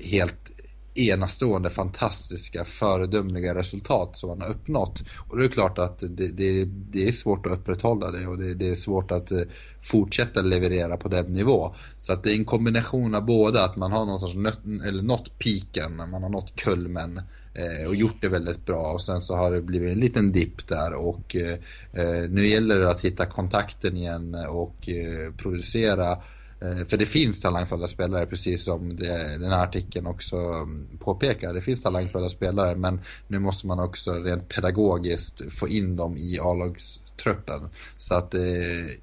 helt 0.00 0.52
enastående, 0.98 1.70
fantastiska, 1.70 2.64
föredömliga 2.64 3.54
resultat 3.54 4.16
som 4.16 4.28
man 4.28 4.40
har 4.40 4.50
uppnått. 4.50 5.02
Och 5.28 5.38
det 5.38 5.44
är 5.44 5.48
klart 5.48 5.78
att 5.78 5.98
det, 5.98 6.28
det, 6.28 6.64
det 6.64 7.08
är 7.08 7.12
svårt 7.12 7.46
att 7.46 7.52
upprätthålla 7.52 8.10
det 8.10 8.26
och 8.26 8.38
det, 8.38 8.54
det, 8.54 8.68
är 8.68 8.74
svårt 8.74 9.10
att 9.10 9.30
eh, 9.30 9.40
fortsätta 9.82 10.40
leverera 10.40 10.96
på 10.96 11.08
den 11.08 11.32
nivå. 11.32 11.74
Så 11.98 12.12
att 12.12 12.22
det 12.22 12.30
är 12.30 12.34
en 12.34 12.44
kombination 12.44 13.14
av 13.14 13.24
båda, 13.24 13.64
att 13.64 13.76
man 13.76 13.92
har 13.92 14.04
någonstans 14.04 14.34
nött, 14.34 14.60
eller 14.86 15.02
nått 15.02 15.38
piken, 15.38 15.96
man 15.96 16.22
har 16.22 16.30
nått 16.30 16.56
kulmen 16.56 17.20
eh, 17.54 17.88
och 17.88 17.96
gjort 17.96 18.16
det 18.20 18.28
väldigt 18.28 18.66
bra 18.66 18.92
och 18.92 19.02
sen 19.02 19.22
så 19.22 19.36
har 19.36 19.50
det 19.50 19.62
blivit 19.62 19.92
en 19.92 20.00
liten 20.00 20.32
dipp 20.32 20.68
där 20.68 20.94
och 20.94 21.36
eh, 21.36 21.58
eh 21.92 22.30
nu 22.30 22.48
gäller 22.48 22.78
det 22.78 22.90
att 22.90 23.04
hitta 23.04 23.26
kontakten 23.26 23.96
igen 23.96 24.34
och 24.48 24.88
eh, 24.88 25.32
producera 25.36 26.12
Eh, 26.12 26.37
Eh, 26.60 26.84
för 26.84 26.96
det 26.96 27.06
finns 27.06 27.40
talangfulla 27.40 27.86
spelare, 27.86 28.26
precis 28.26 28.64
som 28.64 28.96
det, 28.96 29.38
den 29.38 29.52
här 29.52 29.62
artikeln 29.62 30.06
också 30.06 30.36
mm, 30.36 30.88
påpekar. 30.98 31.54
Det 31.54 31.60
finns 31.60 31.82
talangfulla 31.82 32.28
spelare, 32.28 32.76
men 32.76 33.00
nu 33.28 33.38
måste 33.38 33.66
man 33.66 33.80
också 33.80 34.12
rent 34.12 34.48
pedagogiskt 34.48 35.52
få 35.52 35.68
in 35.68 35.96
dem 35.96 36.16
i 36.16 36.38
A-lagstruppen. 36.40 37.68
Så 37.98 38.14
att, 38.14 38.34
eh, 38.34 38.40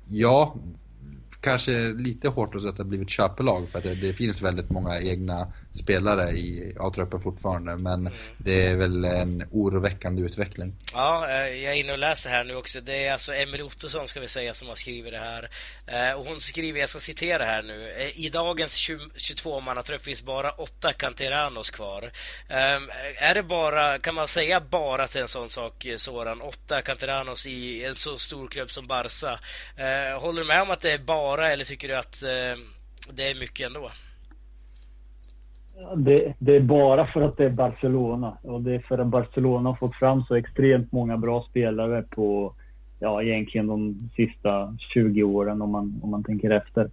ja, 0.09 0.55
kanske 1.41 1.93
lite 1.93 2.27
hårt 2.27 2.55
att 2.55 2.61
säga 2.61 2.71
att 2.71 2.77
det 2.77 2.83
har 2.83 2.89
blivit 2.89 3.09
köpelag 3.09 3.69
för 3.69 3.77
att 3.77 3.83
det, 3.83 3.95
det 3.95 4.13
finns 4.13 4.41
väldigt 4.41 4.69
många 4.69 4.99
egna 5.01 5.47
spelare 5.75 6.31
i 6.31 6.75
A-truppen 6.79 7.21
fortfarande. 7.21 7.77
Men 7.77 7.99
mm. 7.99 8.13
det 8.37 8.65
är 8.65 8.75
väl 8.75 9.05
en 9.05 9.47
oroväckande 9.51 10.21
utveckling. 10.21 10.75
Ja, 10.93 11.29
eh, 11.29 11.35
jag 11.35 11.73
är 11.73 11.79
inne 11.79 11.91
och 11.91 11.97
läser 11.97 12.29
här 12.29 12.43
nu 12.43 12.55
också. 12.55 12.81
Det 12.81 13.05
är 13.05 13.13
alltså 13.13 13.33
Emelie 13.33 13.63
Ottosson 13.63 14.07
ska 14.07 14.19
vi 14.19 14.27
säga 14.27 14.53
som 14.53 14.67
har 14.67 14.75
skrivit 14.75 15.11
det 15.13 15.19
här. 15.19 15.49
Eh, 15.87 16.11
och 16.11 16.25
hon 16.25 16.39
skriver, 16.39 16.79
jag 16.79 16.89
ska 16.89 16.99
citera 16.99 17.45
här 17.45 17.61
nu. 17.63 17.91
Eh, 17.91 18.19
I 18.25 18.29
dagens 18.29 18.89
22-mannatrupp 19.17 20.03
finns 20.03 20.21
bara 20.23 20.51
åtta 20.51 20.93
Canteranos 20.93 21.69
kvar. 21.69 22.11
Är 23.17 23.33
det 23.33 23.43
bara, 23.43 23.99
kan 23.99 24.15
man 24.15 24.27
säga 24.27 24.61
bara 24.61 25.07
till 25.07 25.21
en 25.21 25.27
sån 25.27 25.49
sak 25.49 25.87
Soran, 25.97 26.41
åtta 26.41 26.81
Canteranos 26.81 27.45
i 27.45 27.85
en 27.85 27.95
så 27.95 28.17
stor 28.17 28.47
klubb 28.47 28.71
som 28.71 28.87
Barca. 28.87 29.39
Håller 30.19 30.41
du 30.41 30.47
med 30.47 30.61
om 30.61 30.71
att 30.71 30.81
det 30.81 30.91
är 30.91 30.97
bara 30.97 31.51
eller 31.51 31.65
tycker 31.65 31.87
du 31.87 31.95
att 31.95 32.23
det 33.09 33.29
är 33.29 33.35
mycket 33.39 33.65
ändå? 33.65 33.91
Det, 35.95 36.33
det, 36.39 36.55
är 36.55 36.59
bara 36.59 37.07
för 37.07 37.21
att 37.21 37.37
det 37.37 37.45
är 37.45 37.49
Barcelona. 37.49 38.37
Och 38.41 38.61
det 38.61 38.75
är 38.75 38.79
för 38.79 38.97
att 38.97 39.07
Barcelona 39.07 39.69
har 39.69 39.75
fått 39.75 39.95
fram 39.95 40.23
så 40.23 40.35
extremt 40.35 40.91
många 40.91 41.17
bra 41.17 41.45
spelare 41.49 42.01
på, 42.01 42.53
ja 42.99 43.23
egentligen 43.23 43.67
de 43.67 44.09
sista 44.15 44.77
20 44.93 45.23
åren 45.23 45.61
om 45.61 45.71
man, 45.71 45.99
om 46.03 46.11
man 46.11 46.23
tänker 46.23 46.49
efter. 46.49 46.89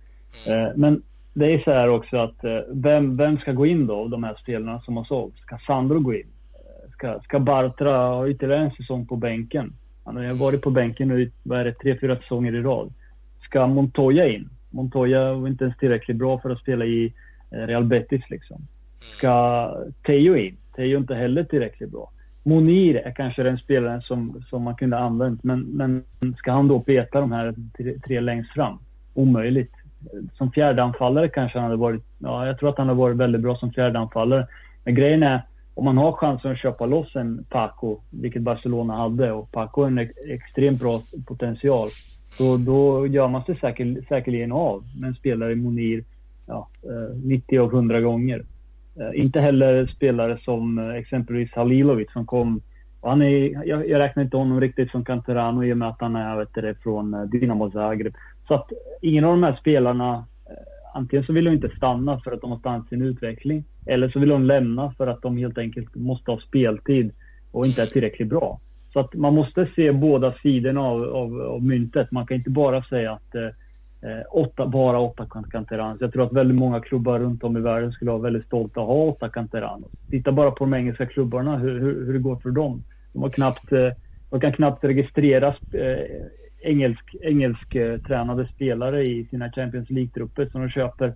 Mm. 0.46 0.66
Eh, 0.66 0.72
men 0.76 1.02
det 1.34 1.54
är 1.54 1.58
så 1.58 1.70
här 1.70 1.88
också 1.88 2.16
att 2.16 2.44
eh, 2.44 2.60
vem, 2.72 3.16
vem 3.16 3.38
ska 3.38 3.52
gå 3.52 3.66
in 3.66 3.86
då 3.86 3.94
av 3.94 4.10
de 4.10 4.24
här 4.24 4.34
spelarna 4.34 4.80
som 4.80 4.96
har 4.96 5.04
sålt? 5.04 5.36
Ska 5.36 5.58
Sandro 5.66 6.00
gå 6.00 6.14
in? 6.14 6.26
Eh, 6.54 6.90
ska, 6.92 7.20
ska 7.20 7.38
Bartra 7.38 8.08
ha 8.08 8.28
ytterligare 8.28 8.64
en 8.64 8.70
säsong 8.70 9.06
på 9.06 9.16
bänken? 9.16 9.72
Han 10.04 10.16
har 10.16 10.34
varit 10.34 10.62
på 10.62 10.70
bänken 10.70 11.08
nu, 11.08 11.30
vad 11.42 11.60
är 11.60 11.64
det, 11.64 11.74
tre, 11.74 11.98
fyra 12.00 12.16
säsonger 12.16 12.54
i 12.54 12.62
rad. 12.62 12.92
Ska 13.42 13.66
Montoya 13.66 14.28
in? 14.28 14.48
Montoya 14.70 15.34
var 15.34 15.48
inte 15.48 15.64
ens 15.64 15.76
tillräckligt 15.76 16.16
bra 16.16 16.38
för 16.38 16.50
att 16.50 16.58
spela 16.58 16.84
i 16.84 17.12
Eh, 17.52 17.66
Real 17.66 17.84
Betis 17.84 18.30
liksom. 18.30 18.66
Ska 19.22 19.74
Teo 20.06 20.36
in? 20.36 20.56
Teo 20.76 20.96
är 20.96 21.00
inte 21.00 21.14
heller 21.14 21.44
tillräckligt 21.44 21.90
bra. 21.90 22.10
Monir 22.42 22.96
är 22.96 23.10
kanske 23.10 23.42
den 23.42 23.58
spelaren 23.58 24.02
som, 24.02 24.42
som 24.50 24.62
man 24.62 24.74
kunde 24.74 24.98
använt, 24.98 25.44
men, 25.44 25.60
men 25.60 26.04
ska 26.36 26.52
han 26.52 26.68
då 26.68 26.80
peta 26.80 27.20
de 27.20 27.32
här 27.32 27.54
tre, 27.76 27.98
tre 28.06 28.20
längst 28.20 28.52
fram? 28.52 28.78
Omöjligt. 29.14 29.72
Som 30.34 30.52
fjärdeanfallare 30.52 31.28
kanske 31.28 31.58
han 31.58 31.64
hade 31.64 31.80
varit, 31.80 32.02
ja 32.18 32.46
jag 32.46 32.58
tror 32.58 32.68
att 32.68 32.78
han 32.78 32.88
har 32.88 32.94
varit 32.94 33.16
väldigt 33.16 33.40
bra 33.40 33.56
som 33.56 33.72
fjärdeanfallare. 33.72 34.46
Men 34.84 34.94
grejen 34.94 35.22
är, 35.22 35.42
om 35.74 35.84
man 35.84 35.98
har 35.98 36.12
chansen 36.12 36.50
att 36.52 36.58
köpa 36.58 36.86
loss 36.86 37.16
en 37.16 37.44
Paco, 37.50 38.00
vilket 38.10 38.42
Barcelona 38.42 38.96
hade, 38.96 39.32
och 39.32 39.52
Paco 39.52 39.80
har 39.80 39.88
en 39.88 40.10
extremt 40.28 40.80
bra 40.80 41.00
potential, 41.26 41.88
så 42.38 42.56
då 42.56 43.06
gör 43.06 43.28
man 43.28 43.44
sig 43.44 43.56
säker, 43.56 44.04
säkerligen 44.08 44.52
av 44.52 44.84
med 45.00 45.08
en 45.08 45.14
spelare 45.14 45.52
i 45.52 45.56
Monir 45.56 46.04
ja, 46.46 46.68
eh, 46.82 47.16
90 47.16 47.58
av 47.58 47.70
100 47.74 48.00
gånger. 48.00 48.44
Eh, 49.00 49.20
inte 49.20 49.40
heller 49.40 49.86
spelare 49.86 50.38
som 50.44 50.78
eh, 50.78 50.94
exempelvis 50.94 51.52
Halilovic 51.52 52.12
som 52.12 52.26
kom 52.26 52.60
han 53.04 53.22
är, 53.22 53.66
jag, 53.66 53.88
jag 53.88 53.98
räknar 53.98 54.22
inte 54.22 54.36
honom 54.36 54.60
riktigt 54.60 54.90
som 54.90 55.04
Canterano 55.04 55.64
i 55.64 55.72
och 55.72 55.76
med 55.76 55.88
att 55.88 56.00
han 56.00 56.16
är 56.16 56.36
vet 56.36 56.54
det, 56.54 56.74
från 56.82 57.14
eh, 57.14 57.22
Dynamo 57.22 57.70
Zagreb. 57.70 58.14
Så 58.48 58.54
att 58.54 58.72
ingen 59.00 59.24
av 59.24 59.30
de 59.30 59.42
här 59.42 59.56
spelarna, 59.60 60.24
antingen 60.94 61.26
så 61.26 61.32
vill 61.32 61.44
de 61.44 61.50
inte 61.50 61.76
stanna 61.76 62.20
för 62.20 62.32
att 62.32 62.40
de 62.40 62.50
har 62.50 62.58
stannat 62.58 62.88
sin 62.88 63.02
utveckling. 63.02 63.64
Eller 63.86 64.08
så 64.08 64.18
vill 64.18 64.28
de 64.28 64.44
lämna 64.44 64.92
för 64.92 65.06
att 65.06 65.22
de 65.22 65.36
helt 65.36 65.58
enkelt 65.58 65.94
måste 65.94 66.30
ha 66.30 66.38
speltid 66.38 67.12
och 67.52 67.66
inte 67.66 67.82
är 67.82 67.86
tillräckligt 67.86 68.28
bra. 68.28 68.60
Så 68.92 69.00
att 69.00 69.14
man 69.14 69.34
måste 69.34 69.68
se 69.76 69.92
båda 69.92 70.32
sidorna 70.42 70.80
av, 70.80 71.02
av, 71.02 71.40
av 71.40 71.62
myntet. 71.62 72.10
Man 72.10 72.26
kan 72.26 72.36
inte 72.36 72.50
bara 72.50 72.82
säga 72.82 73.12
att 73.12 73.34
eh, 73.34 73.48
Eh, 74.04 74.22
åtta, 74.30 74.66
bara 74.66 74.98
åtta 74.98 75.26
Canteranos. 75.50 76.00
Jag 76.00 76.12
tror 76.12 76.24
att 76.24 76.32
väldigt 76.32 76.56
många 76.56 76.80
klubbar 76.80 77.18
runt 77.18 77.44
om 77.44 77.56
i 77.56 77.60
världen 77.60 77.92
skulle 77.92 78.10
vara 78.10 78.22
väldigt 78.22 78.44
stolta 78.44 78.80
att 78.80 78.86
ha 78.86 78.94
åtta 78.94 79.28
Canteranos. 79.28 79.90
Titta 80.10 80.32
bara 80.32 80.50
på 80.50 80.64
de 80.64 80.74
engelska 80.74 81.06
klubbarna, 81.06 81.56
hur, 81.56 81.80
hur, 81.80 82.06
hur 82.06 82.12
det 82.12 82.18
går 82.18 82.36
för 82.36 82.50
dem. 82.50 82.84
De, 83.12 83.22
har 83.22 83.30
knappt, 83.30 83.72
eh, 83.72 83.88
de 84.30 84.40
kan 84.40 84.52
knappt 84.52 84.84
registrera 84.84 85.48
eh, 85.48 86.26
engelsk, 86.62 87.14
engelsk 87.22 87.74
eh, 87.74 87.98
tränade 87.98 88.48
spelare 88.54 89.02
i 89.02 89.24
sina 89.30 89.52
Champions 89.52 89.90
League-trupper. 89.90 90.48
Så 90.52 90.58
de 90.58 90.68
köper 90.68 91.06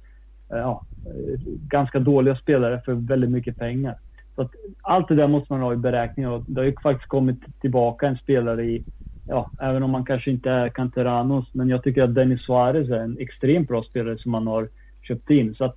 eh, 0.53 0.59
ja, 0.59 0.84
eh, 1.07 1.41
ganska 1.47 1.99
dåliga 1.99 2.37
spelare 2.37 2.82
för 2.84 2.93
väldigt 2.93 3.30
mycket 3.30 3.59
pengar. 3.59 3.97
Så 4.34 4.43
att 4.43 4.51
allt 4.82 5.09
det 5.09 5.14
där 5.14 5.28
måste 5.28 5.53
man 5.53 5.62
ha 5.62 5.72
i 5.72 5.76
beräkning 5.76 6.28
och 6.28 6.45
det 6.47 6.61
har 6.61 6.66
ju 6.66 6.74
faktiskt 6.82 7.09
kommit 7.09 7.61
tillbaka 7.61 8.07
en 8.07 8.16
spelare 8.16 8.64
i, 8.64 8.84
ja, 9.29 9.51
även 9.61 9.83
om 9.83 9.91
man 9.91 10.05
kanske 10.05 10.31
inte 10.31 10.51
är 10.51 10.68
Canteranos, 10.68 11.45
men 11.53 11.68
jag 11.68 11.83
tycker 11.83 12.03
att 12.03 12.14
Denis 12.14 12.43
Suarez 12.43 12.91
är 12.91 13.01
en 13.01 13.18
extremt 13.18 13.68
bra 13.68 13.83
spelare 13.83 14.18
som 14.18 14.33
man 14.33 14.47
har 14.47 14.68
köpt 15.03 15.31
in. 15.31 15.55
Så 15.55 15.64
att 15.64 15.77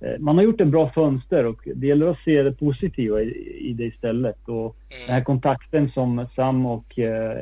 eh, 0.00 0.18
man 0.18 0.36
har 0.36 0.44
gjort 0.44 0.60
en 0.60 0.70
bra 0.70 0.90
fönster 0.90 1.46
och 1.46 1.68
det 1.74 1.86
gäller 1.86 2.06
att 2.06 2.18
se 2.18 2.42
det 2.42 2.52
positiva 2.52 3.20
i, 3.20 3.58
i 3.60 3.72
det 3.72 3.84
istället. 3.84 4.48
Och 4.48 4.76
mm. 4.90 5.06
den 5.06 5.14
här 5.14 5.24
kontakten 5.24 5.90
som 5.90 6.26
Sam 6.36 6.66
och, 6.66 6.98
eh, 6.98 7.36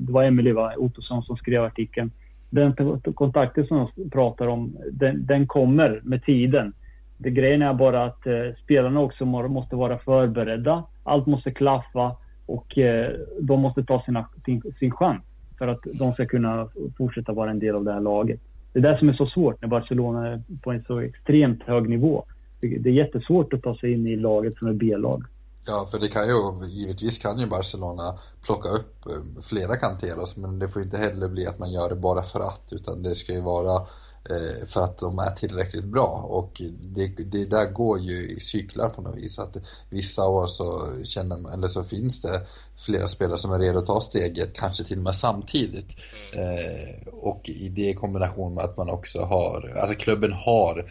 det 0.00 0.12
var 0.12 0.24
Emelie 0.24 0.52
va, 0.52 0.74
Ottosson 0.76 1.22
som 1.22 1.36
skrev 1.36 1.64
artikeln. 1.64 2.10
Den 2.50 3.00
kontakten 3.14 3.66
som 3.66 3.88
de 3.96 4.10
pratar 4.10 4.46
om, 4.46 4.76
den, 4.92 5.26
den 5.26 5.46
kommer 5.46 6.00
med 6.04 6.24
tiden. 6.24 6.72
Det 7.18 7.30
grejen 7.30 7.62
är 7.62 7.74
bara 7.74 8.04
att 8.04 8.26
eh, 8.26 8.54
spelarna 8.64 9.00
också 9.00 9.24
måste 9.24 9.76
vara 9.76 9.98
förberedda. 9.98 10.84
Allt 11.04 11.26
måste 11.26 11.50
klaffa 11.50 12.16
och 12.46 12.78
eh, 12.78 13.12
de 13.40 13.60
måste 13.60 13.84
ta 13.84 14.02
sina, 14.02 14.28
sin, 14.44 14.62
sin 14.78 14.90
chans 14.90 15.22
för 15.58 15.68
att 15.68 15.80
de 15.94 16.12
ska 16.12 16.26
kunna 16.26 16.68
fortsätta 16.98 17.32
vara 17.32 17.50
en 17.50 17.58
del 17.58 17.74
av 17.74 17.84
det 17.84 17.92
här 17.92 18.00
laget. 18.00 18.40
Det 18.72 18.78
är 18.78 18.82
det 18.82 18.98
som 18.98 19.08
är 19.08 19.12
så 19.12 19.26
svårt 19.26 19.62
när 19.62 19.68
Barcelona 19.68 20.28
är 20.28 20.42
på 20.62 20.72
en 20.72 20.84
så 20.84 20.98
extremt 20.98 21.62
hög 21.62 21.88
nivå. 21.88 22.24
Det 22.60 22.88
är 22.88 22.92
jättesvårt 22.92 23.52
att 23.52 23.62
ta 23.62 23.76
sig 23.76 23.92
in 23.92 24.06
i 24.06 24.16
laget 24.16 24.56
som 24.56 24.68
är 24.68 24.72
B-lag. 24.72 25.24
Ja, 25.66 25.88
för 25.90 25.98
det 25.98 26.08
kan 26.08 26.26
ju, 26.26 26.68
givetvis 26.68 27.18
kan 27.18 27.38
ju 27.38 27.46
Barcelona 27.46 28.18
plocka 28.44 28.68
upp 28.68 29.06
eh, 29.06 29.42
flera 29.42 29.76
Canteros, 29.76 30.36
men 30.36 30.58
det 30.58 30.68
får 30.68 30.82
inte 30.82 30.96
heller 30.96 31.28
bli 31.28 31.46
att 31.46 31.58
man 31.58 31.72
gör 31.72 31.88
det 31.88 31.96
bara 31.96 32.22
för 32.22 32.40
att, 32.40 32.68
utan 32.72 33.02
det 33.02 33.14
ska 33.14 33.32
ju 33.32 33.40
vara 33.40 33.86
Eh, 34.30 34.66
för 34.66 34.84
att 34.84 34.98
de 34.98 35.18
är 35.18 35.30
tillräckligt 35.30 35.84
bra 35.84 36.26
och 36.28 36.62
det, 36.80 37.06
det 37.06 37.44
där 37.44 37.72
går 37.72 37.98
ju 37.98 38.28
i 38.30 38.40
cyklar 38.40 38.88
på 38.88 39.02
något 39.02 39.16
vis. 39.16 39.38
Att 39.38 39.56
vissa 39.90 40.28
år 40.28 40.46
så 40.46 40.88
känner 41.04 41.52
eller 41.54 41.68
så 41.68 41.84
finns 41.84 42.22
det 42.22 42.40
flera 42.76 43.08
spelare 43.08 43.38
som 43.38 43.52
är 43.52 43.58
redo 43.58 43.78
att 43.78 43.86
ta 43.86 44.00
steget, 44.00 44.52
kanske 44.54 44.84
till 44.84 44.98
och 44.98 45.04
med 45.04 45.16
samtidigt. 45.16 45.96
Eh, 46.32 47.08
och 47.12 47.48
i 47.48 47.68
det 47.68 47.88
i 47.88 47.94
kombination 47.94 48.54
med 48.54 48.64
att 48.64 48.76
man 48.76 48.90
också 48.90 49.20
har, 49.20 49.76
alltså 49.80 49.96
klubben 49.96 50.32
har 50.32 50.90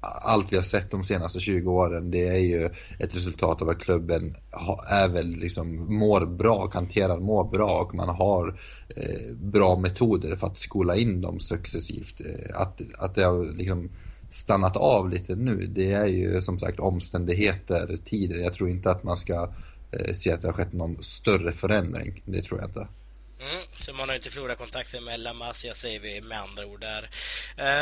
allt 0.00 0.52
vi 0.52 0.56
har 0.56 0.62
sett 0.62 0.90
de 0.90 1.04
senaste 1.04 1.40
20 1.40 1.70
åren 1.70 2.10
det 2.10 2.28
är 2.28 2.38
ju 2.38 2.68
ett 2.98 3.14
resultat 3.14 3.62
av 3.62 3.68
att 3.68 3.78
klubben 3.78 4.36
är 4.88 5.08
väl 5.08 5.26
liksom 5.26 5.94
mår 5.98 6.26
bra, 6.26 6.70
hanterar 6.74 7.18
mår 7.18 7.44
bra 7.44 7.80
och 7.80 7.94
man 7.94 8.08
har 8.08 8.60
eh, 8.96 9.34
bra 9.34 9.76
metoder 9.76 10.36
för 10.36 10.46
att 10.46 10.58
skola 10.58 10.96
in 10.96 11.20
dem 11.20 11.40
successivt. 11.40 12.20
Eh, 12.20 12.60
att, 12.60 12.80
att 12.98 13.14
det 13.14 13.24
har 13.24 13.56
liksom 13.56 13.90
stannat 14.30 14.76
av 14.76 15.10
lite 15.10 15.34
nu 15.34 15.66
det 15.66 15.92
är 15.92 16.06
ju 16.06 16.40
som 16.40 16.58
sagt 16.58 16.80
omständigheter, 16.80 17.96
tider. 18.04 18.38
Jag 18.38 18.52
tror 18.52 18.70
inte 18.70 18.90
att 18.90 19.04
man 19.04 19.16
ska 19.16 19.52
eh, 19.92 20.12
se 20.12 20.32
att 20.32 20.42
det 20.42 20.48
har 20.48 20.52
skett 20.52 20.72
någon 20.72 21.02
större 21.02 21.52
förändring. 21.52 22.22
Det 22.24 22.42
tror 22.42 22.60
jag 22.60 22.68
inte. 22.68 22.88
Mm, 23.40 23.64
så 23.76 23.92
man 23.92 24.08
har 24.08 24.16
inte 24.16 24.30
förlorat 24.30 24.58
kontakten 24.58 25.04
med 25.04 25.20
La 25.20 25.32
Masia 25.32 25.74
säger 25.74 26.00
vi 26.00 26.20
med 26.20 26.40
andra 26.40 26.66
ord 26.66 26.80
där. 26.80 27.10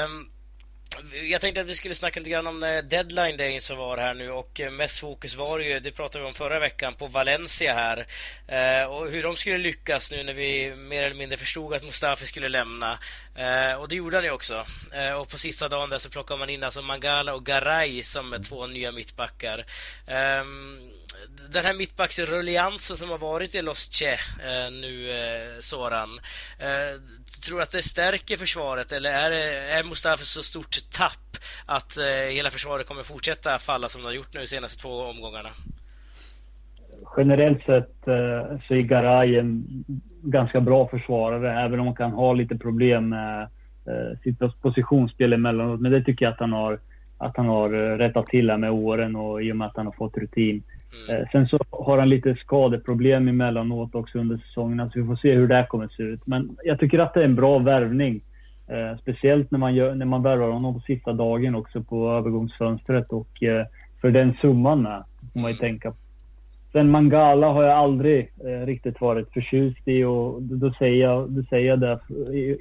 Um, 0.05 0.31
jag 1.31 1.41
tänkte 1.41 1.61
att 1.61 1.67
vi 1.67 1.75
skulle 1.75 1.95
snacka 1.95 2.21
lite 2.21 2.31
grann 2.31 2.47
om 2.47 2.63
eh, 2.63 2.83
deadline 2.83 3.37
day 3.37 3.61
som 3.61 3.79
var 3.79 3.99
här 3.99 4.15
nu 4.15 4.31
och 4.31 4.61
eh, 4.61 4.71
mest 4.71 4.99
fokus 4.99 5.35
var 5.35 5.59
ju, 5.59 5.81
det 5.81 5.93
pratade 5.93 6.25
vi 6.25 6.29
om 6.29 6.35
förra 6.35 6.59
veckan, 6.59 6.95
på 6.95 7.07
Valencia 7.07 7.75
här. 7.75 8.07
Eh, 8.49 8.87
och 8.87 9.11
hur 9.11 9.23
de 9.23 9.37
skulle 9.37 9.59
lyckas 9.59 10.11
nu 10.11 10.23
när 10.25 10.35
vi 10.35 10.75
mer 10.77 11.03
eller 11.03 11.17
mindre 11.17 11.39
förstod 11.39 11.75
att 11.75 11.85
Mustafi 11.85 12.27
skulle 12.27 12.49
lämna. 12.49 12.99
Och 13.79 13.89
det 13.89 13.97
gjorde 13.97 14.17
han 14.17 14.25
ju 14.25 14.31
också. 14.31 14.67
Och 15.21 15.29
på 15.29 15.39
sista 15.39 15.69
dagen 15.69 15.91
där 15.91 15.99
så 15.99 16.11
plockade 16.11 16.39
man 16.39 16.51
in 16.51 16.65
alltså 16.65 16.83
Mangala 16.83 17.35
och 17.35 17.47
Garay 17.47 18.03
som 18.03 18.43
två 18.49 18.67
nya 18.67 18.93
mittbackar. 18.93 19.67
Ehm, 20.07 20.91
den 21.53 21.65
här 21.65 21.75
mittbacksrulliansen 21.75 22.97
som 22.97 23.11
har 23.11 23.19
varit 23.19 23.55
i 23.55 23.63
Los 23.63 23.91
Che 23.93 24.13
eh, 24.13 24.71
nu, 24.83 25.11
eh, 25.11 25.61
Soran. 25.61 26.11
Eh, 26.59 27.01
tror 27.45 27.57
du 27.57 27.63
att 27.63 27.71
det 27.71 27.83
stärker 27.83 28.37
försvaret 28.37 28.93
eller 28.93 29.13
är, 29.13 29.31
är 29.79 29.85
Mustafa 29.85 30.25
så 30.25 30.43
stort 30.43 30.77
tapp 30.93 31.37
att 31.67 31.97
eh, 31.97 32.35
hela 32.35 32.51
försvaret 32.51 32.87
kommer 32.87 33.03
fortsätta 33.03 33.59
falla 33.59 33.89
som 33.89 34.03
det 34.03 34.09
har 34.09 34.15
gjort 34.15 34.35
nu 34.35 34.41
de 34.41 34.47
senaste 34.47 34.83
två 34.83 34.89
omgångarna? 34.89 35.51
Generellt 37.17 37.65
sett 37.65 38.09
eh, 38.09 38.59
så 38.69 38.75
är 38.75 38.83
Garay 38.83 39.37
en 39.37 39.85
ganska 40.23 40.61
bra 40.61 40.89
försvarare, 40.89 41.61
även 41.65 41.81
om 41.81 41.87
han 41.87 41.97
kan 41.97 42.13
ha 42.13 42.33
lite 42.33 42.59
problem 42.59 43.09
med 43.09 43.43
eh, 43.87 44.19
sitt 44.23 44.39
positionsspel 44.63 45.33
emellanåt. 45.33 45.81
Men 45.81 45.93
det 45.93 46.05
tycker 46.05 46.25
jag 46.25 46.33
att 46.33 46.41
han 46.41 46.53
har, 46.53 46.79
att 47.19 47.37
han 47.37 47.47
har 47.47 47.75
eh, 47.75 47.99
rättat 47.99 48.27
till 48.27 48.51
här 48.51 48.59
med 48.59 48.71
åren 48.71 49.17
och 49.17 49.43
i 49.43 49.53
och 49.53 49.57
med 49.57 49.67
att 49.67 49.77
han 49.77 49.87
har 49.87 49.93
fått 49.93 50.17
rutin. 50.17 50.63
Mm. 50.93 51.21
Eh, 51.21 51.29
sen 51.33 51.49
så 51.49 51.59
har 51.71 51.99
han 51.99 52.09
lite 52.09 52.35
skadeproblem 52.35 53.29
emellanåt 53.29 53.95
också 53.95 54.19
under 54.19 54.37
säsongen, 54.37 54.91
så 54.91 55.01
vi 55.01 55.07
får 55.07 55.17
se 55.17 55.35
hur 55.35 55.49
det 55.49 55.55
här 55.55 55.67
kommer 55.67 55.85
att 55.85 55.93
se 55.93 56.03
ut. 56.03 56.27
Men 56.27 56.57
jag 56.65 56.79
tycker 56.79 56.99
att 56.99 57.15
det 57.15 57.21
är 57.21 57.25
en 57.25 57.35
bra 57.35 57.59
värvning. 57.59 58.21
Eh, 58.69 58.99
speciellt 59.01 59.51
när 59.51 59.59
man, 59.59 59.75
gör, 59.75 59.95
när 59.95 60.07
man 60.07 60.23
värvar 60.23 60.51
honom 60.51 60.75
på 60.75 60.81
sista 60.81 61.13
dagen 61.13 61.55
också 61.55 61.83
på 61.83 62.11
övergångsfönstret 62.11 63.13
och 63.13 63.43
eh, 63.43 63.67
för 64.01 64.11
den 64.11 64.35
summan 64.41 64.83
med, 64.83 65.05
får 65.33 65.41
man 65.41 65.51
ju 65.51 65.57
tänka 65.57 65.91
på. 65.91 65.97
Sen 66.73 66.91
Mangala 66.91 67.53
har 67.53 67.63
jag 67.63 67.73
aldrig 67.73 68.33
eh, 68.45 68.67
riktigt 68.67 69.01
varit 69.01 69.33
förtjust 69.33 69.89
i 69.89 70.05
och 70.05 70.43
då 70.43 70.73
säger 70.73 71.03
jag, 71.03 71.31
då 71.31 71.43
säger 71.43 71.69
jag 71.69 71.81
det 71.81 71.99
för, 72.07 72.57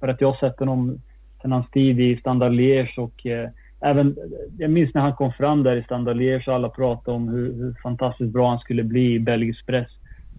för 0.00 0.08
att 0.08 0.20
jag 0.20 0.32
har 0.32 0.48
sett 0.48 0.58
honom 0.58 0.98
sen 1.42 1.52
hans 1.52 1.70
tid 1.70 2.00
i 2.00 2.16
Standard 2.16 2.52
Liège 2.52 2.98
och 2.98 3.26
eh, 3.26 3.50
även, 3.82 4.16
jag 4.58 4.70
minns 4.70 4.94
när 4.94 5.02
han 5.02 5.14
kom 5.14 5.32
fram 5.32 5.62
där 5.62 5.76
i 5.76 5.82
Standalier 5.82 6.40
så 6.40 6.50
och 6.50 6.56
alla 6.56 6.68
pratade 6.68 7.16
om 7.16 7.28
hur, 7.28 7.54
hur, 7.54 7.74
fantastiskt 7.82 8.32
bra 8.32 8.48
han 8.48 8.58
skulle 8.58 8.84
bli 8.84 9.14
i 9.14 9.20
belgisk 9.20 9.66
press. 9.66 9.88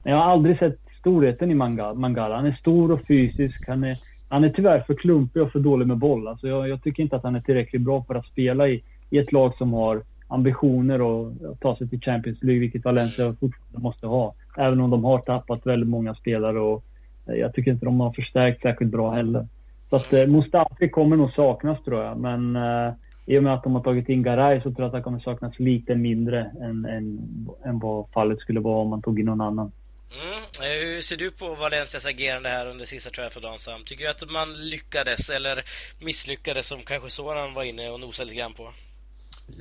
Men 0.03 0.13
jag 0.13 0.19
har 0.19 0.31
aldrig 0.31 0.59
sett 0.59 0.79
storheten 0.99 1.51
i 1.51 1.55
Mangala. 1.55 2.35
Han 2.35 2.45
är 2.45 2.51
stor 2.51 2.91
och 2.91 3.07
fysisk. 3.07 3.67
Han 3.67 3.83
är, 3.83 3.97
han 4.29 4.43
är 4.43 4.49
tyvärr 4.49 4.79
för 4.79 4.93
klumpig 4.93 5.41
och 5.41 5.51
för 5.51 5.59
dålig 5.59 5.87
med 5.87 5.97
boll. 5.97 6.27
Alltså 6.27 6.47
jag, 6.47 6.69
jag 6.69 6.83
tycker 6.83 7.03
inte 7.03 7.15
att 7.15 7.23
han 7.23 7.35
är 7.35 7.41
tillräckligt 7.41 7.81
bra 7.81 8.03
för 8.03 8.15
att 8.15 8.25
spela 8.25 8.67
i, 8.67 8.83
i 9.09 9.17
ett 9.17 9.31
lag 9.31 9.55
som 9.57 9.73
har 9.73 10.01
ambitioner 10.27 11.25
att 11.51 11.59
ta 11.59 11.75
sig 11.75 11.89
till 11.89 12.01
Champions 12.01 12.43
League, 12.43 12.59
vilket 12.59 12.85
Valencia 12.85 13.35
fortfarande 13.39 13.79
måste 13.79 14.07
ha. 14.07 14.33
Även 14.57 14.81
om 14.81 14.89
de 14.89 15.03
har 15.03 15.19
tappat 15.19 15.65
väldigt 15.65 15.89
många 15.89 16.15
spelare 16.15 16.59
och 16.59 16.83
eh, 17.27 17.35
jag 17.35 17.53
tycker 17.53 17.71
inte 17.71 17.85
de 17.85 17.99
har 17.99 18.11
förstärkt 18.11 18.61
särskilt 18.61 18.91
bra 18.91 19.11
heller. 19.11 19.47
Så 19.89 19.95
att 19.95 20.13
eh, 20.13 20.27
Mustafi 20.27 20.89
kommer 20.89 21.15
nog 21.15 21.31
saknas 21.31 21.83
tror 21.83 22.03
jag, 22.03 22.17
men 22.17 22.55
eh, 22.55 22.93
i 23.25 23.37
och 23.37 23.43
med 23.43 23.53
att 23.53 23.63
de 23.63 23.75
har 23.75 23.83
tagit 23.83 24.09
in 24.09 24.23
Garay 24.23 24.61
så 24.61 24.63
tror 24.63 24.79
jag 24.79 24.85
att 24.85 24.93
det 24.93 25.01
kommer 25.01 25.19
saknas 25.19 25.59
lite 25.59 25.95
mindre 25.95 26.51
än, 26.61 26.85
än, 26.85 27.29
än 27.65 27.79
vad 27.79 28.09
fallet 28.13 28.39
skulle 28.39 28.59
vara 28.59 28.81
om 28.81 28.89
man 28.89 29.01
tog 29.01 29.19
in 29.19 29.25
någon 29.25 29.41
annan. 29.41 29.71
Mm. 30.13 30.43
Eh, 30.61 30.85
hur 30.85 31.01
ser 31.01 31.17
du 31.17 31.31
på 31.31 31.55
Valencias 31.55 32.05
agerande 32.05 32.49
här 32.49 32.67
under 32.67 32.85
sista 32.85 33.09
Trafford 33.09 33.59
Sam? 33.59 33.81
Tycker 33.85 34.03
du 34.03 34.09
att 34.09 34.31
man 34.31 34.53
lyckades 34.53 35.29
eller 35.29 35.63
misslyckades 36.01 36.67
som 36.67 36.79
kanske 36.83 37.09
Soran 37.09 37.53
var 37.53 37.63
inne 37.63 37.89
och 37.89 37.99
nosade 37.99 38.25
lite 38.25 38.39
grann 38.39 38.53
på? 38.53 38.69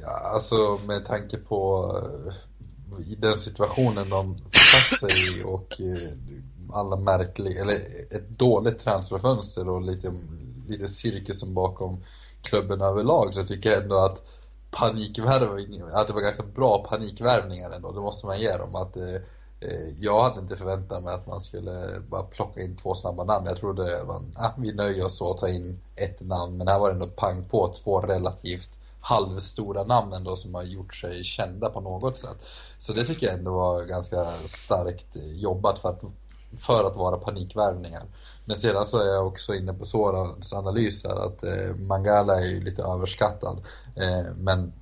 Ja, 0.01 0.31
alltså 0.35 0.81
med 0.87 1.05
tanke 1.05 1.37
på 1.37 1.91
i 3.07 3.15
den 3.15 3.39
situationen 3.39 4.11
de 4.11 4.39
försatt 4.53 5.01
sig 5.01 5.41
i 5.41 5.43
och 5.45 5.81
uh, 5.81 6.09
alla 6.73 6.97
märkliga, 6.97 7.61
eller 7.61 7.75
ett 8.11 8.29
dåligt 8.29 8.79
transferfönster 8.79 9.69
och 9.69 9.83
lite, 9.83 10.13
lite 10.69 10.89
cirkusen 10.89 11.55
bakom 11.55 12.05
klubben 12.43 12.81
överlag 12.81 13.35
så 13.35 13.45
tycker 13.45 13.71
jag 13.71 13.83
ändå 13.83 13.97
att 13.97 14.23
panikvärvning, 14.71 15.83
att 15.93 16.07
det 16.07 16.13
var 16.13 16.21
ganska 16.21 16.43
bra 16.43 16.87
panikvärvningar 16.89 17.71
ändå, 17.71 17.93
det 17.93 18.01
måste 18.01 18.27
man 18.27 18.41
ge 18.41 18.57
dem. 18.57 18.75
Att, 18.75 18.97
eh, 18.97 19.15
eh, 19.61 19.89
jag 20.01 20.23
hade 20.23 20.41
inte 20.41 20.57
förväntat 20.57 21.03
mig 21.03 21.15
att 21.15 21.27
man 21.27 21.41
skulle 21.41 22.01
bara 22.09 22.23
plocka 22.23 22.61
in 22.61 22.77
två 22.77 22.95
snabba 22.95 23.25
namn. 23.25 23.47
Jag 23.47 23.57
trodde 23.57 24.05
man, 24.07 24.37
ah, 24.37 24.51
vi 24.59 24.73
nöjer 24.73 25.07
oss 25.07 25.19
så 25.19 25.31
att 25.31 25.39
ta 25.39 25.49
in 25.49 25.81
ett 25.97 26.21
namn, 26.21 26.57
men 26.57 26.69
här 26.69 26.79
var 26.79 26.89
det 26.89 26.95
ändå 26.95 27.07
pang 27.07 27.45
på 27.45 27.75
två 27.85 28.01
relativt 28.01 28.79
halvstora 29.01 29.85
namn 29.85 30.13
ändå 30.13 30.37
som 30.37 30.55
har 30.55 30.63
gjort 30.63 30.95
sig 30.95 31.25
kända 31.25 31.71
på 31.71 31.81
något 31.81 32.19
sätt. 32.19 32.37
Så 32.79 32.93
det 32.93 33.05
tycker 33.05 33.27
jag 33.27 33.39
ändå 33.39 33.53
var 33.53 33.83
ganska 33.83 34.33
starkt 34.47 35.17
eh, 35.17 35.33
jobbat 35.33 35.79
för 35.79 35.89
att, 35.89 36.03
för 36.59 36.85
att 36.85 36.97
vara 36.97 37.17
panikvärvningar. 37.17 38.03
Men 38.45 38.57
sedan 38.57 38.87
så 38.87 38.99
är 38.99 39.09
jag 39.09 39.27
också 39.27 39.55
inne 39.55 39.73
på 39.73 39.85
Sorans 39.85 40.53
analyser, 40.53 41.27
att 41.27 41.45
eh, 41.45 41.77
Mangala 41.77 42.41
är 42.41 42.45
ju 42.45 42.61
lite 42.61 42.83
överskattad. 42.83 43.61
Eh, 43.97 44.35
men 44.37 44.73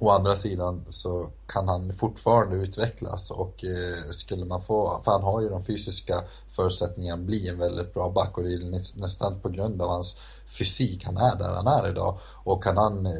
Å 0.00 0.10
andra 0.10 0.36
sidan 0.36 0.84
så 0.88 1.30
kan 1.46 1.68
han 1.68 1.92
fortfarande 1.96 2.56
utvecklas 2.56 3.30
och 3.30 3.64
eh, 3.64 4.10
skulle 4.10 4.44
man 4.44 4.62
få, 4.62 5.00
för 5.04 5.12
han 5.12 5.22
har 5.22 5.40
ju 5.40 5.48
de 5.48 5.64
fysiska 5.64 6.14
förutsättningarna 6.50 7.20
att 7.20 7.26
bli 7.26 7.48
en 7.48 7.58
väldigt 7.58 7.94
bra 7.94 8.10
back 8.10 8.38
och 8.38 8.44
det 8.44 8.52
är 8.52 9.00
nästan 9.00 9.40
på 9.40 9.48
grund 9.48 9.82
av 9.82 9.88
hans 9.88 10.22
fysik 10.46 11.04
han 11.04 11.16
är 11.16 11.36
där 11.36 11.52
han 11.52 11.66
är 11.66 11.88
idag. 11.88 12.18
Och 12.44 12.62
kan 12.62 12.76
han 12.76 13.06
eh, 13.06 13.12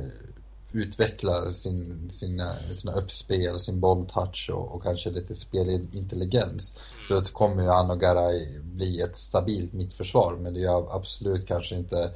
utveckla 0.73 1.53
sin, 1.53 2.11
sina, 2.11 2.57
sina 2.73 2.93
uppspel, 2.93 3.61
sin 3.61 3.81
bolltouch 3.81 4.51
och, 4.53 4.75
och 4.75 4.83
kanske 4.83 5.11
lite 5.11 5.35
spelintelligens. 5.35 6.79
Då 7.09 7.21
kommer 7.21 7.63
ju 7.63 7.69
han 7.69 7.91
och 7.91 8.01
Garay 8.01 8.59
bli 8.59 9.01
ett 9.01 9.17
stabilt 9.17 9.73
mittförsvar 9.73 10.37
men 10.41 10.55
det 10.55 10.65
är 10.65 10.97
absolut 10.97 11.47
kanske 11.47 11.75
inte 11.75 12.11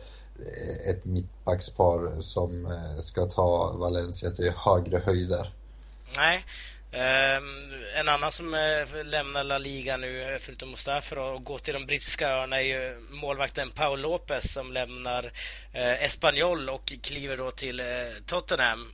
ett 0.85 1.05
mittbackspar 1.05 2.21
som 2.21 2.67
eh, 2.67 2.99
ska 2.99 3.27
ta 3.27 3.73
Valencia 3.77 4.31
till 4.31 4.53
högre 4.57 4.99
höjder. 4.99 5.53
Nej. 6.17 6.45
Ehm, 6.93 7.73
en 7.95 8.09
annan 8.09 8.33
som 8.33 8.55
eh, 8.55 9.05
lämnar 9.05 9.45
La 9.45 9.59
Liga 9.59 9.97
nu, 9.97 10.23
eh, 10.35 10.39
förutom 10.39 10.71
Mustafa 10.71 11.21
och 11.21 11.45
går 11.45 11.59
till 11.59 11.75
de 11.75 11.87
brittiska 11.87 12.29
öarna 12.29 12.61
är 12.61 12.65
ju 12.65 13.01
målvakten 13.11 13.71
Paul 13.71 14.01
Lopez 14.01 14.53
som 14.53 14.73
lämnar 14.73 15.33
eh, 15.73 16.05
Espanyol 16.05 16.69
och 16.71 16.93
kliver 17.03 17.37
då 17.37 17.51
till 17.51 17.83
Tottenham. 18.27 18.93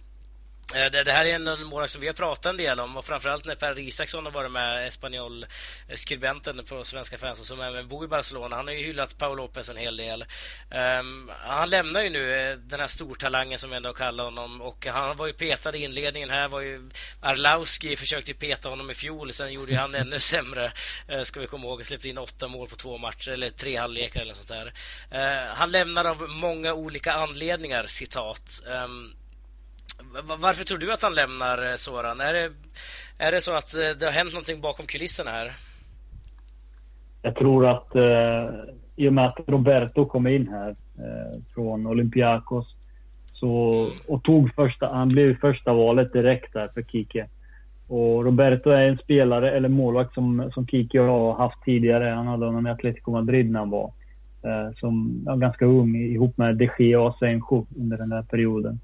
Eh, 0.75 0.91
det, 0.91 1.05
det, 1.05 1.13
här 1.13 1.25
är 1.25 1.35
en 1.35 1.65
målvakt 1.65 1.93
som 1.93 2.01
vi 2.01 2.07
har 2.07 2.15
pratat 2.15 2.47
en 2.47 2.57
del 2.57 2.81
om 2.81 2.97
och 2.97 3.05
framförallt 3.05 3.45
när 3.45 3.55
Per 3.55 3.79
Isaksson 3.79 4.25
har 4.25 4.33
varit 4.33 4.51
med, 4.51 4.87
Espanyol-skribenten 4.87 6.65
på 6.65 6.85
Svenska 6.85 7.19
fans 7.19 7.41
och 7.41 7.47
som 7.47 7.61
även 7.61 7.89
bor 7.89 8.05
i 8.05 8.09
Barcelona. 8.09 8.57
Han 8.57 8.67
har 8.67 8.75
ju 8.75 8.87
hyllat 8.87 9.19
Paul 9.19 9.37
Lopez 9.37 9.69
en 9.69 9.77
hel 9.77 9.97
del. 9.97 10.25
Um, 11.01 11.31
han 11.41 11.71
lämnar 11.71 12.03
ju 12.03 12.11
nu 12.11 12.35
eh, 12.35 12.57
den 12.57 12.81
här 12.81 12.89
stortalangen 12.89 13.59
som 13.59 13.71
vi 13.71 13.77
ändå 13.77 13.93
kallar 13.93 14.25
honom 14.25 14.61
och 14.61 14.87
han 14.87 15.17
var 15.17 15.27
ju 15.27 15.33
petad 15.33 15.77
i 15.77 15.85
inledningen 15.85 16.31
här. 16.31 16.49
Var 16.49 16.61
ju 16.61 16.91
Arlauski 17.21 17.97
försökte 17.97 18.31
ju 18.31 18.37
peta 18.37 18.69
honom 18.69 18.91
i 18.91 18.95
fjol, 18.95 19.33
sen 19.33 19.53
gjorde 19.53 19.73
ju 19.73 19.79
han 19.79 19.95
ännu 19.95 20.21
sämre. 20.21 20.73
Uh, 21.13 21.23
ska 21.23 21.41
vi 21.41 21.47
komma 21.47 21.67
ihåg, 21.67 21.87
släppte 21.87 22.09
in 22.09 22.19
åtta 22.19 22.49
mål 22.49 22.69
på 22.69 22.77
två 22.77 22.99
matcher 22.99 23.31
eller 23.31 23.51
tre 23.51 23.77
halvlekar 23.77 24.21
eller 24.21 24.35
sånt 24.35 24.49
där. 24.49 24.73
Uh, 25.13 25.55
han 25.55 25.71
lämnar 25.71 26.05
av 26.05 26.29
många 26.29 26.75
olika 26.75 27.13
anledningar, 27.13 27.87
citat. 27.87 28.63
Um, 28.67 29.15
varför 30.41 30.65
tror 30.65 30.79
du 30.79 30.93
att 30.93 31.03
han 31.03 31.15
lämnar 31.15 31.71
eh, 31.71 31.77
Soran? 31.77 32.21
Är 32.21 32.33
det, 32.33 32.51
är 33.19 33.33
det 33.33 33.41
så 33.41 33.53
att 33.53 33.75
eh, 33.75 33.81
det 34.01 34.05
har 34.05 34.13
hänt 34.13 34.33
någonting 34.33 34.61
bakom 34.61 34.87
kulisserna 34.87 35.31
här? 35.31 35.53
Jag 37.23 37.37
tror 37.37 37.67
att 37.67 37.95
eh, 37.95 38.49
i 38.97 39.09
och 39.09 39.13
med 39.13 39.27
att 39.27 39.39
Roberto 39.47 40.07
kom 40.07 40.27
in 40.27 40.49
här 40.49 40.71
eh, 40.71 41.41
från 41.55 41.87
Olympiakos 41.87 42.67
så, 43.33 43.51
och 44.07 44.23
tog 44.23 44.55
första, 44.55 44.87
han 44.87 45.09
blev 45.09 45.41
första 45.41 45.73
valet 45.73 46.13
direkt 46.13 46.53
där 46.53 46.69
för 46.69 46.83
Kike. 46.83 47.29
Och 47.89 48.25
Roberto 48.25 48.71
är 48.71 48.83
en 48.83 48.99
spelare, 48.99 49.57
eller 49.57 49.69
målvakt, 49.69 50.15
som, 50.15 50.51
som 50.55 50.67
Kike 50.67 51.01
har 51.01 51.35
haft 51.35 51.63
tidigare. 51.65 52.05
Han 52.05 52.27
hade 52.27 52.47
honom 52.47 52.67
i 52.67 52.71
Atletico 52.71 53.11
Madrid 53.11 53.51
när 53.51 53.59
han 53.59 53.71
var 53.71 53.93
eh, 54.43 54.75
som, 54.77 55.23
ja, 55.27 55.35
ganska 55.37 55.65
ung 55.65 55.97
ihop 55.97 56.39
med 56.39 56.57
De 56.57 56.71
Gea 56.79 57.01
och 57.01 57.17
Sencho 57.19 57.67
under 57.77 57.97
den 57.97 58.13
här 58.13 58.23
perioden. 58.23 58.81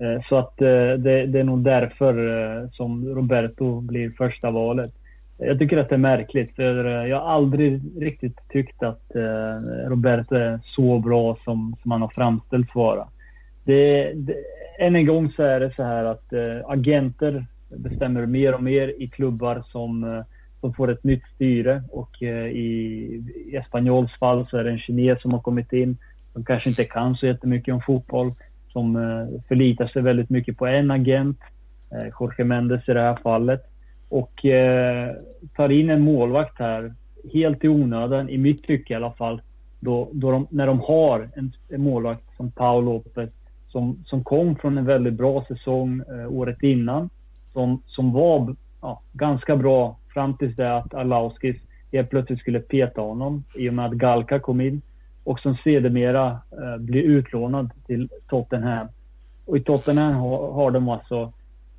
Eh, 0.00 0.22
så 0.28 0.36
att 0.36 0.60
eh, 0.60 0.92
det, 0.98 1.26
det, 1.26 1.40
är 1.40 1.44
nog 1.44 1.64
därför 1.64 2.14
eh, 2.62 2.68
som 2.70 3.08
Roberto 3.14 3.80
blir 3.80 4.10
första 4.10 4.50
valet. 4.50 4.92
Jag 5.38 5.58
tycker 5.58 5.78
att 5.78 5.88
det 5.88 5.94
är 5.94 5.98
märkligt 5.98 6.56
för 6.56 6.84
jag 7.06 7.20
har 7.20 7.28
aldrig 7.28 7.82
riktigt 8.00 8.36
tyckt 8.48 8.82
att 8.82 9.02
Roberto 9.86 10.34
är 10.34 10.60
så 10.64 10.98
bra 10.98 11.36
som, 11.44 11.76
som 11.82 11.90
han 11.90 12.00
har 12.00 12.08
framställts 12.08 12.74
vara. 12.74 13.08
Det, 13.64 14.12
det, 14.14 14.34
än 14.78 14.96
en 14.96 15.06
gång 15.06 15.32
så 15.32 15.42
är 15.42 15.60
det 15.60 15.74
så 15.76 15.82
här 15.82 16.04
att 16.04 16.32
agenter 16.66 17.46
bestämmer 17.68 18.26
mer 18.26 18.54
och 18.54 18.62
mer 18.62 19.02
i 19.02 19.08
klubbar 19.08 19.62
som, 19.66 20.24
som 20.60 20.74
får 20.74 20.90
ett 20.90 21.04
nytt 21.04 21.24
styre 21.34 21.82
och 21.90 22.22
i, 22.22 22.26
i 23.46 23.56
Espanyols 23.56 24.12
fall 24.18 24.46
så 24.50 24.56
är 24.56 24.64
det 24.64 24.70
en 24.70 24.78
kines 24.78 25.22
som 25.22 25.32
har 25.32 25.40
kommit 25.40 25.72
in 25.72 25.96
som 26.32 26.44
kanske 26.44 26.68
inte 26.68 26.84
kan 26.84 27.14
så 27.14 27.26
jättemycket 27.26 27.74
om 27.74 27.80
fotboll 27.80 28.32
som 28.72 28.96
eh, 28.96 29.40
förlitar 29.48 29.86
sig 29.86 30.02
väldigt 30.02 30.30
mycket 30.30 30.56
på 30.56 30.66
en 30.66 30.90
agent, 30.90 31.38
eh, 31.92 32.08
Jorge 32.20 32.44
Mendes 32.44 32.88
i 32.88 32.92
det 32.92 33.00
här 33.00 33.18
fallet, 33.22 33.62
och 34.08 34.44
eh, 34.44 35.14
tar 35.56 35.68
in 35.68 35.90
en 35.90 36.02
målvakt 36.02 36.58
här 36.58 36.94
helt 37.32 37.64
i 37.64 37.68
onödan, 37.68 38.28
i 38.28 38.38
mitt 38.38 38.64
tycke 38.64 38.92
i 38.92 38.96
alla 38.96 39.12
fall, 39.12 39.42
då, 39.80 40.08
då 40.12 40.30
de, 40.30 40.46
när 40.50 40.66
de 40.66 40.80
har 40.80 41.30
en, 41.34 41.52
en 41.68 41.82
målvakt 41.82 42.36
som 42.36 42.50
Paul 42.50 42.84
Lopez 42.84 43.30
som, 43.72 44.04
som 44.06 44.24
kom 44.24 44.56
från 44.56 44.78
en 44.78 44.84
väldigt 44.84 45.14
bra 45.14 45.44
säsong 45.48 46.02
eh, 46.08 46.32
året 46.32 46.62
innan. 46.62 47.10
Som, 47.52 47.82
som 47.86 48.12
var 48.12 48.56
ja, 48.82 49.02
ganska 49.12 49.56
bra 49.56 49.98
fram 50.14 50.36
tills 50.36 50.56
det 50.56 50.76
att 50.76 50.94
Alauskis 50.94 51.56
helt 51.92 52.10
plötsligt 52.10 52.40
skulle 52.40 52.60
peta 52.60 53.00
honom 53.00 53.44
i 53.56 53.68
och 53.68 53.74
med 53.74 53.86
att 53.86 53.92
Galka 53.92 54.40
kom 54.40 54.60
in 54.60 54.82
och 55.30 55.40
som 55.40 55.56
sedermera 55.64 56.40
eh, 56.52 56.76
blir 56.76 57.02
utlånad 57.02 57.70
till 57.86 58.08
Tottenham. 58.28 58.88
Och 59.44 59.56
i 59.56 59.60
Tottenham 59.60 60.14
har, 60.14 60.52
har 60.52 60.70
de 60.70 60.88
alltså 60.88 61.32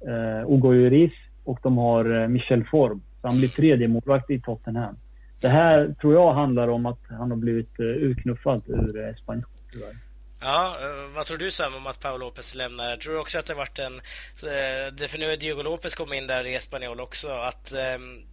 eh, 0.07 0.51
Ugo 0.51 0.73
Juris 0.73 1.11
och 1.43 1.59
de 1.63 1.77
har 1.77 2.21
eh, 2.21 2.27
Michel 2.27 2.65
Form. 2.65 3.01
Så 3.21 3.27
han 3.27 3.37
blir 3.37 3.49
tredje 3.49 3.87
målvakt 3.87 4.29
i 4.29 4.41
Tottenham. 4.41 4.95
Det 5.41 5.49
här 5.49 5.95
tror 6.01 6.13
jag 6.13 6.33
handlar 6.33 6.67
om 6.67 6.85
att 6.85 6.99
han 7.09 7.31
har 7.31 7.37
blivit 7.37 7.79
eh, 7.79 7.85
utknuffad 7.85 8.61
ur 8.67 9.07
eh, 9.07 9.15
Spanien 9.15 9.45
tyvärr. 9.71 9.95
Ja, 10.41 10.77
eh, 10.81 11.15
vad 11.15 11.25
tror 11.25 11.37
du 11.37 11.51
Sam 11.51 11.75
om 11.75 11.87
att 11.87 11.99
Paolo 11.99 12.25
Lopez 12.25 12.55
lämnar? 12.55 12.89
Jag 12.89 12.99
tror 12.99 13.19
också 13.19 13.39
att 13.39 13.45
det 13.45 13.53
varit 13.53 13.79
en... 13.79 13.95
Eh, 13.95 15.07
för 15.07 15.19
nu 15.19 15.25
är 15.25 15.37
Diego 15.37 15.61
Lopez 15.61 15.95
kommit 15.95 16.21
in 16.21 16.27
där 16.27 16.47
i 16.47 16.55
Espanyol 16.55 16.99
också. 16.99 17.29
Att 17.29 17.73
ehm, 17.73 18.30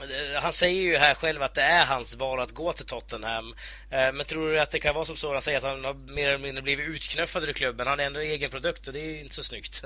Eh, 0.00 0.42
han 0.42 0.52
säger 0.52 0.82
ju 0.82 0.96
här 0.96 1.14
själv 1.14 1.42
att 1.42 1.54
det 1.54 1.62
är 1.62 1.84
hans 1.84 2.14
val 2.14 2.40
att 2.40 2.52
gå 2.52 2.72
till 2.72 2.86
Tottenham. 2.86 3.54
Eh, 3.90 4.12
men 4.12 4.26
tror 4.26 4.52
du 4.52 4.60
att 4.60 4.70
det 4.70 4.78
kan 4.78 4.94
vara 4.94 5.04
som 5.04 5.16
så? 5.16 5.32
Han 5.32 5.42
säger 5.42 5.58
att 5.58 5.64
han 5.64 5.84
har 5.84 5.94
mer 5.94 6.28
eller 6.28 6.38
mindre 6.38 6.62
blivit 6.62 6.88
utknuffad 6.88 7.44
ur 7.44 7.52
klubben. 7.52 7.86
Han 7.86 8.00
är 8.00 8.04
ändå 8.04 8.20
egen 8.20 8.50
produkt 8.50 8.86
och 8.86 8.92
det 8.92 9.00
är 9.00 9.20
inte 9.20 9.34
så 9.34 9.44
snyggt. 9.44 9.84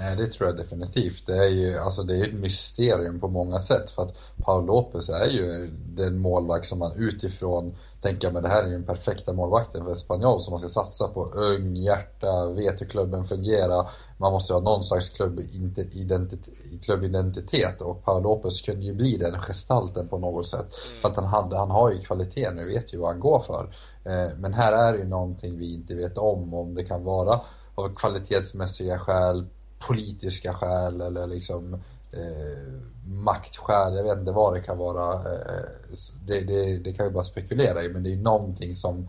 Nej, 0.00 0.16
det 0.16 0.26
tror 0.26 0.48
jag 0.48 0.56
definitivt. 0.56 1.26
Det 1.26 1.36
är 1.36 1.48
ju 1.48 1.78
alltså 1.78 2.02
det 2.02 2.16
är 2.16 2.28
ett 2.28 2.34
mysterium 2.34 3.20
på 3.20 3.28
många 3.28 3.60
sätt. 3.60 3.90
För 3.90 4.02
att 4.02 4.14
Paul 4.44 4.66
Lopez 4.66 5.10
är 5.10 5.26
ju 5.26 5.70
den 5.94 6.18
målvakt 6.18 6.66
som 6.66 6.78
man 6.78 6.92
utifrån 6.96 7.76
tänker 8.02 8.30
men 8.30 8.42
det 8.42 8.48
här 8.48 8.62
är 8.62 8.66
ju 8.66 8.72
den 8.72 8.84
perfekta 8.84 9.32
målvakten 9.32 9.84
för 9.84 9.92
Espanyol 9.92 10.40
som 10.40 10.52
man 10.52 10.60
ska 10.60 10.68
satsa 10.68 11.08
på. 11.08 11.24
Ung, 11.24 11.76
hjärta, 11.76 12.46
vet 12.46 12.80
hur 12.80 12.86
klubben 12.86 13.24
fungerar. 13.24 13.90
Man 14.18 14.32
måste 14.32 14.52
ha 14.52 14.60
någon 14.60 14.84
slags 14.84 15.08
klubbidentitet, 15.08 16.84
klubbidentitet 16.84 17.80
och 17.80 18.04
Paul 18.04 18.22
Lopez 18.22 18.62
kunde 18.62 18.86
ju 18.86 18.94
bli 18.94 19.16
den 19.16 19.40
gestalten 19.40 20.08
på 20.08 20.18
något 20.18 20.46
sätt. 20.46 20.66
Mm. 20.88 21.00
För 21.00 21.08
att 21.08 21.16
han, 21.16 21.26
hade, 21.26 21.56
han 21.56 21.70
har 21.70 21.92
ju 21.92 21.98
kvalitet 21.98 22.50
nu, 22.50 22.66
vet 22.66 22.94
ju 22.94 22.98
vad 22.98 23.10
han 23.10 23.20
går 23.20 23.40
för. 23.40 23.74
Eh, 24.04 24.36
men 24.38 24.54
här 24.54 24.72
är 24.72 24.92
det 24.92 24.98
ju 24.98 25.04
någonting 25.04 25.58
vi 25.58 25.74
inte 25.74 25.94
vet 25.94 26.18
om, 26.18 26.54
om 26.54 26.74
det 26.74 26.84
kan 26.84 27.04
vara 27.04 27.40
av 27.74 27.94
kvalitetsmässiga 27.94 28.98
skäl, 28.98 29.46
politiska 29.78 30.54
skäl 30.54 31.00
eller 31.00 31.26
liksom 31.26 31.74
eh, 32.12 32.72
maktskäl. 33.06 33.94
Jag 33.94 34.04
vet 34.04 34.18
inte 34.18 34.32
vad 34.32 34.54
det 34.54 34.60
kan 34.60 34.78
vara. 34.78 35.14
Eh, 35.14 35.98
det, 36.26 36.40
det, 36.40 36.78
det, 36.78 36.92
kan 36.92 37.06
vi 37.06 37.12
bara 37.12 37.24
spekulera 37.24 37.82
i 37.82 37.88
men 37.88 38.02
det 38.02 38.12
är 38.12 38.16
någonting 38.16 38.74
som 38.74 39.08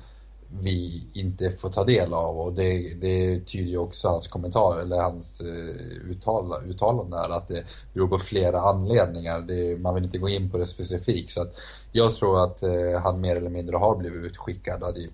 vi 0.61 1.07
inte 1.13 1.51
får 1.51 1.69
ta 1.69 1.83
del 1.83 2.13
av 2.13 2.39
och 2.39 2.53
det, 2.53 2.93
det 2.93 3.39
tyder 3.45 3.69
ju 3.69 3.77
också 3.77 4.07
hans 4.07 4.27
kommentar 4.27 4.79
eller 4.79 4.97
hans 4.97 5.41
uh, 5.41 6.69
uttalande 6.69 7.17
här 7.17 7.29
att 7.29 7.47
det 7.47 7.63
beror 7.93 8.07
på 8.07 8.17
flera 8.17 8.61
anledningar. 8.61 9.39
Det, 9.39 9.79
man 9.79 9.95
vill 9.95 10.03
inte 10.03 10.17
gå 10.17 10.29
in 10.29 10.49
på 10.51 10.57
det 10.57 10.65
specifikt 10.65 11.31
så 11.31 11.41
att 11.41 11.55
jag 11.91 12.13
tror 12.13 12.43
att 12.43 12.63
eh, 12.63 13.01
han 13.03 13.21
mer 13.21 13.35
eller 13.35 13.49
mindre 13.49 13.77
har 13.77 13.95
blivit 13.95 14.31
utskickad. 14.31 14.83
Att 14.83 14.95
det, 14.95 15.09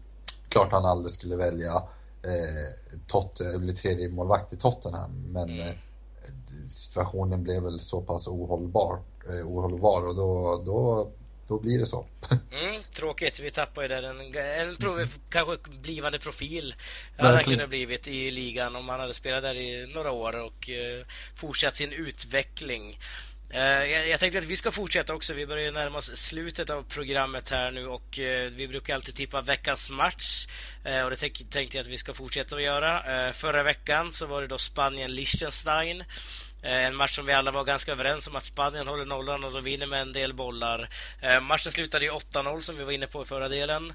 klart 0.50 0.72
han 0.72 0.86
aldrig 0.86 1.12
skulle 1.12 1.36
välja 1.36 1.84
eh, 2.26 2.98
Tot, 3.08 3.42
bli 3.60 3.74
tredje 3.74 4.10
målvakt 4.10 4.54
i 4.54 4.58
Tottenham 4.58 5.12
men 5.32 5.50
mm. 5.50 5.68
eh, 5.68 5.76
situationen 6.70 7.44
blev 7.44 7.64
väl 7.64 7.80
så 7.80 8.02
pass 8.02 8.28
ohållbar, 8.28 9.00
eh, 9.30 9.48
ohållbar 9.48 10.08
och 10.08 10.16
då, 10.16 10.62
då, 10.66 11.12
då 11.48 11.60
blir 11.60 11.80
det 11.80 11.86
så. 11.86 12.06
Mm, 12.52 12.82
tråkigt, 12.94 13.40
vi 13.40 13.52
tappar 13.52 13.82
ju 13.82 13.88
där 13.88 14.04
en, 14.04 14.20
en 14.70 14.76
prov, 14.76 15.08
kanske 15.30 15.58
blivande 15.70 16.20
profil. 16.20 16.74
Hade 17.18 17.36
han 17.36 17.44
kunnat 17.44 17.70
blivit 17.70 18.08
i 18.08 18.32
ligan 18.32 18.76
om 18.76 18.90
han 18.90 19.00
hade 19.00 19.14
spelat 19.14 19.44
där 19.44 19.56
i 19.56 19.94
några 19.96 20.12
år 20.12 20.46
och 20.46 20.70
eh, 20.70 21.06
fortsatt 21.36 21.78
sin 21.78 21.92
utveckling. 21.92 23.00
Eh, 23.50 24.10
jag 24.10 24.20
tänkte 24.20 24.40
att 24.40 24.46
vi 24.46 24.56
ska 24.56 24.72
fortsätta 24.72 25.14
också. 25.14 25.34
Vi 25.34 25.48
börjar 25.48 25.72
närma 25.72 25.98
oss 25.98 26.12
slutet 26.16 26.70
av 26.70 26.84
programmet 26.84 27.50
här 27.50 27.72
nu 27.72 27.88
och 27.88 28.20
eh, 28.20 28.52
vi 28.52 28.68
brukar 28.68 28.96
alltid 28.96 29.16
tippa 29.16 29.42
veckans 29.42 29.90
match. 29.90 30.48
Eh, 30.84 31.02
och 31.02 31.10
det 31.10 31.16
tänkte 31.50 31.78
jag 31.78 31.84
att 31.84 31.88
vi 31.88 31.98
ska 31.98 32.14
fortsätta 32.14 32.56
att 32.56 32.62
göra. 32.62 33.34
Förra 33.34 33.64
veckan 33.64 34.12
så 34.12 34.26
var 34.26 34.42
det 34.42 34.48
då 34.48 34.58
Spanien-Liechtenstein. 34.58 36.04
En 36.62 36.96
match 36.96 37.16
som 37.16 37.26
vi 37.26 37.34
alla 37.34 37.52
var 37.52 37.64
ganska 37.64 37.92
överens 37.92 38.28
om 38.28 38.36
att 38.36 38.44
Spanien 38.46 38.88
håller 38.88 39.06
nollan 39.06 39.44
och 39.44 39.52
de 39.52 39.64
vinner 39.64 39.88
med 39.88 40.02
en 40.02 40.14
del 40.14 40.34
bollar. 40.34 40.90
Matchen 41.42 41.72
slutade 41.72 42.06
ju 42.06 42.12
8-0 42.12 42.60
som 42.60 42.78
vi 42.78 42.84
var 42.84 42.92
inne 42.92 43.08
på 43.08 43.22
i 43.22 43.26
förra 43.26 43.50
delen. 43.50 43.94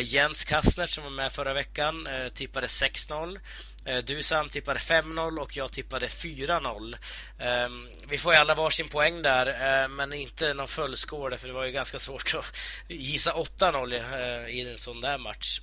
Jens 0.00 0.44
Kastner 0.44 0.86
som 0.86 1.04
var 1.04 1.10
med 1.10 1.32
förra 1.32 1.54
veckan 1.54 2.08
tippade 2.34 2.66
6-0. 2.66 3.38
Eh, 3.84 3.98
du 4.04 4.22
Sam 4.22 4.48
tippade 4.48 4.80
5-0 4.80 5.38
och 5.38 5.56
jag 5.56 5.72
tippade 5.72 6.08
4-0. 6.08 6.96
Ehm, 7.38 7.88
vi 8.08 8.18
får 8.18 8.32
ju 8.32 8.38
alla 8.38 8.54
varsin 8.54 8.88
poäng 8.88 9.22
där, 9.22 9.46
eh, 9.46 9.88
men 9.88 10.12
inte 10.12 10.54
någon 10.54 10.68
fullscore 10.68 11.38
för 11.38 11.48
det 11.48 11.54
var 11.54 11.64
ju 11.64 11.72
ganska 11.72 11.98
svårt 11.98 12.34
att 12.34 12.52
gissa 12.88 13.32
8-0 13.32 13.92
eh, 13.92 14.48
i 14.48 14.70
en 14.72 14.78
sån 14.78 15.00
där 15.00 15.18
match. 15.18 15.60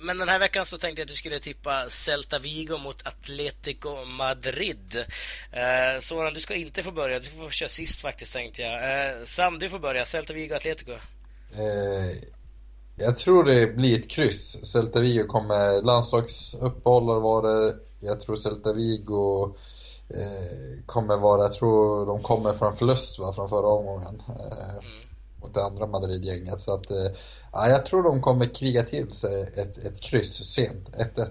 Men 0.00 0.18
den 0.18 0.28
här 0.28 0.38
veckan 0.38 0.66
så 0.66 0.78
tänkte 0.78 1.00
jag 1.00 1.04
att 1.04 1.08
du 1.08 1.14
skulle 1.14 1.38
tippa 1.38 1.90
Celta 1.90 2.38
Vigo 2.38 2.78
mot 2.78 3.06
Atletico 3.06 4.04
Madrid. 4.04 5.04
Soran, 6.00 6.34
du 6.34 6.40
ska 6.40 6.54
inte 6.54 6.82
få 6.82 6.92
börja. 6.92 7.18
Du 7.18 7.30
får 7.30 7.50
köra 7.50 7.68
sist 7.68 8.00
faktiskt 8.00 8.32
tänkte 8.32 8.62
jag. 8.62 9.28
Sam, 9.28 9.58
du 9.58 9.68
får 9.68 9.78
börja. 9.78 10.04
Celta 10.06 10.32
Vigo 10.32 10.54
Atletico 10.54 10.98
jag 13.00 13.16
tror 13.16 13.44
det 13.44 13.66
blir 13.66 13.98
ett 13.98 14.10
kryss. 14.10 14.66
Celta 14.66 15.00
Vigo 15.00 15.26
kommer... 15.26 15.82
Landslagsuppehåll 15.82 17.22
var 17.22 17.42
det. 17.42 17.74
Jag 18.00 18.20
tror 18.20 18.36
Celta 18.36 18.72
Vigo 18.72 19.54
kommer 20.86 21.16
vara... 21.16 21.42
Jag 21.42 21.52
tror 21.52 22.06
de 22.06 22.22
kommer 22.22 22.52
från 22.52 22.76
förlust 22.76 23.18
va, 23.18 23.32
från 23.32 23.48
förra 23.48 23.66
omgången. 23.66 24.22
mm 24.28 25.10
mot 25.42 25.54
det 25.54 25.64
andra 25.64 25.86
Madrid-gänget. 25.86 26.60
Så 26.60 26.74
att, 26.74 26.90
eh, 26.90 27.10
ja, 27.52 27.68
jag 27.68 27.86
tror 27.86 28.02
de 28.02 28.22
kommer 28.22 28.54
kriga 28.54 28.82
till 28.82 29.10
sig 29.10 29.42
ett, 29.42 29.78
ett 29.84 30.00
kryss 30.00 30.54
sent, 30.54 30.90
1-1. 30.96 31.26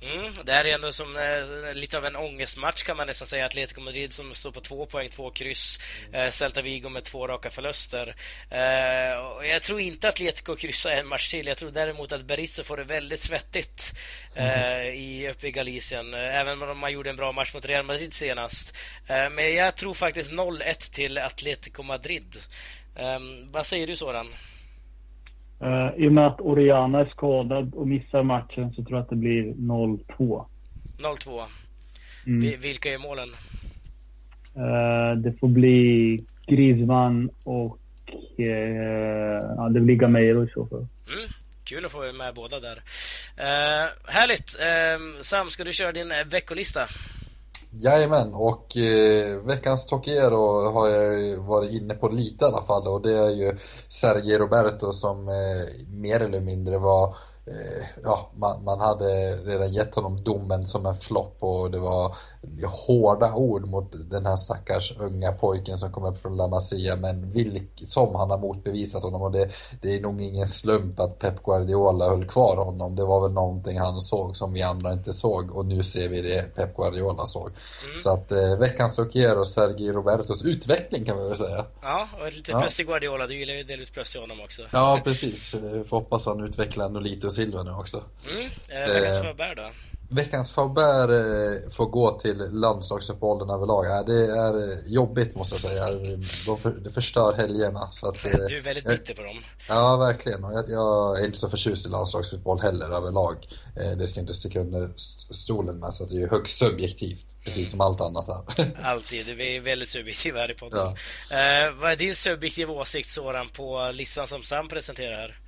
Mm, 0.00 0.32
det 0.44 0.52
här 0.52 0.64
är 0.64 0.74
ändå 0.74 0.92
som 0.92 1.16
eh, 1.16 1.74
lite 1.74 1.98
av 1.98 2.04
en 2.04 2.16
ångestmatch 2.16 2.82
kan 2.82 2.96
man 2.96 3.06
nästan 3.06 3.28
säga. 3.28 3.46
Atletico 3.46 3.80
Madrid 3.80 4.12
som 4.12 4.34
står 4.34 4.50
på 4.50 4.60
två 4.60 4.86
poäng, 4.86 5.08
två 5.08 5.30
kryss. 5.30 5.80
Eh, 6.12 6.30
Celta 6.30 6.62
Vigo 6.62 6.88
med 6.88 7.04
två 7.04 7.28
raka 7.28 7.50
förluster. 7.50 8.14
Eh, 8.50 9.48
jag 9.48 9.62
tror 9.62 9.80
inte 9.80 10.08
Atletico 10.08 10.56
kryssar 10.56 10.90
en 10.90 11.06
match 11.06 11.30
till. 11.30 11.46
Jag 11.46 11.56
tror 11.56 11.70
däremot 11.70 12.12
att 12.12 12.24
Berizzo 12.24 12.62
får 12.62 12.76
det 12.76 12.84
väldigt 12.84 13.20
svettigt 13.20 13.94
eh, 14.34 14.88
i, 14.88 15.28
uppe 15.30 15.46
i 15.46 15.50
Galicien. 15.50 16.14
Även 16.14 16.62
om 16.62 16.78
man 16.78 16.92
gjorde 16.92 17.10
en 17.10 17.16
bra 17.16 17.32
match 17.32 17.54
mot 17.54 17.66
Real 17.66 17.84
Madrid 17.84 18.14
senast. 18.14 18.76
Eh, 19.06 19.30
men 19.30 19.54
jag 19.54 19.76
tror 19.76 19.94
faktiskt 19.94 20.32
0-1 20.32 20.92
till 20.92 21.18
Atletico 21.18 21.82
Madrid. 21.82 22.36
Um, 22.96 23.52
vad 23.52 23.66
säger 23.66 23.86
du 23.86 23.96
Soran? 23.96 24.34
Uh, 25.62 26.04
I 26.04 26.08
och 26.08 26.12
med 26.12 26.26
att 26.26 26.40
Oriana 26.40 27.00
är 27.00 27.06
skadad 27.06 27.74
och 27.74 27.88
missar 27.88 28.22
matchen 28.22 28.72
så 28.72 28.84
tror 28.84 28.98
jag 28.98 29.02
att 29.02 29.10
det 29.10 29.16
blir 29.16 29.44
0-2. 29.44 30.44
0-2. 30.98 31.44
Mm. 32.26 32.60
Vilka 32.60 32.92
är 32.92 32.98
målen? 32.98 33.28
Uh, 34.56 35.22
det 35.22 35.38
får 35.40 35.48
bli 35.48 36.18
Griezmann 36.46 37.30
och 37.44 37.78
uh, 38.38 38.46
ja, 39.56 39.68
det 39.74 39.80
blir 39.80 39.96
Gameiro 39.96 40.44
i 40.44 40.48
så 40.48 40.66
fall. 40.66 40.78
Mm. 40.78 41.30
Kul 41.64 41.84
att 41.84 41.92
få 41.92 42.12
med 42.12 42.34
båda 42.34 42.60
där. 42.60 42.82
Härligt! 44.06 44.56
Sam, 45.24 45.50
ska 45.50 45.64
du 45.64 45.72
köra 45.72 45.92
din 45.92 46.12
veckolista? 46.26 46.80
Jajamän, 47.70 48.34
och 48.34 48.76
eh, 48.76 49.38
veckans 49.42 49.86
Tokiero 49.86 50.70
har 50.70 50.88
jag 50.88 51.38
varit 51.38 51.72
inne 51.72 51.94
på 51.94 52.08
lite 52.08 52.44
i 52.44 52.48
alla 52.48 52.62
fall 52.62 52.88
och 52.88 53.02
det 53.02 53.16
är 53.16 53.30
ju 53.30 53.56
Sergio 53.88 54.38
Roberto 54.38 54.92
som 54.92 55.28
eh, 55.28 55.86
mer 55.88 56.20
eller 56.20 56.40
mindre 56.40 56.78
var 56.78 57.16
eh, 57.46 57.86
ja, 58.04 58.30
man, 58.36 58.64
man, 58.64 58.80
hade 58.80 59.36
redan 59.36 59.72
gett 59.72 59.94
honom 59.94 60.22
domen 60.22 60.66
som 60.66 60.86
en 60.86 60.94
flopp 60.94 61.36
och 61.40 61.70
det 61.70 61.78
var 61.78 62.16
hårda 62.66 63.34
ord 63.34 63.68
mot 63.68 64.10
den 64.10 64.26
här 64.26 64.36
stackars 64.36 64.94
unga 64.98 65.32
pojken 65.32 65.78
som 65.78 65.92
kom 65.92 66.04
upp 66.04 66.22
från 66.22 66.36
La 66.36 66.48
Masia 66.48 66.96
men 66.96 67.30
vilk, 67.30 67.82
som 67.86 68.14
han 68.14 68.30
har 68.30 68.38
motbevisat 68.38 69.02
honom 69.02 69.22
och 69.22 69.32
det, 69.32 69.50
det 69.82 69.96
är 69.96 70.00
nog 70.00 70.22
ingen 70.22 70.46
slump 70.46 71.00
att 71.00 71.18
Pep 71.18 71.42
Guardiola 71.42 72.08
höll 72.08 72.28
kvar 72.28 72.56
honom. 72.56 72.96
Det 72.96 73.04
var 73.04 73.20
väl 73.20 73.32
någonting 73.32 73.78
han 73.78 74.00
såg 74.00 74.36
som 74.36 74.52
vi 74.52 74.62
andra 74.62 74.92
inte 74.92 75.12
såg 75.12 75.56
och 75.56 75.66
nu 75.66 75.82
ser 75.82 76.08
vi 76.08 76.22
det 76.22 76.54
Pep 76.54 76.76
Guardiola 76.76 77.26
såg. 77.26 77.50
Mm. 77.84 77.96
Så 77.96 78.12
att 78.12 78.32
eh, 78.32 78.58
veckans 78.58 78.98
Okier 78.98 79.38
och 79.38 79.48
Sergi 79.48 79.92
Robertos 79.92 80.44
utveckling 80.44 81.04
kan 81.04 81.16
man 81.16 81.26
väl 81.26 81.36
säga. 81.36 81.64
Ja, 81.82 82.08
och 82.20 82.26
ett 82.26 82.36
litet 82.36 82.48
ja. 82.48 82.60
plus 82.60 82.76
till 82.76 82.86
Guardiola. 82.86 83.26
Du 83.26 83.38
gillar 83.38 83.54
ju 83.54 83.62
delvis 83.62 83.90
plus 83.90 84.10
till 84.10 84.20
honom 84.20 84.40
också. 84.40 84.62
Ja, 84.70 85.00
precis. 85.04 85.56
Får 85.86 85.98
hoppas 85.98 86.26
han 86.26 86.44
utvecklar 86.44 86.86
ändå 86.86 87.00
lite 87.00 87.26
och 87.26 87.32
Silva 87.32 87.62
nu 87.62 87.70
också. 87.70 88.02
Mm. 88.30 88.50
Eh, 88.68 88.94
veckans 88.94 89.16
eh, 89.16 89.22
förbär 89.22 89.54
då? 89.54 89.70
Veckans 90.10 90.50
förbär 90.50 91.08
eh, 91.08 91.70
får 91.70 91.86
gå 91.86 92.10
till 92.10 92.36
landslagsuppehållen 92.50 93.50
överlag. 93.50 93.86
Eh, 93.86 94.04
det 94.06 94.38
är 94.38 94.72
eh, 94.72 94.78
jobbigt 94.86 95.34
måste 95.34 95.54
jag 95.54 95.60
säga. 95.60 95.90
Det 96.84 96.90
förstör 96.90 97.34
helgerna. 97.36 97.88
Så 97.92 98.08
att, 98.08 98.22
du 98.22 98.58
är 98.58 98.62
väldigt 98.62 98.84
bitter 98.84 99.14
på 99.14 99.22
dem. 99.22 99.44
Ja, 99.68 99.96
verkligen. 99.96 100.44
Och 100.44 100.52
jag, 100.52 100.70
jag 100.70 101.20
är 101.20 101.24
inte 101.24 101.38
så 101.38 101.48
förtjust 101.48 101.86
i 101.86 101.88
landslagsfotboll 101.88 102.60
heller 102.60 102.86
överlag. 102.86 103.36
Det 103.98 104.08
ska 104.08 104.20
inte 104.20 104.34
sticka 104.34 104.60
under 104.60 104.90
stolen 105.30 105.78
med 105.78 105.94
så 105.94 106.04
att 106.04 106.10
det 106.10 106.22
är 106.22 106.28
högst 106.28 106.58
subjektivt. 106.58 107.24
Precis 107.44 107.58
mm. 107.58 107.70
som 107.70 107.80
allt 107.80 108.00
annat 108.00 108.26
här. 108.26 108.70
Alltid. 108.82 109.26
Vi 109.26 109.56
är 109.56 109.60
väldigt 109.60 109.88
subjektiva 109.88 110.40
här 110.40 110.50
i 110.50 110.54
podden. 110.54 110.96
Ja. 111.30 111.66
Eh, 111.66 111.72
vad 111.72 111.92
är 111.92 111.96
din 111.96 112.14
subjektiva 112.14 112.72
åsikt 112.72 113.10
Soran 113.10 113.48
på 113.48 113.90
listan 113.94 114.28
som 114.28 114.42
Sam 114.42 114.68
presenterar 114.68 115.16
här? 115.16 115.38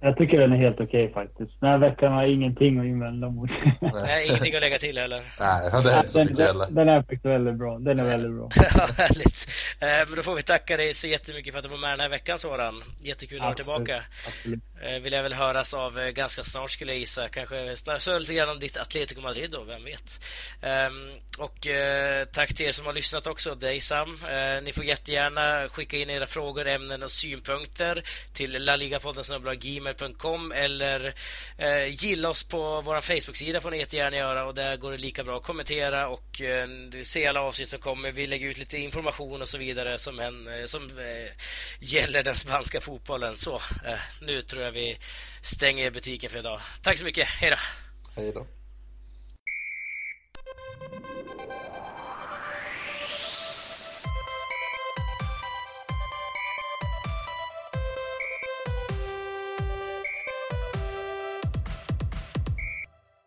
Jag 0.00 0.16
tycker 0.16 0.38
den 0.38 0.52
är 0.52 0.56
helt 0.56 0.80
okej 0.80 1.04
okay, 1.04 1.14
faktiskt. 1.14 1.60
Den 1.60 1.70
här 1.70 1.78
veckan 1.78 2.12
har 2.12 2.22
jag 2.22 2.32
ingenting 2.32 2.78
att 2.78 2.84
invända 2.84 3.28
mot. 3.30 3.50
Nej, 3.80 4.26
ingenting 4.28 4.54
att 4.54 4.60
lägga 4.60 4.78
till 4.78 4.98
heller. 4.98 5.22
Nej, 5.40 5.70
det 5.82 5.90
är 5.92 5.96
inte 5.96 6.08
så 6.08 6.24
mycket 6.24 6.46
heller. 6.46 6.66
Den 6.70 6.88
är 6.88 7.00
faktiskt 7.00 7.24
väldigt 7.24 7.54
bra. 7.54 7.78
Den 7.78 8.00
är 8.00 8.04
väldigt 8.04 8.32
bra. 8.32 8.48
ja, 8.56 8.88
härligt. 8.98 9.48
Eh, 9.80 10.08
men 10.08 10.16
då 10.16 10.22
får 10.22 10.34
vi 10.34 10.42
tacka 10.42 10.76
dig 10.76 10.94
så 10.94 11.06
jättemycket 11.06 11.52
för 11.52 11.58
att 11.58 11.64
du 11.64 11.70
var 11.70 11.78
med 11.78 11.90
den 11.90 12.00
här 12.00 12.08
veckan 12.08 12.38
Soran. 12.38 12.82
Jättekul 13.00 13.38
att 13.38 13.44
vara 13.44 13.54
tillbaka. 13.54 14.02
Absolut. 14.26 14.60
Eh, 14.82 15.02
vill 15.02 15.12
jag 15.12 15.22
väl 15.22 15.32
höras 15.32 15.74
av 15.74 15.98
eh, 15.98 16.08
ganska 16.08 16.42
snart 16.42 16.70
skulle 16.70 16.92
jag 16.92 16.98
gissa. 16.98 17.28
Kanske 17.28 17.76
så 17.98 18.18
lite 18.18 18.34
grann 18.34 18.48
om 18.48 18.60
ditt 18.60 18.76
Atletico 18.76 19.20
Madrid 19.20 19.50
då, 19.50 19.64
vem 19.64 19.84
vet. 19.84 20.20
Ehm, 20.62 21.10
och 21.38 21.66
tack 22.32 22.54
till 22.54 22.66
er 22.66 22.72
som 22.72 22.86
har 22.86 22.92
lyssnat 22.92 23.26
också, 23.26 23.54
dig 23.54 23.80
Sam. 23.80 24.18
Ni 24.62 24.72
får 24.72 24.84
jättegärna 24.84 25.68
skicka 25.68 25.96
in 25.96 26.10
era 26.10 26.26
frågor, 26.26 26.66
ämnen 26.66 27.02
och 27.02 27.10
synpunkter 27.10 28.02
till 28.32 28.64
laligapodden 28.64 29.24
gmail.com 29.86 30.52
eller 30.52 31.14
eh, 31.58 31.86
gilla 31.86 32.28
oss 32.28 32.42
på 32.42 32.80
vår 32.80 33.00
Facebook-sida 33.00 33.60
får 33.60 33.70
ni 33.70 33.78
jättegärna 33.78 34.16
göra 34.16 34.44
och 34.44 34.54
där 34.54 34.76
går 34.76 34.90
det 34.90 34.98
lika 34.98 35.24
bra 35.24 35.36
att 35.36 35.42
kommentera 35.42 36.08
och 36.08 36.40
eh, 36.40 36.68
du 36.68 37.04
ser 37.04 37.28
alla 37.28 37.40
avsnitt 37.40 37.68
som 37.68 37.78
kommer. 37.78 38.12
Vi 38.12 38.26
lägger 38.26 38.48
ut 38.48 38.58
lite 38.58 38.78
information 38.78 39.42
och 39.42 39.48
så 39.48 39.58
vidare 39.58 39.98
som, 39.98 40.20
en, 40.20 40.48
eh, 40.60 40.64
som 40.66 40.82
eh, 40.98 41.32
gäller 41.80 42.22
den 42.22 42.36
spanska 42.36 42.80
fotbollen. 42.80 43.36
Så 43.36 43.54
eh, 43.56 43.98
nu 44.20 44.42
tror 44.42 44.62
jag 44.62 44.72
vi 44.72 44.98
stänger 45.42 45.90
butiken 45.90 46.30
för 46.30 46.38
idag. 46.38 46.60
Tack 46.82 46.98
så 46.98 47.04
mycket. 47.04 47.28
Hej 47.28 47.50
då. 47.50 47.56
Hej 48.16 48.32
då. 48.32 48.46